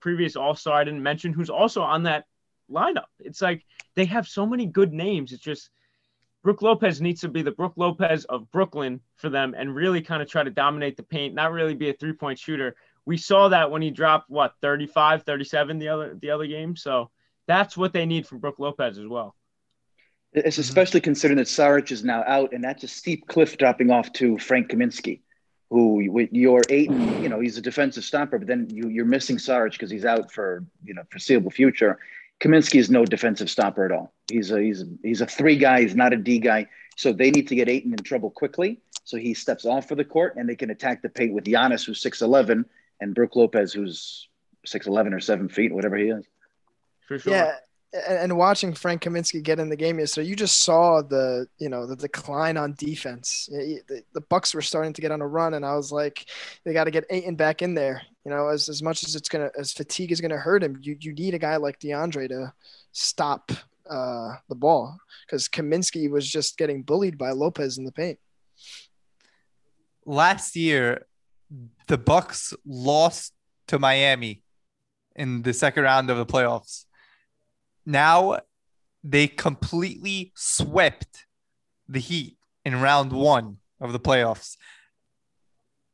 previous 0.00 0.36
All 0.36 0.54
Star. 0.54 0.74
I 0.74 0.84
didn't 0.84 1.02
mention 1.02 1.32
who's 1.32 1.48
also 1.48 1.80
on 1.80 2.02
that 2.02 2.26
lineup. 2.70 3.06
It's 3.18 3.40
like 3.40 3.64
they 3.94 4.04
have 4.04 4.28
so 4.28 4.44
many 4.44 4.66
good 4.66 4.92
names. 4.92 5.32
It's 5.32 5.42
just 5.42 5.70
Brook 6.42 6.60
Lopez 6.60 7.00
needs 7.00 7.20
to 7.22 7.28
be 7.28 7.42
the 7.42 7.52
Brook 7.52 7.74
Lopez 7.76 8.24
of 8.26 8.50
Brooklyn 8.50 9.00
for 9.16 9.30
them 9.30 9.54
and 9.56 9.74
really 9.74 10.02
kind 10.02 10.20
of 10.22 10.28
try 10.28 10.42
to 10.42 10.50
dominate 10.50 10.96
the 10.96 11.02
paint, 11.02 11.34
not 11.34 11.52
really 11.52 11.74
be 11.74 11.88
a 11.88 11.94
three 11.94 12.12
point 12.12 12.38
shooter. 12.38 12.76
We 13.04 13.16
saw 13.16 13.48
that 13.48 13.70
when 13.70 13.82
he 13.82 13.90
dropped 13.90 14.30
what 14.30 14.54
35, 14.60 15.24
37 15.24 15.78
the 15.78 15.88
other 15.88 16.18
the 16.20 16.30
other 16.30 16.46
game. 16.46 16.76
So 16.76 17.10
that's 17.46 17.76
what 17.76 17.92
they 17.92 18.06
need 18.06 18.26
from 18.26 18.38
Brook 18.38 18.58
Lopez 18.58 18.98
as 18.98 19.06
well. 19.06 19.34
It's 20.32 20.58
especially 20.58 21.00
considering 21.00 21.38
that 21.38 21.46
Saric 21.46 21.92
is 21.92 22.04
now 22.04 22.24
out, 22.26 22.52
and 22.52 22.64
that's 22.64 22.84
a 22.84 22.88
steep 22.88 23.26
cliff 23.26 23.58
dropping 23.58 23.90
off 23.90 24.12
to 24.14 24.38
Frank 24.38 24.70
Kaminsky 24.70 25.20
who 25.72 26.10
with 26.12 26.28
your 26.32 26.60
Ayton, 26.68 27.22
you 27.22 27.30
know, 27.30 27.40
he's 27.40 27.56
a 27.56 27.62
defensive 27.62 28.04
stopper, 28.04 28.38
but 28.38 28.46
then 28.46 28.68
you, 28.70 28.90
you're 28.90 29.06
missing 29.06 29.38
Sarge 29.38 29.72
because 29.72 29.90
he's 29.90 30.04
out 30.04 30.30
for 30.30 30.64
you 30.84 30.92
know 30.92 31.02
foreseeable 31.10 31.50
future. 31.50 31.98
Kaminsky 32.40 32.78
is 32.78 32.90
no 32.90 33.06
defensive 33.06 33.48
stopper 33.48 33.86
at 33.86 33.90
all. 33.90 34.12
He's 34.30 34.50
a 34.50 34.60
he's 34.60 34.82
a, 34.82 34.86
he's 35.02 35.20
a 35.22 35.26
three 35.26 35.56
guy. 35.56 35.80
He's 35.80 35.96
not 35.96 36.12
a 36.12 36.16
D 36.18 36.38
guy. 36.40 36.66
So 36.98 37.14
they 37.14 37.30
need 37.30 37.48
to 37.48 37.54
get 37.54 37.70
Ayton 37.70 37.92
in 37.92 38.04
trouble 38.04 38.30
quickly. 38.30 38.82
So 39.04 39.16
he 39.16 39.32
steps 39.32 39.64
off 39.64 39.88
for 39.88 39.94
the 39.94 40.04
court, 40.04 40.34
and 40.36 40.46
they 40.46 40.56
can 40.56 40.68
attack 40.68 41.00
the 41.00 41.08
paint 41.08 41.32
with 41.32 41.44
Giannis, 41.44 41.86
who's 41.86 42.02
six 42.02 42.20
eleven, 42.20 42.66
and 43.02 43.14
Brook 43.14 43.36
Lopez, 43.36 43.72
who's 43.72 44.28
six 44.64 44.86
eleven 44.86 45.12
or 45.12 45.20
seven 45.20 45.48
feet, 45.48 45.74
whatever 45.74 45.96
he 45.96 46.08
is. 46.08 46.24
For 47.06 47.18
sure. 47.18 47.32
Yeah, 47.32 47.56
and 48.08 48.36
watching 48.38 48.72
Frank 48.72 49.02
Kaminsky 49.02 49.42
get 49.42 49.58
in 49.58 49.68
the 49.68 49.76
game 49.76 49.98
yesterday, 49.98 50.28
you 50.28 50.36
just 50.36 50.62
saw 50.62 51.02
the 51.02 51.46
you 51.58 51.68
know 51.68 51.86
the 51.86 51.96
decline 51.96 52.56
on 52.56 52.74
defense. 52.78 53.48
The, 53.50 54.02
the 54.14 54.20
Bucks 54.22 54.54
were 54.54 54.62
starting 54.62 54.94
to 54.94 55.00
get 55.02 55.10
on 55.10 55.20
a 55.20 55.26
run, 55.26 55.54
and 55.54 55.64
I 55.64 55.76
was 55.76 55.92
like, 55.92 56.26
they 56.64 56.72
got 56.72 56.84
to 56.84 56.90
get 56.90 57.04
Ayton 57.10 57.36
back 57.36 57.60
in 57.60 57.74
there. 57.74 58.02
You 58.24 58.30
know, 58.30 58.48
as 58.48 58.68
as 58.68 58.82
much 58.82 59.04
as 59.04 59.14
it's 59.14 59.28
gonna 59.28 59.50
as 59.58 59.72
fatigue 59.72 60.12
is 60.12 60.20
gonna 60.20 60.38
hurt 60.38 60.62
him, 60.62 60.78
you 60.80 60.96
you 61.00 61.12
need 61.12 61.34
a 61.34 61.38
guy 61.38 61.56
like 61.56 61.80
DeAndre 61.80 62.28
to 62.28 62.52
stop 62.92 63.52
uh, 63.90 64.36
the 64.48 64.54
ball 64.54 64.96
because 65.26 65.48
Kaminsky 65.48 66.10
was 66.10 66.26
just 66.26 66.56
getting 66.56 66.82
bullied 66.82 67.18
by 67.18 67.32
Lopez 67.32 67.76
in 67.76 67.84
the 67.84 67.92
paint. 67.92 68.18
Last 70.06 70.56
year, 70.56 71.06
the 71.86 71.98
Bucks 71.98 72.54
lost 72.64 73.32
to 73.68 73.78
Miami 73.78 74.42
in 75.14 75.42
the 75.42 75.52
second 75.52 75.84
round 75.84 76.10
of 76.10 76.16
the 76.16 76.26
playoffs 76.26 76.84
now 77.84 78.38
they 79.04 79.26
completely 79.26 80.32
swept 80.34 81.26
the 81.88 81.98
Heat 81.98 82.36
in 82.64 82.80
round 82.80 83.12
one 83.12 83.58
of 83.80 83.92
the 83.92 84.00
playoffs. 84.00 84.56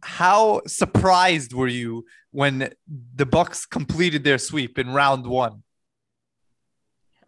How 0.03 0.61
surprised 0.67 1.55
were 1.55 1.69
you 1.69 2.05
when 2.31 2.71
the 3.15 3.27
Bucks 3.27 3.67
completed 3.67 4.25
their 4.25 4.39
sweep 4.39 4.79
in 4.79 4.91
round 4.91 5.27
one? 5.27 5.63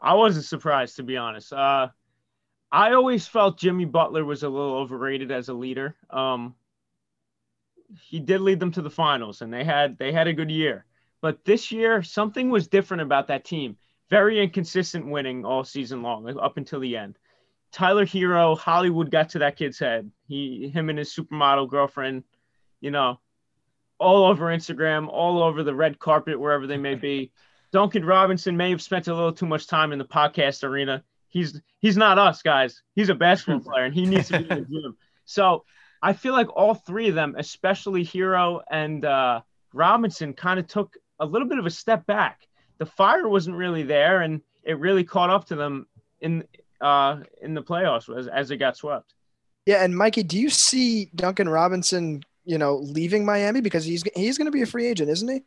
I 0.01 0.15
wasn't 0.15 0.45
surprised 0.45 0.97
to 0.97 1.03
be 1.03 1.17
honest. 1.17 1.53
Uh, 1.53 1.89
I 2.71 2.93
always 2.93 3.27
felt 3.27 3.59
Jimmy 3.59 3.87
Butler 3.87 4.25
was 4.25 4.43
a 4.43 4.49
little 4.49 4.77
overrated 4.77 5.33
as 5.33 5.49
a 5.49 5.55
leader. 5.55 5.97
Um, 6.11 6.55
he 8.03 8.21
did 8.21 8.41
lead 8.41 8.61
them 8.61 8.73
to 8.73 8.83
the 8.83 8.91
finals, 8.91 9.43
and 9.43 9.53
they 9.53 9.65
had 9.65 9.99
they 9.99 10.13
had 10.13 10.29
a 10.29 10.33
good 10.33 10.51
year. 10.51 10.85
But 11.21 11.45
this 11.45 11.71
year, 11.71 12.03
something 12.03 12.51
was 12.51 12.69
different 12.69 13.03
about 13.03 13.29
that 13.29 13.45
team 13.45 13.77
very 14.11 14.43
inconsistent 14.43 15.07
winning 15.07 15.45
all 15.45 15.65
season 15.65 16.03
long 16.03 16.29
up 16.39 16.57
until 16.57 16.81
the 16.81 16.97
end. 16.97 17.17
Tyler 17.73 18.05
Herro, 18.05 18.59
Hollywood 18.59 19.13
got 19.13 19.31
to 19.31 19.39
that 19.39 19.57
kid's 19.57 19.79
head. 19.79 20.11
He, 20.27 20.69
him 20.69 20.91
and 20.91 20.99
his 20.99 21.15
supermodel 21.15 21.71
girlfriend, 21.71 22.25
you 22.81 22.91
know, 22.91 23.21
all 23.99 24.25
over 24.25 24.47
Instagram, 24.47 25.09
all 25.09 25.43
over 25.43 25.63
the 25.63 25.75
red 25.75 26.01
carpet, 26.01 26.41
wherever 26.41 26.67
they 26.67 26.77
may 26.77 26.97
be. 26.97 27.31
Duncan 27.73 28.05
Robinson 28.05 28.57
may 28.57 28.71
have 28.71 28.83
spent 28.83 29.07
a 29.07 29.15
little 29.15 29.33
too 29.33 29.47
much 29.47 29.69
time 29.69 29.93
in 29.93 30.01
the 30.01 30.05
podcast 30.05 30.65
arena. 30.65 31.05
He's 31.29 31.61
he's 31.79 31.97
not 31.97 32.19
us 32.19 32.43
guys. 32.43 32.83
He's 32.97 33.11
a 33.11 33.15
basketball 33.15 33.61
player, 33.73 33.85
and 33.85 33.95
he 33.95 34.07
needs 34.07 34.27
to 34.29 34.39
be 34.39 34.43
in 34.43 34.49
the 34.49 34.55
gym. 34.63 34.97
So 35.25 35.65
I 36.03 36.13
feel 36.13 36.33
like 36.33 36.49
all 36.57 36.75
three 36.75 37.09
of 37.09 37.15
them, 37.15 37.35
especially 37.39 38.05
Herro 38.05 38.61
and 38.71 39.05
uh, 39.05 39.41
Robinson, 39.75 40.33
kind 40.33 40.59
of 40.59 40.67
took 40.67 40.97
a 41.19 41.27
little 41.27 41.47
bit 41.47 41.59
of 41.59 41.67
a 41.67 41.71
step 41.71 42.07
back 42.07 42.47
the 42.81 42.87
fire 42.87 43.29
wasn't 43.29 43.57
really 43.57 43.85
there, 43.85 44.23
and 44.23 44.41
it 44.65 44.79
really 44.81 45.05
caught 45.05 45.31
up 45.31 45.45
to 45.47 45.55
them 45.55 45.87
in 46.21 46.43
uh, 46.81 47.21
in 47.41 47.55
the 47.55 47.63
playoffs 47.63 48.15
as, 48.19 48.27
as 48.27 48.51
it 48.51 48.57
got 48.57 48.77
swept. 48.77 49.15
Yeah, 49.67 49.85
and 49.85 49.97
Mikey, 49.97 50.25
do 50.25 50.39
you 50.41 50.49
see 50.49 51.11
Duncan 51.15 51.49
Robinson, 51.49 52.23
you 52.45 52.57
know, 52.57 52.77
leaving 52.77 53.25
Miami 53.25 53.61
because 53.61 53.85
he's 53.85 54.03
he's 54.17 54.39
going 54.39 54.47
to 54.47 54.51
be 54.51 54.63
a 54.63 54.67
free 54.67 54.87
agent, 54.87 55.11
isn't 55.11 55.29
he? 55.29 55.43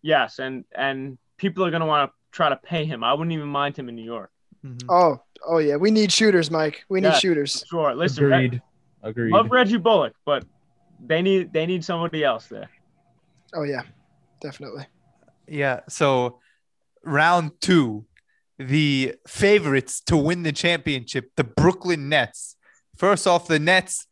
Yes, 0.00 0.38
and 0.38 0.64
and 0.74 1.18
people 1.36 1.64
are 1.66 1.70
going 1.70 1.80
to 1.80 1.86
want 1.86 2.10
to 2.10 2.16
try 2.30 2.48
to 2.48 2.56
pay 2.56 2.84
him. 2.84 3.02
I 3.02 3.12
wouldn't 3.12 3.32
even 3.32 3.48
mind 3.48 3.76
him 3.76 3.88
in 3.88 3.96
New 3.96 4.04
York. 4.04 4.30
Mm-hmm. 4.64 4.88
Oh, 4.88 5.20
oh 5.44 5.58
yeah, 5.58 5.74
we 5.74 5.90
need 5.90 6.12
shooters, 6.12 6.52
Mike. 6.52 6.84
We 6.88 7.00
need 7.00 7.08
yes, 7.08 7.20
shooters. 7.20 7.64
Sure. 7.68 7.96
Listen, 7.96 8.32
agreed. 8.32 8.62
Red, 9.06 9.10
agreed. 9.10 9.32
Love 9.32 9.50
Reggie 9.50 9.78
Bullock, 9.78 10.14
but 10.24 10.44
they 11.04 11.22
need 11.22 11.52
they 11.52 11.66
need 11.66 11.84
somebody 11.84 12.24
else 12.24 12.46
there. 12.46 12.68
Oh 13.54 13.62
yeah, 13.62 13.82
definitely. 14.40 14.86
Yeah. 15.46 15.80
So 15.88 16.40
round 17.04 17.52
two, 17.60 18.06
the 18.58 19.14
favorites 19.26 20.00
to 20.02 20.16
win 20.16 20.42
the 20.42 20.52
championship, 20.52 21.30
the 21.36 21.44
Brooklyn 21.44 22.08
Nets. 22.08 22.56
First 22.96 23.26
off, 23.26 23.46
the 23.46 23.58
Nets 23.58 24.06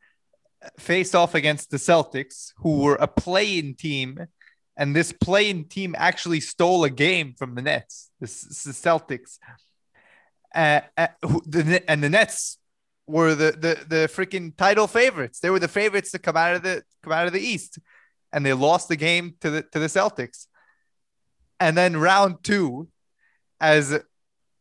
faced 0.78 1.14
off 1.14 1.34
against 1.34 1.70
the 1.70 1.76
Celtics, 1.78 2.52
who 2.58 2.80
were 2.80 2.96
a 2.96 3.08
playing 3.08 3.76
team. 3.76 4.26
And 4.76 4.94
this 4.94 5.12
playing 5.12 5.66
team 5.66 5.94
actually 5.96 6.40
stole 6.40 6.82
a 6.82 6.90
game 6.90 7.34
from 7.38 7.54
the 7.54 7.62
Nets, 7.62 8.10
the, 8.20 8.26
the 8.26 8.72
Celtics. 8.72 9.38
Uh, 10.52 10.80
uh, 10.96 11.08
the, 11.46 11.82
and 11.88 12.02
the 12.02 12.10
Nets 12.10 12.58
were 13.06 13.34
the, 13.34 13.52
the, 13.52 13.84
the 13.86 14.08
freaking 14.08 14.56
title 14.56 14.86
favorites. 14.86 15.40
They 15.40 15.50
were 15.50 15.58
the 15.58 15.68
favorites 15.68 16.10
to 16.12 16.18
come 16.18 16.36
out 16.36 16.56
of 16.56 16.62
the 16.62 16.82
come 17.02 17.12
out 17.12 17.26
of 17.26 17.32
the 17.32 17.40
East, 17.40 17.78
and 18.32 18.44
they 18.44 18.52
lost 18.52 18.88
the 18.88 18.96
game 18.96 19.34
to 19.40 19.50
the 19.50 19.62
to 19.72 19.78
the 19.78 19.86
Celtics. 19.86 20.46
And 21.60 21.76
then 21.76 21.96
round 21.96 22.42
two, 22.42 22.88
as 23.60 23.98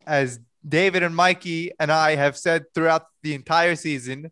as 0.05 0.39
David 0.67 1.03
and 1.03 1.15
Mikey 1.15 1.71
and 1.79 1.91
I 1.91 2.15
have 2.15 2.37
said 2.37 2.65
throughout 2.73 3.07
the 3.21 3.33
entire 3.33 3.75
season, 3.75 4.31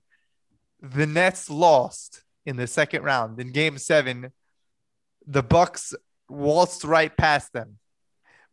the 0.81 1.07
Nets 1.07 1.49
lost 1.49 2.23
in 2.45 2.55
the 2.57 2.67
second 2.67 3.03
round 3.03 3.39
in 3.39 3.51
game 3.51 3.77
seven. 3.77 4.31
The 5.27 5.43
Bucks 5.43 5.93
waltzed 6.27 6.83
right 6.83 7.15
past 7.15 7.53
them 7.53 7.77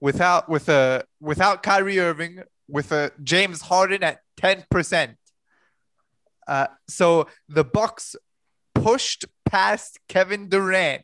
without 0.01 0.49
with 0.49 0.69
a 0.69 1.05
without 1.21 1.63
Kyrie 1.63 1.99
Irving, 1.99 2.43
with 2.69 2.93
a 2.93 3.13
James 3.23 3.63
Harden 3.63 4.03
at 4.03 4.21
10%. 4.41 5.17
Uh, 6.49 6.67
so 6.89 7.29
the 7.49 7.63
Bucks 7.63 8.17
pushed 8.75 9.27
past 9.45 10.01
Kevin 10.09 10.49
Durant, 10.49 11.03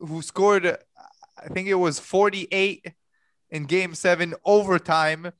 who 0.00 0.22
scored 0.22 0.78
I 1.38 1.48
think 1.48 1.68
it 1.68 1.74
was 1.74 2.00
48 2.00 2.92
in 3.50 3.64
game 3.64 3.94
seven, 3.94 4.34
overtime. 4.44 5.32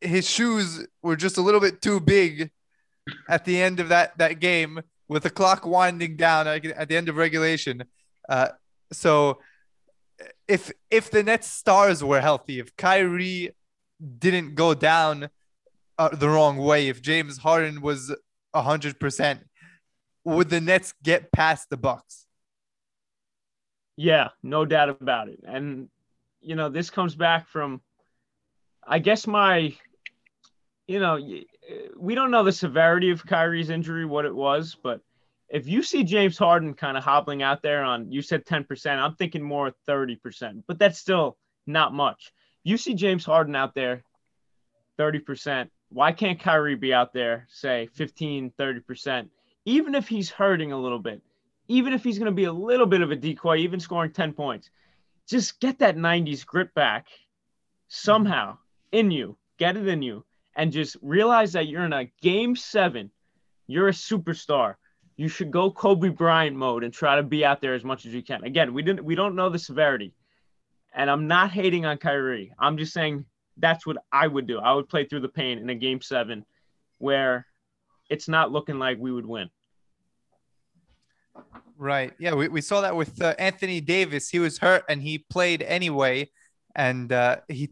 His 0.00 0.28
shoes 0.28 0.86
were 1.02 1.16
just 1.16 1.36
a 1.36 1.42
little 1.42 1.60
bit 1.60 1.82
too 1.82 2.00
big 2.00 2.50
at 3.28 3.44
the 3.44 3.60
end 3.60 3.80
of 3.80 3.88
that, 3.88 4.16
that 4.18 4.40
game 4.40 4.80
with 5.08 5.24
the 5.24 5.30
clock 5.30 5.66
winding 5.66 6.16
down 6.16 6.46
at 6.46 6.88
the 6.88 6.96
end 6.96 7.08
of 7.08 7.16
regulation. 7.16 7.84
Uh, 8.28 8.48
so 8.92 9.40
if 10.46 10.70
if 10.90 11.10
the 11.10 11.22
Nets 11.22 11.50
stars 11.50 12.02
were 12.04 12.20
healthy, 12.20 12.60
if 12.60 12.76
Kyrie 12.76 13.50
didn't 14.18 14.54
go 14.54 14.74
down 14.74 15.28
uh, 15.98 16.08
the 16.14 16.28
wrong 16.28 16.58
way, 16.58 16.88
if 16.88 17.02
James 17.02 17.38
Harden 17.38 17.80
was 17.80 18.14
hundred 18.54 18.98
percent, 19.00 19.40
would 20.24 20.50
the 20.50 20.60
Nets 20.60 20.94
get 21.02 21.32
past 21.32 21.70
the 21.70 21.76
Bucks? 21.76 22.26
Yeah, 23.96 24.28
no 24.42 24.64
doubt 24.64 24.88
about 24.88 25.28
it. 25.28 25.40
And 25.46 25.88
you 26.40 26.56
know, 26.56 26.68
this 26.68 26.90
comes 26.90 27.14
back 27.14 27.48
from 27.48 27.80
I 28.86 28.98
guess 28.98 29.26
my 29.26 29.74
you 30.86 31.00
know, 31.00 31.18
we 31.96 32.14
don't 32.14 32.30
know 32.30 32.44
the 32.44 32.52
severity 32.52 33.10
of 33.10 33.24
Kyrie's 33.24 33.70
injury, 33.70 34.04
what 34.04 34.26
it 34.26 34.34
was, 34.34 34.76
but 34.82 35.00
if 35.48 35.66
you 35.66 35.82
see 35.82 36.04
James 36.04 36.36
Harden 36.36 36.74
kind 36.74 36.96
of 36.96 37.04
hobbling 37.04 37.42
out 37.42 37.62
there 37.62 37.82
on, 37.84 38.10
you 38.10 38.22
said 38.22 38.44
10%, 38.44 38.98
I'm 38.98 39.14
thinking 39.14 39.42
more 39.42 39.72
30%, 39.88 40.64
but 40.66 40.78
that's 40.78 40.98
still 40.98 41.38
not 41.66 41.94
much. 41.94 42.32
You 42.64 42.76
see 42.76 42.94
James 42.94 43.24
Harden 43.24 43.54
out 43.54 43.74
there 43.74 44.02
30%. 44.98 45.68
Why 45.94 46.12
can't 46.12 46.38
Kyrie 46.38 46.74
be 46.74 46.92
out 46.92 47.14
there, 47.14 47.46
say 47.48 47.88
15, 47.94 48.52
30%, 48.58 49.28
even 49.64 49.94
if 49.94 50.08
he's 50.08 50.30
hurting 50.30 50.72
a 50.72 50.78
little 50.78 50.98
bit? 50.98 51.22
even 51.68 51.92
if 51.92 52.04
he's 52.04 52.18
going 52.18 52.30
to 52.30 52.32
be 52.32 52.44
a 52.44 52.52
little 52.52 52.86
bit 52.86 53.00
of 53.00 53.10
a 53.10 53.16
decoy, 53.16 53.58
even 53.58 53.80
scoring 53.80 54.12
10 54.12 54.32
points, 54.32 54.70
just 55.28 55.60
get 55.60 55.78
that 55.78 55.96
90s 55.96 56.44
grit 56.44 56.74
back 56.74 57.06
somehow 57.88 58.58
in 58.92 59.10
you. 59.10 59.36
Get 59.58 59.76
it 59.76 59.88
in 59.88 60.02
you. 60.02 60.24
And 60.56 60.72
just 60.72 60.96
realize 61.02 61.52
that 61.52 61.66
you're 61.66 61.84
in 61.84 61.92
a 61.92 62.10
game 62.20 62.54
seven. 62.54 63.10
You're 63.66 63.88
a 63.88 63.92
superstar. 63.92 64.74
You 65.16 65.28
should 65.28 65.50
go 65.50 65.70
Kobe 65.70 66.10
Bryant 66.10 66.56
mode 66.56 66.84
and 66.84 66.92
try 66.92 67.16
to 67.16 67.22
be 67.22 67.44
out 67.44 67.60
there 67.60 67.74
as 67.74 67.84
much 67.84 68.04
as 68.04 68.12
you 68.12 68.22
can. 68.22 68.44
Again, 68.44 68.74
we 68.74 68.82
didn't 68.82 69.04
we 69.04 69.14
don't 69.14 69.36
know 69.36 69.48
the 69.48 69.58
severity. 69.58 70.12
And 70.92 71.10
I'm 71.10 71.26
not 71.26 71.50
hating 71.50 71.86
on 71.86 71.98
Kyrie. 71.98 72.52
I'm 72.58 72.76
just 72.76 72.92
saying 72.92 73.24
that's 73.56 73.86
what 73.86 73.96
I 74.12 74.26
would 74.26 74.46
do. 74.46 74.58
I 74.58 74.72
would 74.74 74.88
play 74.88 75.04
through 75.04 75.20
the 75.20 75.28
pain 75.28 75.58
in 75.58 75.70
a 75.70 75.74
game 75.74 76.00
seven 76.00 76.44
where 76.98 77.46
it's 78.10 78.28
not 78.28 78.52
looking 78.52 78.78
like 78.78 78.98
we 78.98 79.12
would 79.12 79.26
win. 79.26 79.50
Right. 81.76 82.12
Yeah, 82.18 82.34
we, 82.34 82.48
we 82.48 82.60
saw 82.60 82.80
that 82.82 82.94
with 82.94 83.20
uh, 83.20 83.34
Anthony 83.38 83.80
Davis. 83.80 84.28
He 84.28 84.38
was 84.38 84.58
hurt 84.58 84.84
and 84.88 85.02
he 85.02 85.18
played 85.18 85.62
anyway. 85.62 86.30
And 86.74 87.12
uh, 87.12 87.38
he 87.48 87.70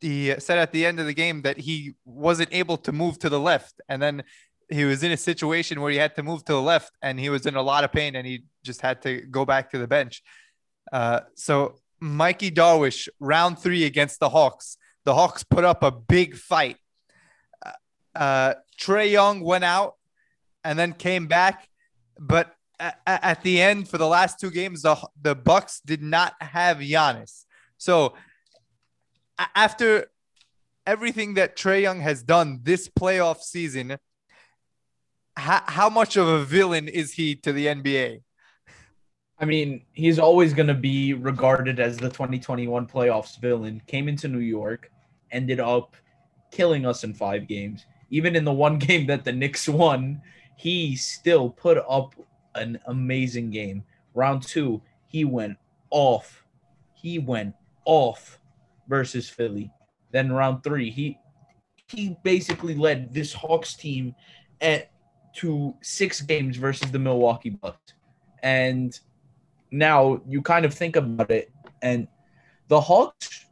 he 0.00 0.34
said 0.38 0.58
at 0.58 0.72
the 0.72 0.84
end 0.84 1.00
of 1.00 1.06
the 1.06 1.14
game 1.14 1.42
that 1.42 1.58
he 1.58 1.94
wasn't 2.04 2.50
able 2.52 2.76
to 2.78 2.92
move 2.92 3.18
to 3.20 3.28
the 3.28 3.40
left. 3.40 3.80
And 3.88 4.00
then 4.00 4.24
he 4.68 4.84
was 4.84 5.02
in 5.02 5.12
a 5.12 5.16
situation 5.16 5.80
where 5.80 5.90
he 5.90 5.96
had 5.96 6.14
to 6.16 6.22
move 6.22 6.44
to 6.44 6.52
the 6.52 6.60
left 6.60 6.92
and 7.02 7.18
he 7.18 7.28
was 7.28 7.46
in 7.46 7.54
a 7.54 7.62
lot 7.62 7.84
of 7.84 7.92
pain 7.92 8.16
and 8.16 8.26
he 8.26 8.44
just 8.62 8.80
had 8.80 9.00
to 9.02 9.20
go 9.22 9.44
back 9.44 9.70
to 9.70 9.78
the 9.78 9.86
bench. 9.86 10.22
Uh, 10.92 11.20
so 11.34 11.76
Mikey 12.00 12.50
Darwish, 12.50 13.08
round 13.20 13.58
three 13.58 13.84
against 13.84 14.20
the 14.20 14.28
Hawks. 14.28 14.76
The 15.06 15.14
Hawks 15.14 15.42
put 15.42 15.64
up 15.64 15.82
a 15.82 15.90
big 15.90 16.36
fight. 16.36 16.76
Uh, 17.64 17.70
uh 18.14 18.54
Trae 18.78 19.10
Young 19.10 19.40
went 19.40 19.64
out 19.64 19.94
and 20.62 20.78
then 20.78 20.92
came 20.92 21.26
back, 21.26 21.68
but 22.20 22.54
at, 22.78 23.00
at 23.06 23.42
the 23.42 23.62
end 23.62 23.88
for 23.88 23.96
the 23.96 24.06
last 24.06 24.38
two 24.38 24.50
games, 24.50 24.82
the 24.82 24.96
the 25.20 25.34
Bucks 25.34 25.80
did 25.80 26.02
not 26.02 26.34
have 26.40 26.78
Giannis. 26.78 27.46
So 27.78 28.14
after 29.54 30.06
everything 30.86 31.34
that 31.34 31.56
Trae 31.56 31.82
Young 31.82 32.00
has 32.00 32.22
done 32.22 32.60
this 32.62 32.88
playoff 32.88 33.40
season, 33.40 33.98
how, 35.36 35.62
how 35.66 35.88
much 35.88 36.16
of 36.16 36.26
a 36.26 36.44
villain 36.44 36.88
is 36.88 37.12
he 37.12 37.34
to 37.36 37.52
the 37.52 37.66
NBA? 37.66 38.22
I 39.38 39.44
mean, 39.44 39.84
he's 39.92 40.18
always 40.18 40.54
going 40.54 40.68
to 40.68 40.74
be 40.74 41.12
regarded 41.12 41.78
as 41.78 41.98
the 41.98 42.08
2021 42.08 42.86
playoffs 42.86 43.38
villain. 43.38 43.82
Came 43.86 44.08
into 44.08 44.28
New 44.28 44.38
York, 44.38 44.90
ended 45.30 45.60
up 45.60 45.96
killing 46.50 46.86
us 46.86 47.04
in 47.04 47.12
five 47.14 47.46
games. 47.46 47.86
Even 48.10 48.36
in 48.36 48.44
the 48.44 48.52
one 48.52 48.78
game 48.88 49.06
that 49.06 49.24
the 49.24 49.32
Knicks 49.32 49.68
won, 49.68 50.20
he 50.56 50.96
still 50.96 51.50
put 51.50 51.78
up 51.88 52.14
an 52.54 52.78
amazing 52.86 53.50
game. 53.50 53.84
Round 54.14 54.42
two, 54.42 54.80
he 55.06 55.24
went 55.24 55.58
off. 55.90 56.44
He 56.94 57.18
went 57.18 57.54
off 57.84 58.40
versus 58.88 59.28
Philly. 59.28 59.70
Then 60.12 60.32
round 60.32 60.62
three, 60.62 60.90
he 60.90 61.18
he 61.88 62.16
basically 62.24 62.74
led 62.74 63.14
this 63.14 63.32
Hawks 63.32 63.74
team 63.74 64.14
at 64.60 64.90
to 65.34 65.74
six 65.82 66.20
games 66.20 66.56
versus 66.56 66.90
the 66.90 66.98
Milwaukee 66.98 67.50
Bucks. 67.50 67.92
And 68.42 68.98
now 69.70 70.20
you 70.26 70.42
kind 70.42 70.64
of 70.64 70.72
think 70.72 70.96
about 70.96 71.30
it, 71.30 71.52
and 71.82 72.08
the 72.68 72.80
Hawks 72.80 73.46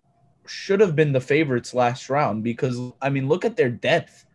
should 0.46 0.80
have 0.80 0.94
been 0.94 1.12
the 1.12 1.20
favorites 1.20 1.74
last 1.74 2.10
round 2.10 2.42
because 2.42 2.92
I 3.00 3.10
mean, 3.10 3.28
look 3.28 3.44
at 3.44 3.56
their 3.56 3.70
depth. 3.70 4.26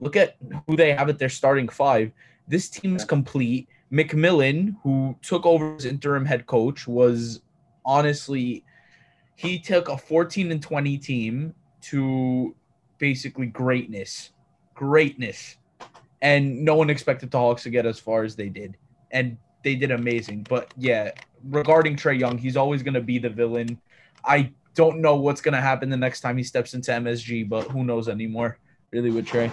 Look 0.00 0.16
at 0.16 0.36
who 0.66 0.76
they 0.76 0.92
have 0.92 1.08
at 1.08 1.18
their 1.18 1.28
starting 1.28 1.68
five. 1.68 2.12
This 2.48 2.68
team's 2.68 3.04
complete. 3.04 3.68
McMillan, 3.92 4.76
who 4.82 5.16
took 5.22 5.46
over 5.46 5.76
as 5.76 5.84
interim 5.84 6.24
head 6.24 6.46
coach, 6.46 6.86
was 6.88 7.40
honestly 7.84 8.64
he 9.36 9.58
took 9.58 9.88
a 9.88 9.96
14 9.96 10.52
and 10.52 10.62
20 10.62 10.98
team 10.98 11.54
to 11.82 12.54
basically 12.98 13.46
greatness. 13.46 14.30
Greatness. 14.74 15.56
And 16.22 16.64
no 16.64 16.76
one 16.76 16.90
expected 16.90 17.30
the 17.30 17.38
Hawks 17.38 17.64
to 17.64 17.70
get 17.70 17.86
as 17.86 17.98
far 17.98 18.24
as 18.24 18.36
they 18.36 18.48
did. 18.48 18.76
And 19.10 19.36
they 19.62 19.74
did 19.74 19.90
amazing. 19.90 20.46
But 20.48 20.72
yeah, 20.76 21.10
regarding 21.50 21.96
Trae 21.96 22.18
Young, 22.18 22.38
he's 22.38 22.56
always 22.56 22.82
going 22.82 22.94
to 22.94 23.00
be 23.00 23.18
the 23.18 23.30
villain. 23.30 23.80
I 24.24 24.52
don't 24.74 25.00
know 25.00 25.16
what's 25.16 25.40
going 25.40 25.54
to 25.54 25.60
happen 25.60 25.88
the 25.88 25.96
next 25.96 26.20
time 26.20 26.36
he 26.36 26.42
steps 26.42 26.74
into 26.74 26.90
MSG, 26.90 27.48
but 27.48 27.68
who 27.68 27.84
knows 27.84 28.08
anymore, 28.08 28.58
really, 28.92 29.10
with 29.10 29.26
Trae, 29.26 29.52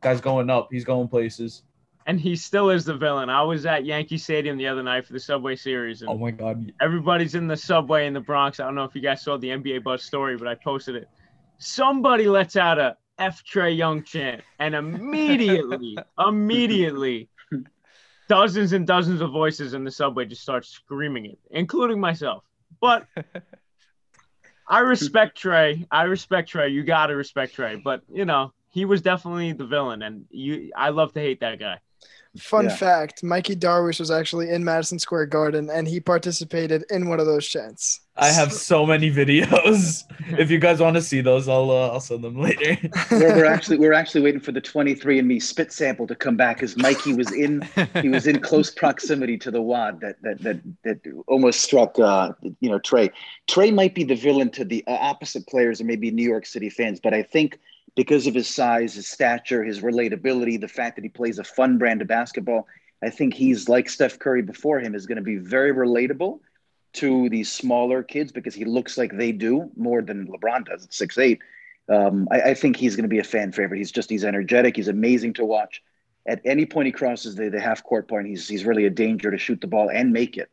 Guy's 0.00 0.20
going 0.20 0.50
up, 0.50 0.68
he's 0.70 0.84
going 0.84 1.08
places 1.08 1.62
and 2.06 2.20
he 2.20 2.36
still 2.36 2.70
is 2.70 2.84
the 2.84 2.94
villain. 2.94 3.30
I 3.30 3.42
was 3.42 3.66
at 3.66 3.84
Yankee 3.84 4.18
Stadium 4.18 4.56
the 4.56 4.66
other 4.66 4.82
night 4.82 5.06
for 5.06 5.12
the 5.12 5.20
Subway 5.20 5.56
Series. 5.56 6.02
And 6.02 6.10
oh 6.10 6.18
my 6.18 6.30
God! 6.30 6.72
Everybody's 6.80 7.34
in 7.34 7.46
the 7.46 7.56
subway 7.56 8.06
in 8.06 8.12
the 8.12 8.20
Bronx. 8.20 8.60
I 8.60 8.64
don't 8.64 8.74
know 8.74 8.84
if 8.84 8.94
you 8.94 9.00
guys 9.00 9.22
saw 9.22 9.36
the 9.36 9.48
NBA 9.48 9.84
Buzz 9.84 10.02
story, 10.02 10.36
but 10.36 10.48
I 10.48 10.54
posted 10.54 10.96
it. 10.96 11.08
Somebody 11.58 12.26
lets 12.26 12.56
out 12.56 12.78
a 12.78 12.96
F 13.18 13.42
Trae 13.44 13.76
Young 13.76 14.02
chant, 14.02 14.42
and 14.58 14.74
immediately, 14.74 15.96
immediately, 16.18 17.28
dozens 18.28 18.72
and 18.72 18.86
dozens 18.86 19.20
of 19.20 19.30
voices 19.30 19.74
in 19.74 19.84
the 19.84 19.90
subway 19.90 20.24
just 20.24 20.42
start 20.42 20.66
screaming 20.66 21.26
it, 21.26 21.38
including 21.50 22.00
myself. 22.00 22.44
But 22.80 23.06
I 24.66 24.80
respect 24.80 25.42
Trae. 25.42 25.86
I 25.90 26.04
respect 26.04 26.52
Trae. 26.52 26.72
You 26.72 26.82
gotta 26.82 27.16
respect 27.16 27.56
Trae. 27.56 27.82
But 27.82 28.02
you 28.12 28.24
know, 28.24 28.52
he 28.70 28.84
was 28.84 29.02
definitely 29.02 29.52
the 29.52 29.66
villain, 29.66 30.02
and 30.02 30.26
you. 30.30 30.70
I 30.76 30.90
love 30.90 31.12
to 31.14 31.20
hate 31.20 31.40
that 31.40 31.58
guy. 31.58 31.78
Fun 32.38 32.64
yeah. 32.64 32.76
fact 32.76 33.22
Mikey 33.22 33.54
Darwish 33.54 34.00
was 34.00 34.10
actually 34.10 34.48
in 34.48 34.64
Madison 34.64 34.98
Square 34.98 35.26
Garden 35.26 35.68
and 35.68 35.86
he 35.86 36.00
participated 36.00 36.82
in 36.88 37.10
one 37.10 37.20
of 37.20 37.26
those 37.26 37.46
chants. 37.46 38.00
I 38.16 38.28
have 38.28 38.54
so 38.54 38.86
many 38.86 39.10
videos. 39.10 40.04
if 40.38 40.50
you 40.50 40.58
guys 40.58 40.80
want 40.80 40.96
to 40.96 41.02
see 41.02 41.20
those, 41.20 41.46
I'll 41.46 41.70
uh, 41.70 41.90
I'll 41.90 42.00
send 42.00 42.24
them 42.24 42.40
later. 42.40 42.78
we're, 43.10 43.36
we're, 43.36 43.44
actually 43.44 43.76
we're 43.78 43.92
actually 43.92 44.22
waiting 44.22 44.40
for 44.40 44.52
the 44.52 44.62
23andMe 44.62 45.42
spit 45.42 45.72
sample 45.72 46.06
to 46.06 46.14
come 46.14 46.36
back 46.36 46.56
because 46.56 46.74
Mikey 46.78 47.12
was 47.12 47.30
in 47.32 47.68
he 48.00 48.08
was 48.08 48.26
in 48.26 48.40
close 48.40 48.70
proximity 48.70 49.36
to 49.36 49.50
the 49.50 49.60
wad 49.60 50.00
that 50.00 50.16
that 50.22 50.42
that 50.42 50.60
that 50.84 51.00
almost 51.26 51.60
struck 51.60 51.98
uh, 51.98 52.32
you 52.60 52.70
know 52.70 52.78
Trae. 52.78 53.10
Trae 53.46 53.74
might 53.74 53.94
be 53.94 54.04
the 54.04 54.16
villain 54.16 54.48
to 54.52 54.64
the 54.64 54.82
uh, 54.86 54.92
opposite 54.92 55.46
players 55.46 55.80
and 55.80 55.86
maybe 55.86 56.10
New 56.10 56.26
York 56.26 56.46
City 56.46 56.70
fans, 56.70 56.98
but 56.98 57.12
I 57.12 57.22
think 57.22 57.58
because 57.94 58.26
of 58.26 58.34
his 58.34 58.48
size, 58.48 58.94
his 58.94 59.08
stature, 59.08 59.62
his 59.62 59.80
relatability, 59.80 60.60
the 60.60 60.68
fact 60.68 60.96
that 60.96 61.02
he 61.04 61.08
plays 61.08 61.38
a 61.38 61.44
fun 61.44 61.78
brand 61.78 62.02
of 62.02 62.08
basketball. 62.08 62.66
I 63.02 63.10
think 63.10 63.34
he's 63.34 63.68
like 63.68 63.88
Steph 63.88 64.18
Curry 64.18 64.42
before 64.42 64.80
him 64.80 64.94
is 64.94 65.06
going 65.06 65.16
to 65.16 65.22
be 65.22 65.36
very 65.36 65.72
relatable 65.72 66.40
to 66.94 67.28
these 67.28 67.50
smaller 67.50 68.02
kids 68.02 68.32
because 68.32 68.54
he 68.54 68.64
looks 68.64 68.96
like 68.96 69.16
they 69.16 69.32
do 69.32 69.70
more 69.76 70.02
than 70.02 70.28
LeBron 70.28 70.66
does 70.66 70.84
at 70.84 70.94
six 70.94 71.18
eight. 71.18 71.40
Um, 71.88 72.28
I, 72.30 72.40
I, 72.40 72.54
think 72.54 72.76
he's 72.76 72.94
going 72.94 73.04
to 73.04 73.08
be 73.08 73.18
a 73.18 73.24
fan 73.24 73.50
favorite. 73.50 73.78
He's 73.78 73.90
just 73.90 74.08
he's 74.08 74.24
energetic. 74.24 74.76
He's 74.76 74.88
amazing 74.88 75.34
to 75.34 75.44
watch. 75.44 75.82
At 76.26 76.40
any 76.44 76.64
point 76.64 76.86
he 76.86 76.92
crosses 76.92 77.34
the, 77.34 77.48
the 77.48 77.60
half 77.60 77.82
court 77.82 78.08
point, 78.08 78.28
he's 78.28 78.46
he's 78.46 78.64
really 78.64 78.86
a 78.86 78.90
danger 78.90 79.30
to 79.30 79.38
shoot 79.38 79.60
the 79.60 79.66
ball 79.66 79.90
and 79.90 80.12
make 80.12 80.36
it. 80.36 80.50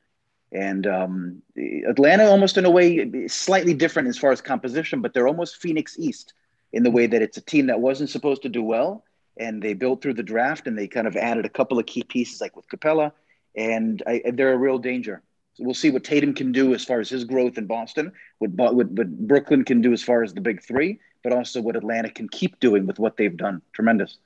And 0.51 0.87
um, 0.87 1.41
Atlanta, 1.87 2.25
almost 2.25 2.57
in 2.57 2.65
a 2.65 2.71
way, 2.71 3.27
slightly 3.27 3.75
different 3.75 4.07
as 4.07 4.17
far 4.17 4.31
as 4.31 4.41
composition, 4.41 5.01
but 5.01 5.13
they're 5.13 5.27
almost 5.27 5.57
Phoenix 5.57 5.99
East 5.99 6.33
in 6.72 6.84
the 6.84 6.91
way 6.91 7.07
that 7.07 7.22
it's 7.22 7.38
a 7.38 7.41
team 7.41 7.67
that 7.67 7.80
wasn't 7.80 8.09
supposed 8.09 8.43
to 8.43 8.49
do 8.49 8.63
well, 8.63 9.03
and 9.38 9.61
they 9.61 9.74
built 9.74 10.01
through 10.01 10.13
the 10.13 10.24
draft 10.24 10.67
and 10.67 10.78
they 10.78 10.88
kind 10.88 11.07
of 11.07 11.15
added 11.15 11.45
a 11.45 11.49
couple 11.49 11.80
of 11.80 11.86
key 11.86 12.03
pieces 12.03 12.41
like 12.41 12.55
with 12.55 12.67
Capela 12.67 13.11
and 13.55 14.03
I, 14.05 14.22
they're 14.34 14.53
a 14.53 14.57
real 14.57 14.78
danger. 14.78 15.22
So 15.53 15.63
we'll 15.63 15.74
see 15.74 15.89
what 15.89 16.03
Tatum 16.03 16.34
can 16.34 16.51
do 16.51 16.74
as 16.74 16.86
far 16.86 16.99
as 16.99 17.09
his 17.09 17.24
growth 17.24 17.57
in 17.57 17.65
Boston, 17.65 18.11
what, 18.38 18.51
what, 18.51 18.74
what 18.74 19.28
Brooklyn 19.28 19.65
can 19.65 19.82
do 19.82 19.93
as 19.93 20.03
far 20.03 20.24
as 20.24 20.34
the 20.34 20.41
big 20.41 20.61
three, 20.61 20.99
but 21.24 21.34
also 21.34 21.61
what 21.61 21.76
Atlanta 21.76 22.09
can 22.09 22.30
keep 22.30 22.59
doing 22.59 22.86
with 22.86 22.99
what 22.99 23.17
they've 23.17 23.36
done. 23.36 23.61
Tremendous. 23.74 24.17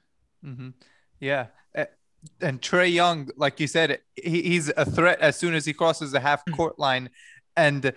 Mm-hmm. 0.46 0.70
Yeah. 1.20 1.48
And 2.40 2.62
Trae 2.62 2.92
Young, 2.92 3.30
like 3.36 3.60
you 3.60 3.68
said, 3.68 4.00
he's 4.16 4.72
a 4.78 4.86
threat 4.86 5.20
as 5.20 5.36
soon 5.36 5.54
as 5.54 5.66
he 5.66 5.74
crosses 5.74 6.12
the 6.12 6.22
half 6.22 6.44
court 6.56 6.80
line. 6.80 7.10
And 7.58 7.94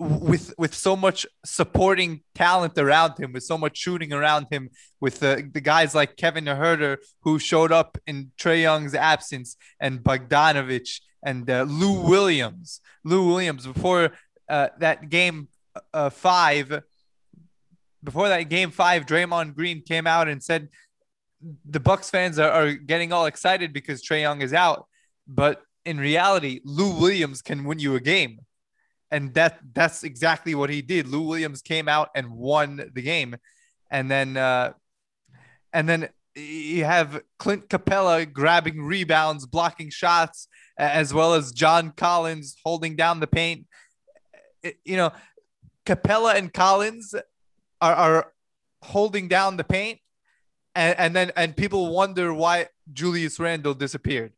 with 0.00 0.54
with 0.56 0.74
so 0.74 0.96
much 0.96 1.26
supporting 1.44 2.22
talent 2.34 2.78
around 2.78 3.18
him, 3.18 3.32
with 3.32 3.44
so 3.44 3.58
much 3.58 3.76
shooting 3.76 4.12
around 4.12 4.46
him, 4.50 4.70
with 5.00 5.20
the, 5.20 5.48
the 5.52 5.60
guys 5.60 5.94
like 5.94 6.16
Kevin 6.16 6.46
Huerter 6.46 6.96
who 7.20 7.38
showed 7.38 7.70
up 7.70 7.98
in 8.06 8.32
Trae 8.38 8.62
Young's 8.62 8.94
absence, 8.94 9.56
and 9.78 10.00
Bogdanovich 10.00 11.00
and 11.22 11.48
uh, 11.50 11.66
Lou 11.68 12.00
Williams. 12.00 12.80
Lou 13.04 13.28
Williams 13.28 13.66
before 13.66 14.12
uh, 14.48 14.68
that 14.78 15.10
game 15.10 15.48
uh, 15.92 16.08
five, 16.08 16.82
before 18.02 18.28
that 18.28 18.44
game 18.44 18.70
five, 18.70 19.04
Draymond 19.04 19.54
Green 19.54 19.82
came 19.82 20.06
out 20.06 20.28
and 20.28 20.42
said 20.42 20.68
the 21.68 21.80
Bucks 21.80 22.08
fans 22.08 22.38
are, 22.38 22.50
are 22.50 22.72
getting 22.72 23.12
all 23.12 23.26
excited 23.26 23.74
because 23.74 24.02
Trae 24.02 24.22
Young 24.22 24.40
is 24.40 24.54
out, 24.54 24.86
but 25.28 25.62
in 25.84 25.98
reality, 25.98 26.60
Lou 26.64 26.98
Williams 26.98 27.42
can 27.42 27.64
win 27.64 27.78
you 27.78 27.94
a 27.96 28.00
game 28.00 28.40
and 29.10 29.34
that 29.34 29.58
that's 29.72 30.04
exactly 30.04 30.54
what 30.54 30.70
he 30.70 30.82
did. 30.82 31.08
Lou 31.08 31.22
Williams 31.22 31.62
came 31.62 31.88
out 31.88 32.10
and 32.14 32.30
won 32.30 32.90
the 32.94 33.02
game, 33.02 33.36
and 33.90 34.10
then 34.10 34.36
uh, 34.36 34.72
and 35.72 35.88
then 35.88 36.08
you 36.34 36.84
have 36.84 37.22
Clint 37.38 37.68
Capela 37.68 38.30
grabbing 38.30 38.82
rebounds, 38.82 39.46
blocking 39.46 39.90
shots, 39.90 40.48
as 40.78 41.12
well 41.12 41.34
as 41.34 41.52
John 41.52 41.92
Collins 41.96 42.56
holding 42.64 42.96
down 42.96 43.20
the 43.20 43.26
paint. 43.26 43.66
it, 44.62 44.76
you 44.84 44.96
know, 44.96 45.12
Capela 45.84 46.36
and 46.36 46.52
Collins 46.52 47.14
are, 47.80 47.94
are 47.94 48.32
holding 48.82 49.28
down 49.28 49.56
the 49.56 49.64
paint, 49.64 49.98
and, 50.74 50.98
and 50.98 51.16
then 51.16 51.32
and 51.36 51.56
people 51.56 51.92
wonder 51.92 52.32
why 52.32 52.68
Julius 52.92 53.40
Randle 53.40 53.74
disappeared 53.74 54.32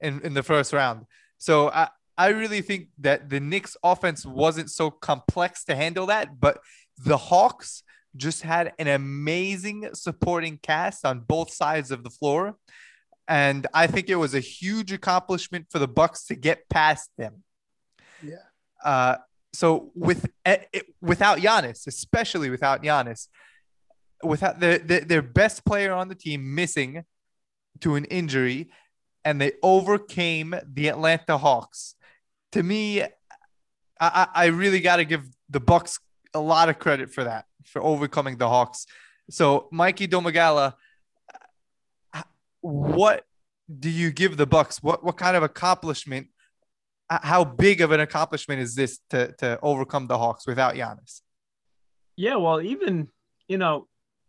in, 0.00 0.20
in 0.22 0.34
the 0.34 0.42
first 0.42 0.72
round. 0.72 1.06
So 1.38 1.70
I, 1.70 1.88
I 2.18 2.28
really 2.28 2.62
think 2.62 2.88
that 2.98 3.30
the 3.30 3.38
Knicks 3.38 3.76
offense 3.82 4.26
wasn't 4.26 4.70
so 4.70 4.90
complex 4.90 5.64
to 5.64 5.76
handle 5.76 6.06
that, 6.06 6.40
but 6.40 6.58
the 6.98 7.16
Hawks 7.16 7.84
just 8.16 8.42
had 8.42 8.72
an 8.78 8.88
amazing 8.88 9.90
supporting 9.94 10.58
cast 10.58 11.06
on 11.06 11.20
both 11.20 11.52
sides 11.52 11.92
of 11.92 12.02
the 12.02 12.10
floor. 12.10 12.56
And 13.28 13.66
I 13.72 13.86
think 13.86 14.08
it 14.08 14.16
was 14.16 14.34
a 14.34 14.40
huge 14.40 14.92
accomplishment 14.92 15.66
for 15.70 15.78
the 15.78 15.86
Bucks 15.86 16.26
to 16.26 16.34
get 16.34 16.68
past 16.68 17.10
them. 17.16 17.44
Yeah. 18.22 18.36
Uh, 18.84 19.16
so 19.52 19.92
with 19.94 20.28
eh, 20.44 20.64
without 21.00 21.38
Giannis, 21.38 21.86
especially 21.86 22.50
without 22.50 22.82
Giannis, 22.82 23.28
without 24.22 24.60
the, 24.60 24.82
the, 24.84 25.00
their 25.00 25.22
best 25.22 25.64
player 25.64 25.92
on 25.92 26.08
the 26.08 26.14
team 26.14 26.54
missing 26.54 27.04
to 27.80 27.94
an 27.94 28.06
injury, 28.06 28.70
and 29.24 29.40
they 29.40 29.52
overcame 29.62 30.54
the 30.66 30.88
Atlanta 30.88 31.38
Hawks. 31.38 31.94
To 32.52 32.62
me, 32.62 33.02
I, 34.00 34.28
I 34.34 34.46
really 34.46 34.80
got 34.80 34.96
to 34.96 35.04
give 35.04 35.24
the 35.50 35.60
Bucks 35.60 35.98
a 36.34 36.40
lot 36.40 36.68
of 36.68 36.78
credit 36.78 37.12
for 37.12 37.24
that, 37.24 37.46
for 37.64 37.82
overcoming 37.82 38.38
the 38.38 38.48
Hawks. 38.48 38.86
So, 39.30 39.68
Mikey 39.70 40.08
Domagala, 40.08 40.74
what 42.60 43.26
do 43.78 43.90
you 43.90 44.10
give 44.10 44.36
the 44.36 44.46
Bucks? 44.46 44.82
What 44.82 45.04
what 45.04 45.16
kind 45.16 45.36
of 45.36 45.42
accomplishment? 45.42 46.28
How 47.10 47.44
big 47.44 47.80
of 47.80 47.90
an 47.92 48.00
accomplishment 48.00 48.60
is 48.60 48.74
this 48.74 49.00
to 49.10 49.32
to 49.38 49.58
overcome 49.62 50.06
the 50.06 50.18
Hawks 50.18 50.46
without 50.46 50.74
Giannis? 50.74 51.22
Yeah, 52.16 52.36
well, 52.36 52.60
even 52.60 53.08
you 53.48 53.58
know, 53.58 53.88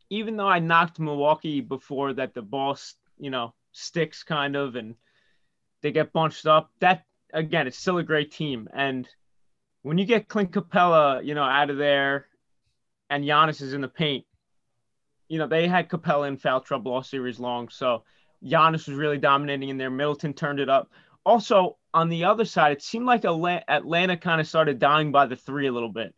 even 0.10 0.38
though 0.38 0.48
I 0.48 0.60
knocked 0.60 1.00
Milwaukee 1.00 1.62
before 1.62 2.14
that, 2.14 2.34
the 2.34 2.42
ball, 2.42 2.78
you 3.18 3.30
know, 3.30 3.54
sticks 3.72 4.24
kind 4.24 4.56
of, 4.56 4.76
and 4.76 4.96
they 5.82 5.92
get 5.92 6.14
bunched 6.14 6.46
up. 6.46 6.72
That 6.80 7.04
again, 7.34 7.68
it's 7.68 7.78
still 7.78 7.98
a 7.98 8.04
great 8.04 8.32
team, 8.32 8.68
and 8.74 9.08
when 9.82 9.98
you 9.98 10.06
get 10.06 10.28
Clint 10.28 10.52
Capela, 10.52 11.24
you 11.24 11.36
know, 11.36 11.44
out 11.44 11.70
of 11.70 11.78
there, 11.78 12.28
and 13.10 13.24
Giannis 13.24 13.62
is 13.62 13.74
in 13.74 13.82
the 13.82 13.88
paint, 13.88 14.26
you 15.28 15.38
know, 15.38 15.48
they 15.48 15.68
had 15.68 15.90
Capela 15.90 16.28
in 16.28 16.38
foul 16.38 16.62
trouble 16.62 16.94
all 16.94 17.04
series 17.04 17.40
long, 17.40 17.70
so 17.70 18.04
Giannis 18.44 18.88
was 18.88 18.98
really 18.98 19.18
dominating 19.18 19.70
in 19.70 19.78
there. 19.78 19.90
Middleton 19.90 20.34
turned 20.34 20.60
it 20.60 20.70
up. 20.70 20.92
Also, 21.26 21.78
on 21.94 22.10
the 22.10 22.26
other 22.26 22.46
side, 22.46 22.72
it 22.72 22.82
seemed 22.82 23.06
like 23.06 23.26
Atlanta 23.26 24.18
kind 24.18 24.42
of 24.42 24.48
started 24.48 24.80
dying 24.80 25.12
by 25.12 25.26
the 25.26 25.36
three 25.36 25.68
a 25.68 25.72
little 25.72 25.92
bit. 25.92 26.16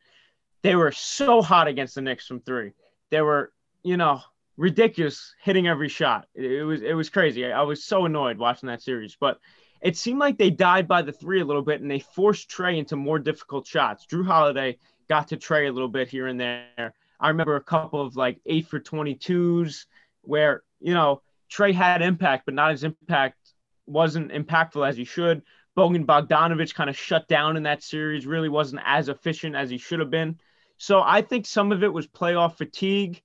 They 0.64 0.76
were 0.76 0.92
so 0.92 1.42
hot 1.42 1.68
against 1.68 1.96
the 1.96 2.02
Knicks 2.02 2.28
from 2.28 2.40
three. 2.42 2.72
They 3.10 3.22
were, 3.22 3.52
you 3.84 3.98
know, 3.98 4.22
ridiculous 4.58 5.34
hitting 5.42 5.68
every 5.68 5.90
shot. 5.90 6.28
It 6.36 6.64
was 6.66 6.82
it 6.82 6.94
was 6.94 7.10
crazy. 7.10 7.52
I 7.52 7.64
was 7.64 7.84
so 7.84 8.06
annoyed 8.06 8.38
watching 8.38 8.68
that 8.68 8.82
series, 8.82 9.18
but 9.20 9.40
it 9.82 9.98
seemed 9.98 10.20
like 10.20 10.38
they 10.38 10.50
died 10.50 10.88
by 10.88 11.02
the 11.02 11.12
three 11.12 11.42
a 11.42 11.46
little 11.46 11.62
bit 11.62 11.82
and 11.82 11.90
they 11.90 12.00
forced 12.00 12.50
Trae 12.50 12.78
into 12.78 12.96
more 12.96 13.20
difficult 13.20 13.66
shots. 13.66 14.06
Jrue 14.06 14.26
Holiday 14.26 14.78
got 15.10 15.30
to 15.30 15.38
Trae 15.38 15.68
a 15.68 15.72
little 15.72 15.90
bit 15.90 16.08
here 16.08 16.28
and 16.28 16.40
there. 16.40 16.94
I 17.20 17.28
remember 17.30 17.56
a 17.56 17.64
couple 17.64 18.02
of 18.02 18.16
like 18.16 18.40
eight 18.46 18.68
for 18.68 18.80
22s 18.80 19.86
where, 20.22 20.64
you 20.80 20.94
know, 20.94 21.22
Trey 21.50 21.74
had 21.74 22.02
impact, 22.02 22.46
but 22.46 22.54
not 22.54 22.72
as 22.72 22.84
impact 22.84 23.38
wasn't 23.86 24.32
impactful 24.32 24.88
as 24.88 24.96
he 24.96 25.04
should. 25.04 25.42
Bogan 25.78 26.06
Bogdanovich 26.06 26.76
kind 26.76 26.90
of 26.90 26.98
shut 26.98 27.28
down 27.28 27.58
in 27.58 27.64
that 27.64 27.84
series, 27.84 28.26
really 28.26 28.50
wasn't 28.50 28.82
as 28.86 29.10
efficient 29.10 29.56
as 29.56 29.70
he 29.70 29.78
should 29.78 30.00
have 30.00 30.10
been. 30.10 30.40
So 30.78 31.02
I 31.02 31.22
think 31.22 31.46
some 31.46 31.72
of 31.72 31.84
it 31.84 31.94
was 31.94 32.08
playoff 32.08 32.58
fatigue 32.58 33.22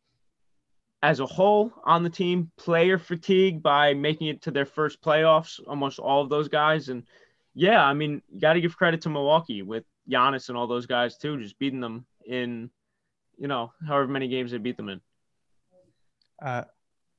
as 1.03 1.20
a 1.20 1.26
whole 1.26 1.72
on 1.84 2.03
the 2.03 2.11
team, 2.11 2.51
player 2.57 2.99
fatigue 2.99 3.62
by 3.62 3.94
making 3.94 4.28
it 4.28 4.42
to 4.42 4.51
their 4.51 4.64
first 4.64 5.03
playoffs, 5.03 5.61
almost 5.66 5.99
all 5.99 6.22
of 6.22 6.30
those 6.30 6.49
guys. 6.49 6.88
And 6.88 7.05
yeah, 7.55 7.84
I 7.84 7.94
mean, 7.94 8.22
you 8.32 8.40
got 8.40 8.55
to 8.55 8.61
give 8.61 8.76
credit 8.76 9.03
to 9.03 9.11
Milwaukee 9.11 9.62
with 9.62 9.84
Giannis 10.11 10.49
and 10.49 10.57
all 10.57 10.66
those 10.66 10.86
guys 10.86 11.16
too, 11.18 11.40
just 11.40 11.59
beating 11.59 11.80
them 11.80 12.07
in, 12.26 12.70
you 13.38 13.49
know, 13.49 13.72
however 13.86 14.09
many 14.09 14.28
games 14.28 14.51
they 14.51 14.59
beat 14.59 14.76
them 14.76 14.88
in. 14.88 15.01
Uh, 16.42 16.64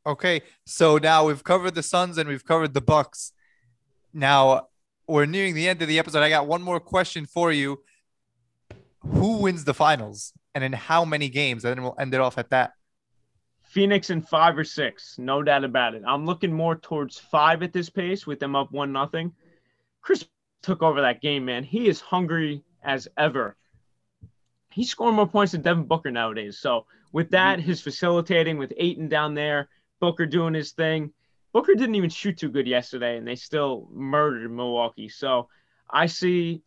okay, 0.05 0.41
so 0.65 0.97
now 0.97 1.25
we've 1.25 1.43
covered 1.43 1.75
the 1.75 1.83
Suns 1.83 2.17
and 2.17 2.27
we've 2.27 2.45
covered 2.45 2.73
the 2.73 2.81
Bucks. 2.81 3.31
Now 4.13 4.67
we're 5.07 5.25
nearing 5.25 5.53
the 5.53 5.67
end 5.67 5.81
of 5.81 5.87
the 5.87 5.99
episode. 5.99 6.23
I 6.23 6.29
got 6.29 6.47
one 6.47 6.61
more 6.61 6.79
question 6.79 7.25
for 7.25 7.51
you. 7.51 7.83
Who 9.01 9.37
wins 9.37 9.63
the 9.63 9.73
finals 9.73 10.33
and 10.53 10.63
in 10.63 10.73
how 10.73 11.05
many 11.05 11.29
games? 11.29 11.63
And 11.63 11.75
then 11.75 11.83
we'll 11.83 11.95
end 11.99 12.13
it 12.13 12.19
off 12.19 12.37
at 12.37 12.49
that. 12.49 12.73
Phoenix 13.77 14.09
in 14.09 14.23
five 14.23 14.57
or 14.57 14.63
six, 14.63 15.19
no 15.19 15.43
doubt 15.43 15.63
about 15.63 15.93
it. 15.93 16.01
I'm 16.03 16.25
looking 16.25 16.51
more 16.51 16.75
towards 16.75 17.19
five 17.19 17.61
at 17.61 17.73
this 17.73 17.91
pace 17.91 18.25
with 18.25 18.39
them 18.39 18.55
up 18.55 18.71
one 18.71 18.91
nothing. 18.91 19.33
Chris 20.01 20.25
took 20.63 20.81
over 20.81 21.01
that 21.01 21.21
game, 21.21 21.45
man. 21.45 21.63
He 21.63 21.87
is 21.87 22.01
hungry 22.01 22.63
as 22.81 23.07
ever. 23.19 23.55
He's 24.71 24.89
scoring 24.89 25.15
more 25.15 25.27
points 25.27 25.51
than 25.51 25.61
Devin 25.61 25.83
Booker 25.83 26.09
nowadays. 26.09 26.57
So 26.57 26.87
with 27.11 27.29
that, 27.29 27.59
mm-hmm. 27.59 27.67
his 27.67 27.79
facilitating 27.79 28.57
with 28.57 28.73
Ayton 28.77 29.09
down 29.09 29.35
there, 29.35 29.69
Booker 29.99 30.25
doing 30.25 30.55
his 30.55 30.71
thing. 30.71 31.13
Booker 31.53 31.75
didn't 31.75 31.93
even 31.93 32.09
shoot 32.09 32.35
too 32.35 32.49
good 32.49 32.65
yesterday, 32.65 33.15
and 33.17 33.27
they 33.27 33.35
still 33.35 33.87
murdered 33.91 34.49
Milwaukee. 34.49 35.07
So 35.07 35.49
I 35.87 36.07
see 36.07 36.63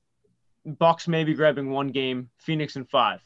Bucks 0.64 1.08
maybe 1.08 1.34
grabbing 1.34 1.72
one 1.72 1.88
game, 1.88 2.30
Phoenix 2.38 2.76
in 2.76 2.84
five. 2.84 3.20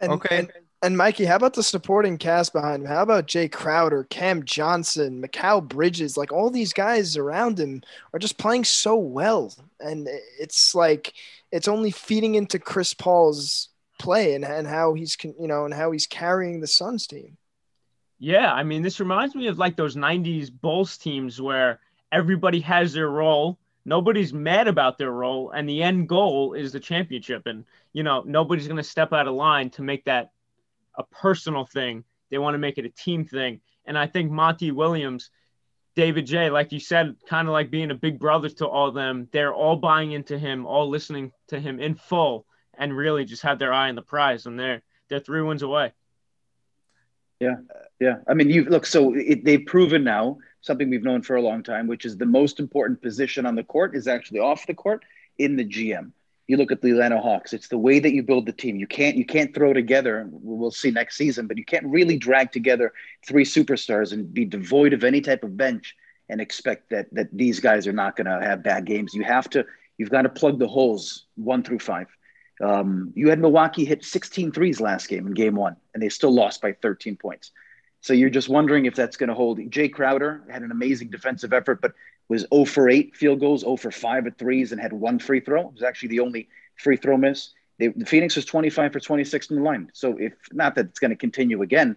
And, 0.00 0.10
okay. 0.14 0.38
And, 0.38 0.52
and 0.82 0.96
Mikey, 0.96 1.24
how 1.24 1.36
about 1.36 1.54
the 1.54 1.62
supporting 1.62 2.18
cast 2.18 2.52
behind 2.52 2.82
him? 2.82 2.88
How 2.88 3.02
about 3.02 3.28
Jae 3.28 3.50
Crowder, 3.50 4.04
Cam 4.10 4.44
Johnson, 4.44 5.22
Mikal 5.22 5.66
Bridges? 5.66 6.16
Like 6.16 6.32
all 6.32 6.50
these 6.50 6.72
guys 6.72 7.16
around 7.16 7.60
him 7.60 7.82
are 8.12 8.18
just 8.18 8.36
playing 8.36 8.64
so 8.64 8.96
well. 8.96 9.54
And 9.78 10.08
it's 10.40 10.74
like 10.74 11.14
it's 11.52 11.68
only 11.68 11.92
feeding 11.92 12.34
into 12.34 12.58
Chris 12.58 12.94
Paul's 12.94 13.68
play 14.00 14.34
and, 14.34 14.44
and 14.44 14.66
how 14.66 14.94
he's 14.94 15.16
you 15.22 15.46
know 15.46 15.64
and 15.64 15.72
how 15.72 15.92
he's 15.92 16.06
carrying 16.08 16.60
the 16.60 16.66
Suns 16.66 17.06
team. 17.06 17.36
Yeah, 18.18 18.52
I 18.52 18.64
mean, 18.64 18.82
this 18.82 18.98
reminds 18.98 19.36
me 19.36 19.46
of 19.46 19.58
like 19.58 19.76
those 19.76 19.94
90s 19.94 20.50
Bulls 20.50 20.96
teams 20.96 21.40
where 21.40 21.78
everybody 22.10 22.60
has 22.60 22.92
their 22.92 23.08
role 23.08 23.58
nobody's 23.84 24.32
mad 24.32 24.68
about 24.68 24.96
their 24.96 25.10
role 25.10 25.50
and 25.50 25.68
the 25.68 25.82
end 25.82 26.08
goal 26.08 26.54
is 26.54 26.72
the 26.72 26.78
championship 26.78 27.46
and 27.46 27.64
you 27.92 28.02
know 28.02 28.22
nobody's 28.24 28.68
going 28.68 28.76
to 28.76 28.82
step 28.82 29.12
out 29.12 29.26
of 29.26 29.34
line 29.34 29.70
to 29.70 29.82
make 29.82 30.04
that 30.04 30.30
a 30.96 31.04
personal 31.04 31.64
thing. 31.64 32.04
They 32.30 32.38
want 32.38 32.54
to 32.54 32.58
make 32.58 32.78
it 32.78 32.84
a 32.84 32.90
team 32.90 33.24
thing. 33.24 33.60
And 33.84 33.98
I 33.98 34.06
think 34.06 34.30
Monty 34.30 34.70
Williams, 34.70 35.30
David 35.94 36.26
J, 36.26 36.50
like 36.50 36.72
you 36.72 36.80
said, 36.80 37.16
kind 37.28 37.48
of 37.48 37.52
like 37.52 37.70
being 37.70 37.90
a 37.90 37.96
big 37.96 38.18
brother 38.18 38.48
to 38.48 38.66
all 38.66 38.88
of 38.88 38.94
them, 38.94 39.28
they're 39.32 39.54
all 39.54 39.76
buying 39.76 40.12
into 40.12 40.38
him, 40.38 40.66
all 40.66 40.88
listening 40.88 41.32
to 41.48 41.60
him 41.60 41.80
in 41.80 41.94
full, 41.94 42.46
and 42.78 42.96
really 42.96 43.24
just 43.24 43.42
have 43.42 43.58
their 43.58 43.72
eye 43.72 43.88
on 43.88 43.94
the 43.94 44.02
prize. 44.02 44.46
And 44.46 44.58
they're 44.58 44.82
they're 45.08 45.20
three 45.20 45.42
wins 45.42 45.62
away. 45.62 45.92
Yeah, 47.40 47.56
yeah. 48.00 48.16
I 48.28 48.34
mean, 48.34 48.48
you 48.48 48.64
look. 48.64 48.86
So 48.86 49.14
it, 49.14 49.44
they've 49.44 49.66
proven 49.66 50.04
now 50.04 50.38
something 50.60 50.88
we've 50.88 51.02
known 51.02 51.22
for 51.22 51.36
a 51.36 51.42
long 51.42 51.62
time, 51.62 51.88
which 51.88 52.04
is 52.04 52.16
the 52.16 52.24
most 52.24 52.60
important 52.60 53.02
position 53.02 53.44
on 53.46 53.56
the 53.56 53.64
court 53.64 53.96
is 53.96 54.06
actually 54.06 54.38
off 54.38 54.66
the 54.66 54.74
court 54.74 55.04
in 55.38 55.56
the 55.56 55.64
GM 55.64 56.12
you 56.48 56.56
look 56.56 56.72
at 56.72 56.82
the 56.82 56.90
Atlanta 56.90 57.20
Hawks. 57.20 57.52
It's 57.52 57.68
the 57.68 57.78
way 57.78 57.98
that 57.98 58.12
you 58.12 58.22
build 58.22 58.46
the 58.46 58.52
team. 58.52 58.76
You 58.76 58.86
can't 58.86 59.16
you 59.16 59.24
can't 59.24 59.54
throw 59.54 59.72
together. 59.72 60.28
We'll 60.30 60.70
see 60.70 60.90
next 60.90 61.16
season, 61.16 61.46
but 61.46 61.56
you 61.56 61.64
can't 61.64 61.86
really 61.86 62.16
drag 62.16 62.52
together 62.52 62.92
three 63.26 63.44
superstars 63.44 64.12
and 64.12 64.32
be 64.32 64.44
devoid 64.44 64.92
of 64.92 65.04
any 65.04 65.20
type 65.20 65.44
of 65.44 65.56
bench 65.56 65.96
and 66.28 66.40
expect 66.40 66.90
that 66.90 67.06
that 67.12 67.28
these 67.32 67.60
guys 67.60 67.86
are 67.86 67.92
not 67.92 68.16
going 68.16 68.26
to 68.26 68.44
have 68.46 68.62
bad 68.62 68.84
games. 68.84 69.14
You 69.14 69.22
have 69.24 69.48
to 69.50 69.64
you've 69.98 70.10
got 70.10 70.22
to 70.22 70.28
plug 70.28 70.58
the 70.58 70.68
holes 70.68 71.26
one 71.36 71.62
through 71.62 71.78
five. 71.78 72.08
Um, 72.60 73.12
you 73.14 73.28
had 73.28 73.40
Milwaukee 73.40 73.84
hit 73.84 74.04
16 74.04 74.52
threes 74.52 74.80
last 74.80 75.08
game 75.08 75.26
in 75.26 75.34
game 75.34 75.54
one, 75.54 75.76
and 75.94 76.02
they 76.02 76.08
still 76.08 76.32
lost 76.32 76.60
by 76.62 76.72
13 76.72 77.16
points. 77.16 77.50
So 78.02 78.12
you're 78.12 78.30
just 78.30 78.48
wondering 78.48 78.86
if 78.86 78.96
that's 78.96 79.16
going 79.16 79.28
to 79.28 79.34
hold. 79.34 79.58
Jae 79.58 79.90
Crowder 79.90 80.42
had 80.50 80.62
an 80.62 80.72
amazing 80.72 81.08
defensive 81.08 81.52
effort, 81.52 81.80
but 81.80 81.92
was 82.28 82.44
0 82.52 82.64
for 82.64 82.90
8 82.90 83.16
field 83.16 83.38
goals, 83.38 83.60
0 83.60 83.76
for 83.76 83.92
5 83.92 84.26
at 84.26 84.38
threes, 84.38 84.72
and 84.72 84.80
had 84.80 84.92
one 84.92 85.20
free 85.20 85.38
throw. 85.38 85.68
It 85.68 85.74
was 85.74 85.82
actually 85.84 86.08
the 86.08 86.20
only 86.20 86.48
free 86.76 86.96
throw 86.96 87.16
miss. 87.16 87.50
They, 87.78 87.88
the 87.88 88.04
Phoenix 88.04 88.34
was 88.34 88.44
25 88.44 88.92
for 88.92 89.00
26 89.00 89.50
in 89.50 89.56
the 89.56 89.62
line. 89.62 89.88
So 89.92 90.16
if 90.18 90.32
not 90.52 90.74
that 90.74 90.86
it's 90.86 90.98
going 90.98 91.12
to 91.12 91.16
continue 91.16 91.62
again, 91.62 91.96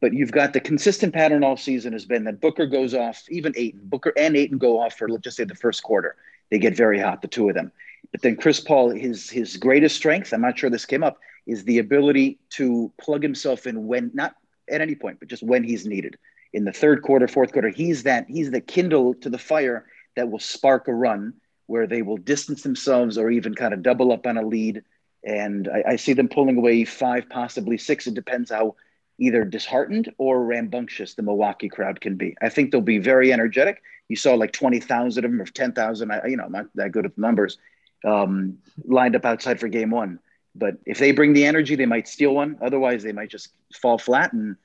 but 0.00 0.14
you've 0.14 0.30
got 0.30 0.52
the 0.52 0.60
consistent 0.60 1.12
pattern 1.12 1.42
all 1.42 1.56
season 1.56 1.92
has 1.94 2.04
been 2.04 2.24
that 2.24 2.40
Booker 2.40 2.66
goes 2.66 2.94
off, 2.94 3.24
even 3.28 3.52
Ayton, 3.56 3.80
Booker 3.82 4.12
and 4.16 4.36
Ayton 4.36 4.58
go 4.58 4.80
off 4.80 4.96
for 4.96 5.08
let's 5.08 5.24
just 5.24 5.36
say 5.36 5.44
the 5.44 5.54
first 5.56 5.82
quarter. 5.82 6.14
They 6.50 6.58
get 6.58 6.76
very 6.76 7.00
hot, 7.00 7.22
the 7.22 7.28
two 7.28 7.48
of 7.48 7.56
them. 7.56 7.72
But 8.12 8.22
then 8.22 8.36
Chris 8.36 8.60
Paul, 8.60 8.90
his 8.90 9.28
his 9.28 9.56
greatest 9.56 9.96
strength, 9.96 10.32
I'm 10.32 10.40
not 10.40 10.58
sure 10.58 10.70
this 10.70 10.86
came 10.86 11.02
up, 11.02 11.18
is 11.46 11.64
the 11.64 11.78
ability 11.78 12.38
to 12.50 12.92
plug 13.00 13.22
himself 13.22 13.66
in 13.66 13.86
when 13.86 14.10
not 14.14 14.36
at 14.70 14.80
any 14.80 14.94
point, 14.94 15.18
but 15.18 15.28
just 15.28 15.42
when 15.42 15.64
he's 15.64 15.86
needed 15.86 16.16
in 16.52 16.64
the 16.64 16.72
third 16.72 17.02
quarter, 17.02 17.28
fourth 17.28 17.52
quarter. 17.52 17.68
He's 17.68 18.04
that 18.04 18.26
he's 18.28 18.50
the 18.50 18.60
kindle 18.60 19.14
to 19.14 19.30
the 19.30 19.38
fire 19.38 19.86
that 20.16 20.30
will 20.30 20.38
spark 20.38 20.88
a 20.88 20.94
run 20.94 21.34
where 21.66 21.86
they 21.86 22.02
will 22.02 22.16
distance 22.16 22.62
themselves 22.62 23.16
or 23.16 23.30
even 23.30 23.54
kind 23.54 23.72
of 23.72 23.82
double 23.82 24.12
up 24.12 24.26
on 24.26 24.36
a 24.36 24.42
lead. 24.42 24.82
And 25.24 25.68
I, 25.68 25.92
I 25.92 25.96
see 25.96 26.14
them 26.14 26.28
pulling 26.28 26.56
away 26.56 26.84
five, 26.84 27.28
possibly 27.28 27.78
six. 27.78 28.06
It 28.06 28.14
depends 28.14 28.50
how 28.50 28.74
either 29.18 29.44
disheartened 29.44 30.12
or 30.18 30.44
rambunctious 30.44 31.14
the 31.14 31.22
Milwaukee 31.22 31.68
crowd 31.68 32.00
can 32.00 32.16
be. 32.16 32.34
I 32.42 32.48
think 32.48 32.72
they'll 32.72 32.80
be 32.80 32.98
very 32.98 33.32
energetic. 33.32 33.82
You 34.08 34.16
saw 34.16 34.34
like 34.34 34.52
20,000 34.52 35.24
of 35.24 35.30
them 35.30 35.40
or 35.40 35.44
10,000. 35.44 36.10
I, 36.10 36.26
you 36.26 36.36
know, 36.36 36.44
I'm 36.44 36.52
not 36.52 36.66
that 36.74 36.90
good 36.90 37.06
at 37.06 37.16
numbers 37.16 37.58
um, 38.04 38.58
lined 38.84 39.14
up 39.14 39.24
outside 39.24 39.60
for 39.60 39.68
game 39.68 39.90
one. 39.90 40.18
But 40.54 40.76
if 40.86 40.98
they 40.98 41.12
bring 41.12 41.32
the 41.32 41.44
energy, 41.44 41.76
they 41.76 41.86
might 41.86 42.08
steal 42.08 42.34
one. 42.34 42.58
Otherwise, 42.60 43.02
they 43.02 43.12
might 43.12 43.30
just 43.30 43.48
fall 43.74 43.98
flat, 43.98 44.32
and 44.32 44.56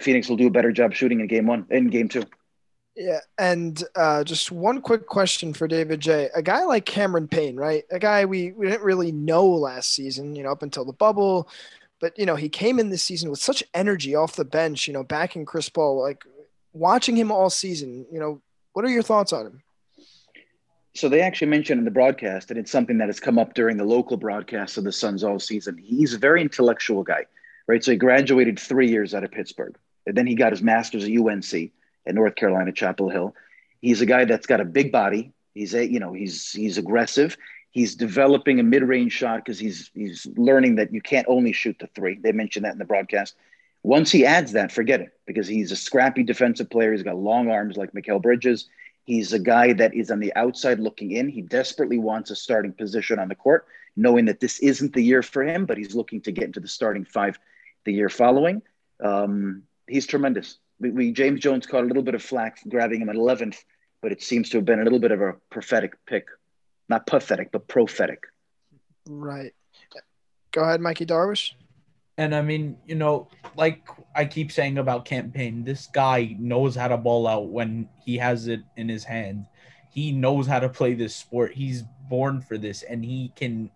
Phoenix 0.00 0.28
will 0.28 0.36
do 0.36 0.46
a 0.46 0.50
better 0.50 0.72
job 0.72 0.94
shooting 0.94 1.20
in 1.20 1.26
game 1.26 1.46
one, 1.46 1.66
in 1.70 1.88
game 1.88 2.08
two. 2.08 2.24
Yeah, 2.94 3.20
and 3.38 3.82
uh, 3.94 4.24
just 4.24 4.50
one 4.50 4.80
quick 4.80 5.06
question 5.06 5.52
for 5.52 5.68
David 5.68 6.00
J. 6.00 6.30
A 6.34 6.42
guy 6.42 6.64
like 6.64 6.84
Cameron 6.84 7.28
Payne, 7.28 7.56
right? 7.56 7.84
A 7.92 7.98
guy 8.00 8.24
we, 8.24 8.50
we 8.52 8.66
didn't 8.66 8.82
really 8.82 9.12
know 9.12 9.46
last 9.46 9.94
season, 9.94 10.34
you 10.34 10.42
know, 10.42 10.50
up 10.50 10.64
until 10.64 10.84
the 10.84 10.92
bubble, 10.92 11.48
but 12.00 12.18
you 12.18 12.26
know 12.26 12.34
he 12.34 12.48
came 12.48 12.80
in 12.80 12.90
this 12.90 13.04
season 13.04 13.30
with 13.30 13.38
such 13.38 13.62
energy 13.72 14.16
off 14.16 14.34
the 14.34 14.44
bench, 14.44 14.88
you 14.88 14.92
know, 14.92 15.04
backing 15.04 15.44
Chris 15.44 15.68
Paul. 15.68 16.02
Like 16.02 16.24
watching 16.72 17.16
him 17.16 17.30
all 17.30 17.50
season, 17.50 18.04
you 18.10 18.18
know, 18.18 18.40
what 18.72 18.84
are 18.84 18.90
your 18.90 19.04
thoughts 19.04 19.32
on 19.32 19.46
him? 19.46 19.62
So 20.98 21.08
they 21.08 21.20
actually 21.20 21.48
mentioned 21.48 21.78
in 21.78 21.84
the 21.84 21.92
broadcast, 21.92 22.50
and 22.50 22.58
it's 22.58 22.72
something 22.72 22.98
that 22.98 23.08
has 23.08 23.20
come 23.20 23.38
up 23.38 23.54
during 23.54 23.76
the 23.76 23.84
local 23.84 24.16
broadcasts 24.16 24.76
of 24.76 24.84
the 24.84 24.90
Suns 24.90 25.22
all 25.22 25.38
season. 25.38 25.78
He's 25.78 26.12
a 26.12 26.18
very 26.18 26.42
intellectual 26.42 27.04
guy, 27.04 27.26
right? 27.68 27.84
So 27.84 27.92
he 27.92 27.96
graduated 27.96 28.58
three 28.58 28.88
years 28.88 29.14
out 29.14 29.22
of 29.22 29.30
Pittsburgh, 29.30 29.76
and 30.06 30.16
then 30.16 30.26
he 30.26 30.34
got 30.34 30.50
his 30.50 30.60
master's 30.60 31.04
at 31.04 31.12
UNC 31.12 31.70
at 32.04 32.14
North 32.16 32.34
Carolina 32.34 32.72
Chapel 32.72 33.10
Hill. 33.10 33.34
He's 33.80 34.00
a 34.00 34.06
guy 34.06 34.24
that's 34.24 34.46
got 34.46 34.60
a 34.60 34.64
big 34.64 34.90
body. 34.90 35.32
He's 35.54 35.72
a 35.72 35.88
you 35.88 36.00
know 36.00 36.12
he's 36.12 36.50
he's 36.50 36.78
aggressive. 36.78 37.36
He's 37.70 37.94
developing 37.94 38.58
a 38.58 38.64
mid-range 38.64 39.12
shot 39.12 39.44
because 39.44 39.60
he's 39.60 39.92
he's 39.94 40.26
learning 40.36 40.76
that 40.76 40.92
you 40.92 41.00
can't 41.00 41.26
only 41.28 41.52
shoot 41.52 41.76
the 41.78 41.86
three. 41.94 42.18
They 42.20 42.32
mentioned 42.32 42.64
that 42.64 42.72
in 42.72 42.78
the 42.78 42.84
broadcast. 42.84 43.36
Once 43.84 44.10
he 44.10 44.26
adds 44.26 44.52
that, 44.52 44.72
forget 44.72 45.00
it 45.00 45.10
because 45.26 45.46
he's 45.46 45.70
a 45.70 45.76
scrappy 45.76 46.24
defensive 46.24 46.68
player. 46.68 46.90
He's 46.90 47.04
got 47.04 47.16
long 47.16 47.48
arms 47.50 47.76
like 47.76 47.92
Mikal 47.92 48.20
Bridges. 48.20 48.66
He's 49.08 49.32
a 49.32 49.38
guy 49.38 49.72
that 49.72 49.94
is 49.94 50.10
on 50.10 50.20
the 50.20 50.34
outside 50.36 50.78
looking 50.78 51.12
in. 51.12 51.30
He 51.30 51.40
desperately 51.40 51.96
wants 51.96 52.30
a 52.30 52.36
starting 52.36 52.74
position 52.74 53.18
on 53.18 53.28
the 53.28 53.34
court, 53.34 53.66
knowing 53.96 54.26
that 54.26 54.38
this 54.38 54.58
isn't 54.58 54.92
the 54.92 55.00
year 55.00 55.22
for 55.22 55.42
him, 55.42 55.64
but 55.64 55.78
he's 55.78 55.94
looking 55.94 56.20
to 56.20 56.30
get 56.30 56.44
into 56.44 56.60
the 56.60 56.68
starting 56.68 57.06
five 57.06 57.38
the 57.86 57.92
year 57.94 58.10
following. 58.10 58.60
Um, 59.02 59.62
he's 59.86 60.06
tremendous. 60.06 60.58
We, 60.78 60.90
we, 60.90 61.12
James 61.12 61.40
Jones 61.40 61.66
caught 61.66 61.84
a 61.84 61.86
little 61.86 62.02
bit 62.02 62.16
of 62.16 62.22
flack 62.22 62.58
grabbing 62.68 63.00
him 63.00 63.08
at 63.08 63.16
11th, 63.16 63.56
but 64.02 64.12
it 64.12 64.22
seems 64.22 64.50
to 64.50 64.58
have 64.58 64.66
been 64.66 64.80
a 64.80 64.84
little 64.84 64.98
bit 64.98 65.10
of 65.10 65.22
a 65.22 65.36
prophetic 65.48 65.94
pick. 66.04 66.26
Not 66.90 67.06
pathetic, 67.06 67.50
but 67.50 67.66
prophetic. 67.66 68.24
Right. 69.08 69.54
Go 70.52 70.64
ahead, 70.64 70.82
Mikey 70.82 71.06
Darwish. 71.06 71.54
And 72.18 72.34
I 72.34 72.42
mean, 72.42 72.76
you 72.84 72.96
know, 72.96 73.28
like 73.56 73.88
I 74.14 74.24
keep 74.24 74.50
saying 74.50 74.76
about 74.76 75.04
Cam 75.04 75.30
Payne, 75.30 75.62
this 75.62 75.86
guy 75.86 76.36
knows 76.38 76.74
how 76.74 76.88
to 76.88 76.96
ball 76.96 77.28
out 77.28 77.48
when 77.48 77.88
he 78.04 78.16
has 78.18 78.48
it 78.48 78.62
in 78.76 78.88
his 78.88 79.04
hand. 79.04 79.46
He 79.88 80.10
knows 80.10 80.46
how 80.46 80.58
to 80.58 80.68
play 80.68 80.94
this 80.94 81.14
sport. 81.14 81.54
He's 81.54 81.84
born 82.10 82.40
for 82.40 82.58
this, 82.58 82.82
and 82.82 83.04
he 83.04 83.32
can 83.36 83.70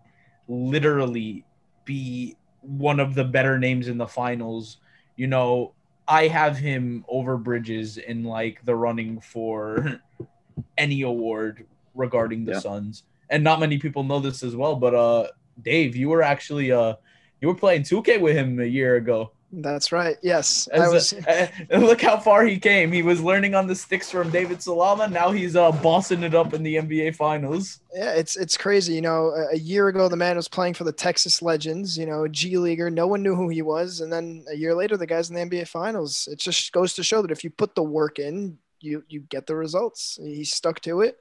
literally 0.48 1.44
be 1.84 2.36
one 2.60 2.98
of 2.98 3.14
the 3.14 3.24
better 3.24 3.58
names 3.60 3.86
in 3.86 3.96
the 3.96 4.08
finals. 4.08 4.78
You 5.14 5.28
know, 5.28 5.72
I 6.08 6.26
have 6.26 6.56
him 6.58 7.04
over 7.08 7.36
Bridges 7.36 7.96
in 7.96 8.24
like 8.24 8.64
the 8.64 8.74
running 8.74 9.20
for 9.20 10.00
any 10.78 11.02
award 11.02 11.64
regarding 11.94 12.44
the 12.44 12.52
yeah. 12.52 12.58
Suns. 12.58 13.04
And 13.30 13.44
not 13.44 13.60
many 13.60 13.78
people 13.78 14.02
know 14.02 14.18
this 14.18 14.42
as 14.42 14.56
well, 14.56 14.74
but 14.74 14.94
uh 14.94 15.28
Dave, 15.62 15.94
you 15.94 16.08
were 16.08 16.22
actually 16.22 16.72
uh 16.72 16.94
you 17.42 17.48
were 17.48 17.54
playing 17.54 17.82
2K 17.82 18.20
with 18.20 18.36
him 18.36 18.60
a 18.60 18.64
year 18.64 18.96
ago. 18.96 19.32
That's 19.54 19.92
right. 19.92 20.16
Yes. 20.22 20.66
I 20.72 20.88
was... 20.88 21.12
look 21.70 22.00
how 22.00 22.18
far 22.18 22.44
he 22.44 22.58
came. 22.58 22.90
He 22.90 23.02
was 23.02 23.20
learning 23.20 23.54
on 23.54 23.66
the 23.66 23.74
sticks 23.74 24.10
from 24.10 24.30
David 24.30 24.62
Salama. 24.62 25.08
Now 25.08 25.30
he's 25.30 25.56
uh, 25.56 25.72
bossing 25.72 26.22
it 26.22 26.34
up 26.34 26.54
in 26.54 26.62
the 26.62 26.76
NBA 26.76 27.16
Finals. 27.16 27.80
Yeah, 27.92 28.14
it's 28.14 28.36
it's 28.36 28.56
crazy. 28.56 28.94
You 28.94 29.02
know, 29.02 29.34
a 29.52 29.58
year 29.58 29.88
ago 29.88 30.08
the 30.08 30.16
man 30.16 30.36
was 30.36 30.48
playing 30.48 30.72
for 30.72 30.84
the 30.84 30.92
Texas 30.92 31.42
Legends. 31.42 31.98
You 31.98 32.06
know, 32.06 32.26
G 32.28 32.56
leaguer. 32.56 32.88
No 32.88 33.06
one 33.06 33.22
knew 33.22 33.34
who 33.34 33.50
he 33.50 33.60
was, 33.60 34.00
and 34.00 34.10
then 34.10 34.42
a 34.50 34.56
year 34.56 34.74
later, 34.74 34.96
the 34.96 35.06
guy's 35.06 35.28
in 35.28 35.36
the 35.36 35.42
NBA 35.42 35.68
Finals. 35.68 36.28
It 36.32 36.38
just 36.38 36.72
goes 36.72 36.94
to 36.94 37.02
show 37.02 37.20
that 37.20 37.30
if 37.30 37.44
you 37.44 37.50
put 37.50 37.74
the 37.74 37.82
work 37.82 38.18
in, 38.18 38.56
you 38.80 39.04
you 39.08 39.20
get 39.20 39.46
the 39.46 39.56
results. 39.56 40.18
He 40.22 40.44
stuck 40.44 40.80
to 40.82 41.02
it, 41.02 41.18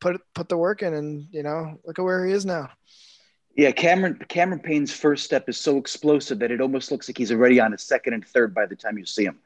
put 0.00 0.20
put 0.34 0.48
the 0.48 0.58
work 0.58 0.82
in, 0.82 0.92
and 0.94 1.28
you 1.30 1.44
know, 1.44 1.78
look 1.84 2.00
at 2.00 2.04
where 2.04 2.26
he 2.26 2.32
is 2.32 2.44
now. 2.44 2.70
Yeah, 3.56 3.72
Cameron 3.72 4.18
Cameron 4.28 4.60
Payne's 4.60 4.92
first 4.92 5.24
step 5.24 5.48
is 5.48 5.56
so 5.56 5.76
explosive 5.76 6.38
that 6.38 6.50
it 6.50 6.60
almost 6.60 6.90
looks 6.90 7.08
like 7.08 7.18
he's 7.18 7.32
already 7.32 7.60
on 7.60 7.72
his 7.72 7.82
second 7.82 8.14
and 8.14 8.26
third 8.26 8.54
by 8.54 8.66
the 8.66 8.76
time 8.76 8.96
you 8.96 9.04
see 9.04 9.24
him. 9.24 9.38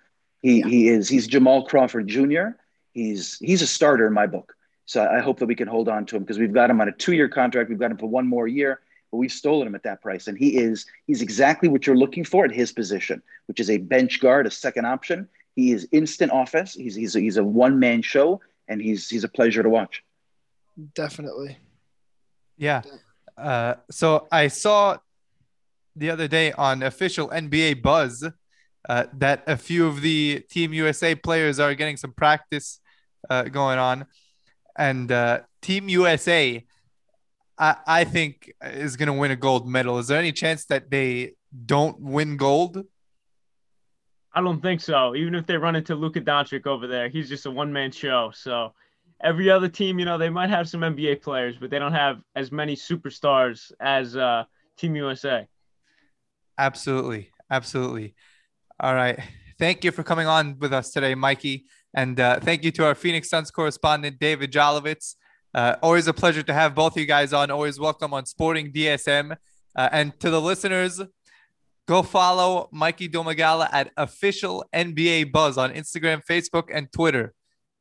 He 0.43 0.59
yeah. 0.59 0.67
he 0.67 0.89
is 0.89 1.09
he's 1.09 1.27
Jamal 1.27 1.65
Crawford 1.65 2.07
Jr. 2.07 2.49
He's 2.93 3.39
he's 3.39 3.63
a 3.63 3.67
starter 3.67 4.07
in 4.07 4.13
my 4.13 4.27
book. 4.27 4.55
So 4.87 5.05
I 5.05 5.21
hope 5.21 5.39
that 5.39 5.47
we 5.47 5.55
can 5.55 5.67
hold 5.67 5.89
on 5.89 6.05
to 6.07 6.17
him 6.17 6.23
because 6.23 6.39
we've 6.39 6.53
got 6.53 6.69
him 6.69 6.81
on 6.81 6.89
a 6.89 6.93
two-year 6.93 7.29
contract. 7.29 7.71
We've 7.71 7.79
got 7.79 7.91
him 7.91 7.97
for 7.97 8.09
one 8.09 8.27
more 8.27 8.47
year, 8.47 8.81
but 9.11 9.17
we've 9.17 9.33
stolen 9.33 9.67
him 9.67 9.75
at 9.75 9.85
that 9.85 10.03
price. 10.03 10.29
And 10.29 10.37
he 10.37 10.59
is 10.59 10.85
he's 11.07 11.23
exactly 11.23 11.69
what 11.69 11.87
you're 11.87 11.97
looking 11.97 12.25
for 12.25 12.45
at 12.45 12.53
his 12.53 12.73
position, 12.73 13.23
which 13.47 13.61
is 13.61 13.71
a 13.71 13.79
bench 13.79 14.21
guard, 14.21 14.47
a 14.47 14.51
second 14.51 14.85
option. 14.85 15.29
He 15.57 15.73
is 15.73 15.89
instant 15.93 16.33
offense. 16.35 16.75
He's 16.75 16.95
he's 16.95 17.17
a, 17.17 17.21
he's 17.21 17.39
a 17.39 17.45
one-man 17.45 18.03
show, 18.03 18.43
and 18.69 18.81
he's 18.83 19.09
he's 19.09 19.25
a 19.25 19.29
pleasure 19.29 19.63
to 19.63 19.71
watch. 19.71 20.05
Definitely. 20.95 21.57
Yeah. 22.59 22.83
Uh, 23.37 23.75
so 23.91 24.27
I 24.31 24.49
saw 24.49 24.99
the 25.97 26.11
other 26.11 26.29
day 26.29 26.53
on 26.53 26.83
official 26.83 27.29
NBA 27.29 27.83
Buzz 27.83 28.27
uh, 28.89 29.05
that 29.15 29.45
a 29.47 29.57
few 29.57 29.87
of 29.87 30.01
the 30.03 30.41
Team 30.51 30.73
USA 30.73 31.15
players 31.15 31.59
are 31.59 31.75
getting 31.75 31.97
some 31.97 32.13
practice 32.13 32.81
uh, 33.31 33.45
going 33.45 33.79
on, 33.79 34.07
and 34.77 35.11
uh, 35.11 35.41
Team 35.63 35.89
USA, 35.89 36.65
I, 37.59 37.77
I 37.87 38.05
think, 38.05 38.53
is 38.63 38.97
going 38.97 39.07
to 39.07 39.13
win 39.13 39.31
a 39.31 39.37
gold 39.37 39.67
medal. 39.67 39.99
Is 39.99 40.09
there 40.09 40.19
any 40.19 40.33
chance 40.33 40.67
that 40.67 40.91
they 40.91 41.35
don't 41.65 42.01
win 42.01 42.37
gold? 42.37 42.85
I 44.35 44.41
don't 44.41 44.61
think 44.61 44.81
so. 44.81 45.15
Even 45.15 45.35
if 45.37 45.47
they 45.47 45.57
run 45.57 45.77
into 45.77 45.95
Luka 45.95 46.21
Doncic 46.21 46.67
over 46.67 46.87
there, 46.87 47.09
he's 47.09 47.29
just 47.29 47.47
a 47.47 47.51
one 47.51 47.73
man 47.73 47.93
show. 47.93 48.33
So 48.35 48.75
every 49.23 49.51
other 49.51 49.69
team, 49.69 49.99
you 49.99 50.05
know, 50.05 50.19
they 50.19 50.31
might 50.31 50.51
have 50.51 50.69
some 50.69 50.81
NBA 50.81 51.23
players, 51.23 51.57
but 51.61 51.71
they 51.71 51.79
don't 51.79 51.93
have 51.93 52.21
as 52.35 52.53
many 52.53 52.77
superstars 52.77 53.73
as 53.81 54.17
uh, 54.17 54.45
Team 54.77 54.97
USA. 54.97 55.47
Absolutely. 56.59 57.31
Absolutely. 57.51 58.15
All 58.81 58.95
right. 58.95 59.19
Thank 59.59 59.85
you 59.85 59.93
for 59.93 60.03
coming 60.03 60.27
on 60.27 60.59
with 60.59 60.73
us 60.73 60.91
today, 60.91 61.15
Mikey. 61.15 61.67
And 61.95 62.19
uh, 62.19 62.41
thank 62.41 62.65
you 62.65 62.73
to 62.73 62.87
our 62.87 62.95
Phoenix 62.95 63.29
Suns 63.29 63.51
correspondent, 63.51 64.19
David 64.19 64.53
Jolovitz. 64.53 65.15
Uh, 65.55 65.77
always 65.83 66.09
a 66.09 66.13
pleasure 66.13 66.43
to 66.43 66.53
have 66.53 66.75
both 66.75 66.97
you 66.97 67.07
guys 67.07 67.33
on. 67.33 67.51
Always 67.51 67.79
welcome 67.79 68.13
on 68.13 68.27
Sporting 68.27 68.73
DSM. 68.73 69.37
Uh, 69.77 69.89
and 69.93 70.19
to 70.21 70.31
the 70.31 70.41
listeners, 70.41 71.01
go 71.87 72.03
follow 72.03 72.69
Mikey 72.73 73.09
Domagala 73.09 73.69
at 73.73 73.93
official 73.97 74.65
NBA 74.75 75.31
Buzz 75.31 75.57
on 75.57 75.73
Instagram, 75.73 76.23
Facebook, 76.29 76.65
and 76.73 76.91
Twitter. 76.93 77.35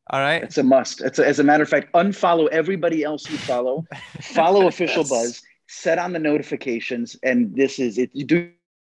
All 0.10 0.20
right. 0.20 0.43
It's 0.43 0.58
a 0.58 0.64
must. 0.64 1.01
It's 1.01 1.20
a, 1.20 1.28
as 1.28 1.39
a 1.39 1.43
matter 1.43 1.64
of 1.64 1.70
fact, 1.70 1.93
unfollow 1.93 2.49
everybody 2.49 3.04
else 3.04 3.30
you 3.30 3.38
follow, 3.38 3.86
follow 4.22 4.68
official 4.68 5.04
yes. 5.04 5.10
buzz, 5.10 5.41
set 5.68 5.97
on 5.97 6.14
the 6.14 6.20
notifications. 6.20 7.16
And 7.24 7.56
this 7.56 7.80
is 7.80 7.97
it. 7.97 8.10
You 8.14 8.26
do, 8.26 8.51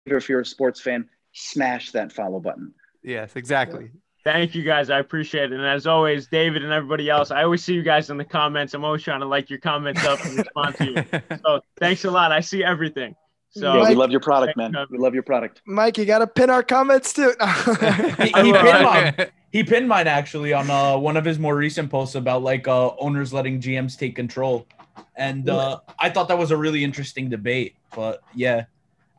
if 0.07 0.29
you're 0.29 0.41
a 0.41 0.47
sports 0.47 0.81
fan, 0.81 1.09
smash 1.33 1.93
that 1.93 2.13
follow 2.13 2.41
button. 2.41 2.73
Yes, 3.03 3.37
exactly. 3.37 3.91
Thank 4.25 4.55
you 4.55 4.63
guys. 4.63 4.89
I 4.89 5.01
appreciate 5.01 5.53
it. 5.53 5.53
And 5.53 5.67
as 5.67 5.87
always, 5.87 6.29
David 6.29 6.65
and 6.65 6.73
everybody 6.73 7.11
else, 7.11 7.31
I 7.31 7.43
always 7.43 7.63
see 7.63 7.75
you 7.75 7.83
guys 7.83 8.09
in 8.09 8.17
the 8.17 8.25
comments. 8.25 8.73
I'm 8.73 8.83
always 8.83 9.03
trying 9.03 9.21
to 9.21 9.27
like 9.27 9.51
your 9.51 9.59
comments 9.59 10.03
up 10.07 10.25
and 10.25 10.39
respond 10.39 10.75
to 10.77 10.85
you. 10.87 11.21
So 11.45 11.61
thanks 11.79 12.05
a 12.05 12.11
lot. 12.11 12.33
I 12.33 12.41
see 12.41 12.65
everything. 12.65 13.15
So 13.57 13.73
yeah, 13.73 13.89
we 13.89 13.95
love 13.95 14.11
your 14.11 14.21
product, 14.21 14.57
man. 14.57 14.75
We 14.91 14.99
love 14.99 15.15
your 15.15 15.23
product. 15.23 15.63
Mike, 15.65 15.97
you 15.97 16.05
got 16.05 16.19
to 16.19 16.27
pin 16.27 16.51
our 16.51 16.65
comments 16.65 17.13
too. 17.13 17.33
he, 18.19 18.25
he 18.25 18.33
pinned 18.33 18.83
mine. 18.83 19.15
He 19.53 19.63
pinned 19.63 19.89
mine 19.89 20.09
actually 20.09 20.53
on 20.53 20.69
uh, 20.69 20.99
one 20.99 21.17
of 21.17 21.25
his 21.25 21.39
more 21.39 21.55
recent 21.55 21.89
posts 21.89 22.17
about 22.17 22.43
like 22.43 22.67
uh, 22.67 22.97
owners 22.97 23.33
letting 23.33 23.61
GMs 23.61 23.97
take 23.97 24.17
control, 24.17 24.67
and 25.15 25.49
uh, 25.49 25.79
I 26.01 26.11
thought 26.11 26.27
that 26.27 26.39
was 26.39 26.51
a 26.51 26.57
really 26.57 26.83
interesting 26.83 27.31
debate. 27.31 27.77
But 27.95 28.25
yeah, 28.35 28.65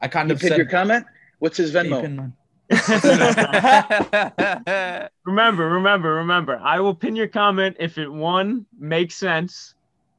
I 0.01 0.09
kind 0.09 0.27
you 0.27 0.35
of 0.35 0.41
pinned 0.41 0.49
said, 0.49 0.57
your 0.57 0.67
comment. 0.67 1.05
What's 1.39 1.55
his 1.55 1.73
Venmo? 1.73 2.33
remember, 5.25 5.69
remember, 5.69 6.15
remember. 6.15 6.59
I 6.61 6.81
will 6.81 6.95
pin 6.95 7.15
your 7.15 7.29
comment 7.29 7.77
if 7.79 7.97
it 7.97 8.11
one 8.11 8.65
makes 8.77 9.15
sense, 9.15 9.75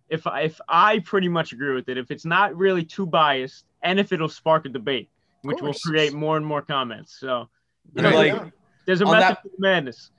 if 0.08 0.26
I, 0.26 0.42
if 0.42 0.58
I 0.68 1.00
pretty 1.00 1.28
much 1.28 1.52
agree 1.52 1.74
with 1.74 1.90
it, 1.90 1.98
if 1.98 2.10
it's 2.10 2.24
not 2.24 2.56
really 2.56 2.84
too 2.84 3.04
biased, 3.04 3.65
and 3.86 4.00
if 4.00 4.12
it'll 4.12 4.28
spark 4.28 4.66
a 4.66 4.68
debate, 4.68 5.08
which 5.42 5.62
will 5.62 5.74
create 5.74 6.12
more 6.12 6.36
and 6.36 6.44
more 6.44 6.60
comments. 6.60 7.16
So, 7.18 7.48
you 7.94 8.02
know, 8.02 8.10
like 8.10 8.52
there's 8.84 9.00
a 9.00 9.06
method 9.06 9.20
that, 9.20 9.42
to 9.42 9.50
madness. 9.58 10.10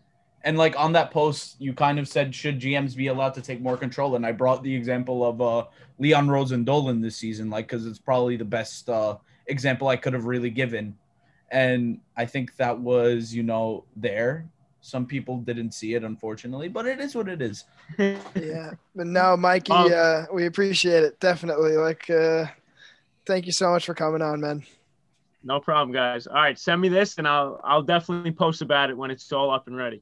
And 0.43 0.57
like 0.57 0.79
on 0.79 0.93
that 0.93 1.11
post, 1.11 1.57
you 1.59 1.73
kind 1.73 1.99
of 1.99 2.07
said, 2.07 2.33
should 2.33 2.59
GMs 2.59 2.95
be 2.95 3.07
allowed 3.07 3.33
to 3.33 3.41
take 3.41 3.61
more 3.61 3.75
control? 3.75 4.15
And 4.15 4.25
I 4.25 4.31
brought 4.31 4.63
the 4.63 4.73
example 4.73 5.25
of 5.25 5.41
uh, 5.41 5.65
Leon 5.99 6.29
Rose 6.29 6.53
and 6.53 6.65
Dolan 6.65 7.01
this 7.01 7.17
season, 7.17 7.49
like 7.49 7.67
because 7.67 7.85
it's 7.85 7.99
probably 7.99 8.37
the 8.37 8.45
best 8.45 8.89
uh, 8.89 9.17
example 9.47 9.89
I 9.89 9.97
could 9.97 10.13
have 10.13 10.25
really 10.25 10.49
given. 10.49 10.95
And 11.51 11.99
I 12.15 12.25
think 12.25 12.55
that 12.57 12.79
was, 12.79 13.33
you 13.33 13.43
know, 13.43 13.83
there. 13.95 14.47
Some 14.79 15.05
people 15.05 15.39
didn't 15.39 15.73
see 15.73 15.95
it, 15.95 16.03
unfortunately, 16.03 16.69
but 16.69 16.85
it 16.85 17.01
is 17.01 17.15
what 17.15 17.27
it 17.27 17.41
is. 17.41 17.65
Yeah, 17.99 18.71
but 18.95 19.07
no, 19.07 19.35
Mikey, 19.35 19.73
Um, 19.73 19.91
uh, 19.93 20.23
we 20.31 20.45
appreciate 20.45 21.03
it 21.03 21.19
definitely. 21.19 21.75
Like, 21.75 22.09
uh, 22.09 22.45
thank 23.27 23.45
you 23.45 23.51
so 23.51 23.69
much 23.71 23.85
for 23.85 23.93
coming 23.93 24.21
on, 24.21 24.41
man. 24.41 24.63
No 25.43 25.59
problem, 25.59 25.93
guys. 25.93 26.27
All 26.27 26.35
right, 26.35 26.57
send 26.57 26.81
me 26.81 26.89
this, 26.89 27.17
and 27.17 27.27
I'll 27.27 27.61
I'll 27.63 27.83
definitely 27.83 28.31
post 28.31 28.61
about 28.61 28.89
it 28.89 28.97
when 28.97 29.11
it's 29.11 29.31
all 29.31 29.51
up 29.51 29.67
and 29.67 29.77
ready. 29.77 30.01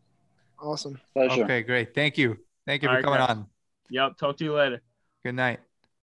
Awesome. 0.59 0.99
Pleasure. 1.13 1.43
Okay, 1.43 1.61
great. 1.63 1.93
Thank 1.93 2.17
you. 2.17 2.37
Thank 2.65 2.81
you 2.81 2.89
All 2.89 2.93
for 2.93 2.97
right, 2.97 3.03
coming 3.03 3.19
guys. 3.19 3.29
on. 3.29 3.45
Yep. 3.89 4.17
Talk 4.17 4.37
to 4.37 4.43
you 4.43 4.53
later. 4.53 4.81
Good 5.23 5.35
night. 5.35 5.59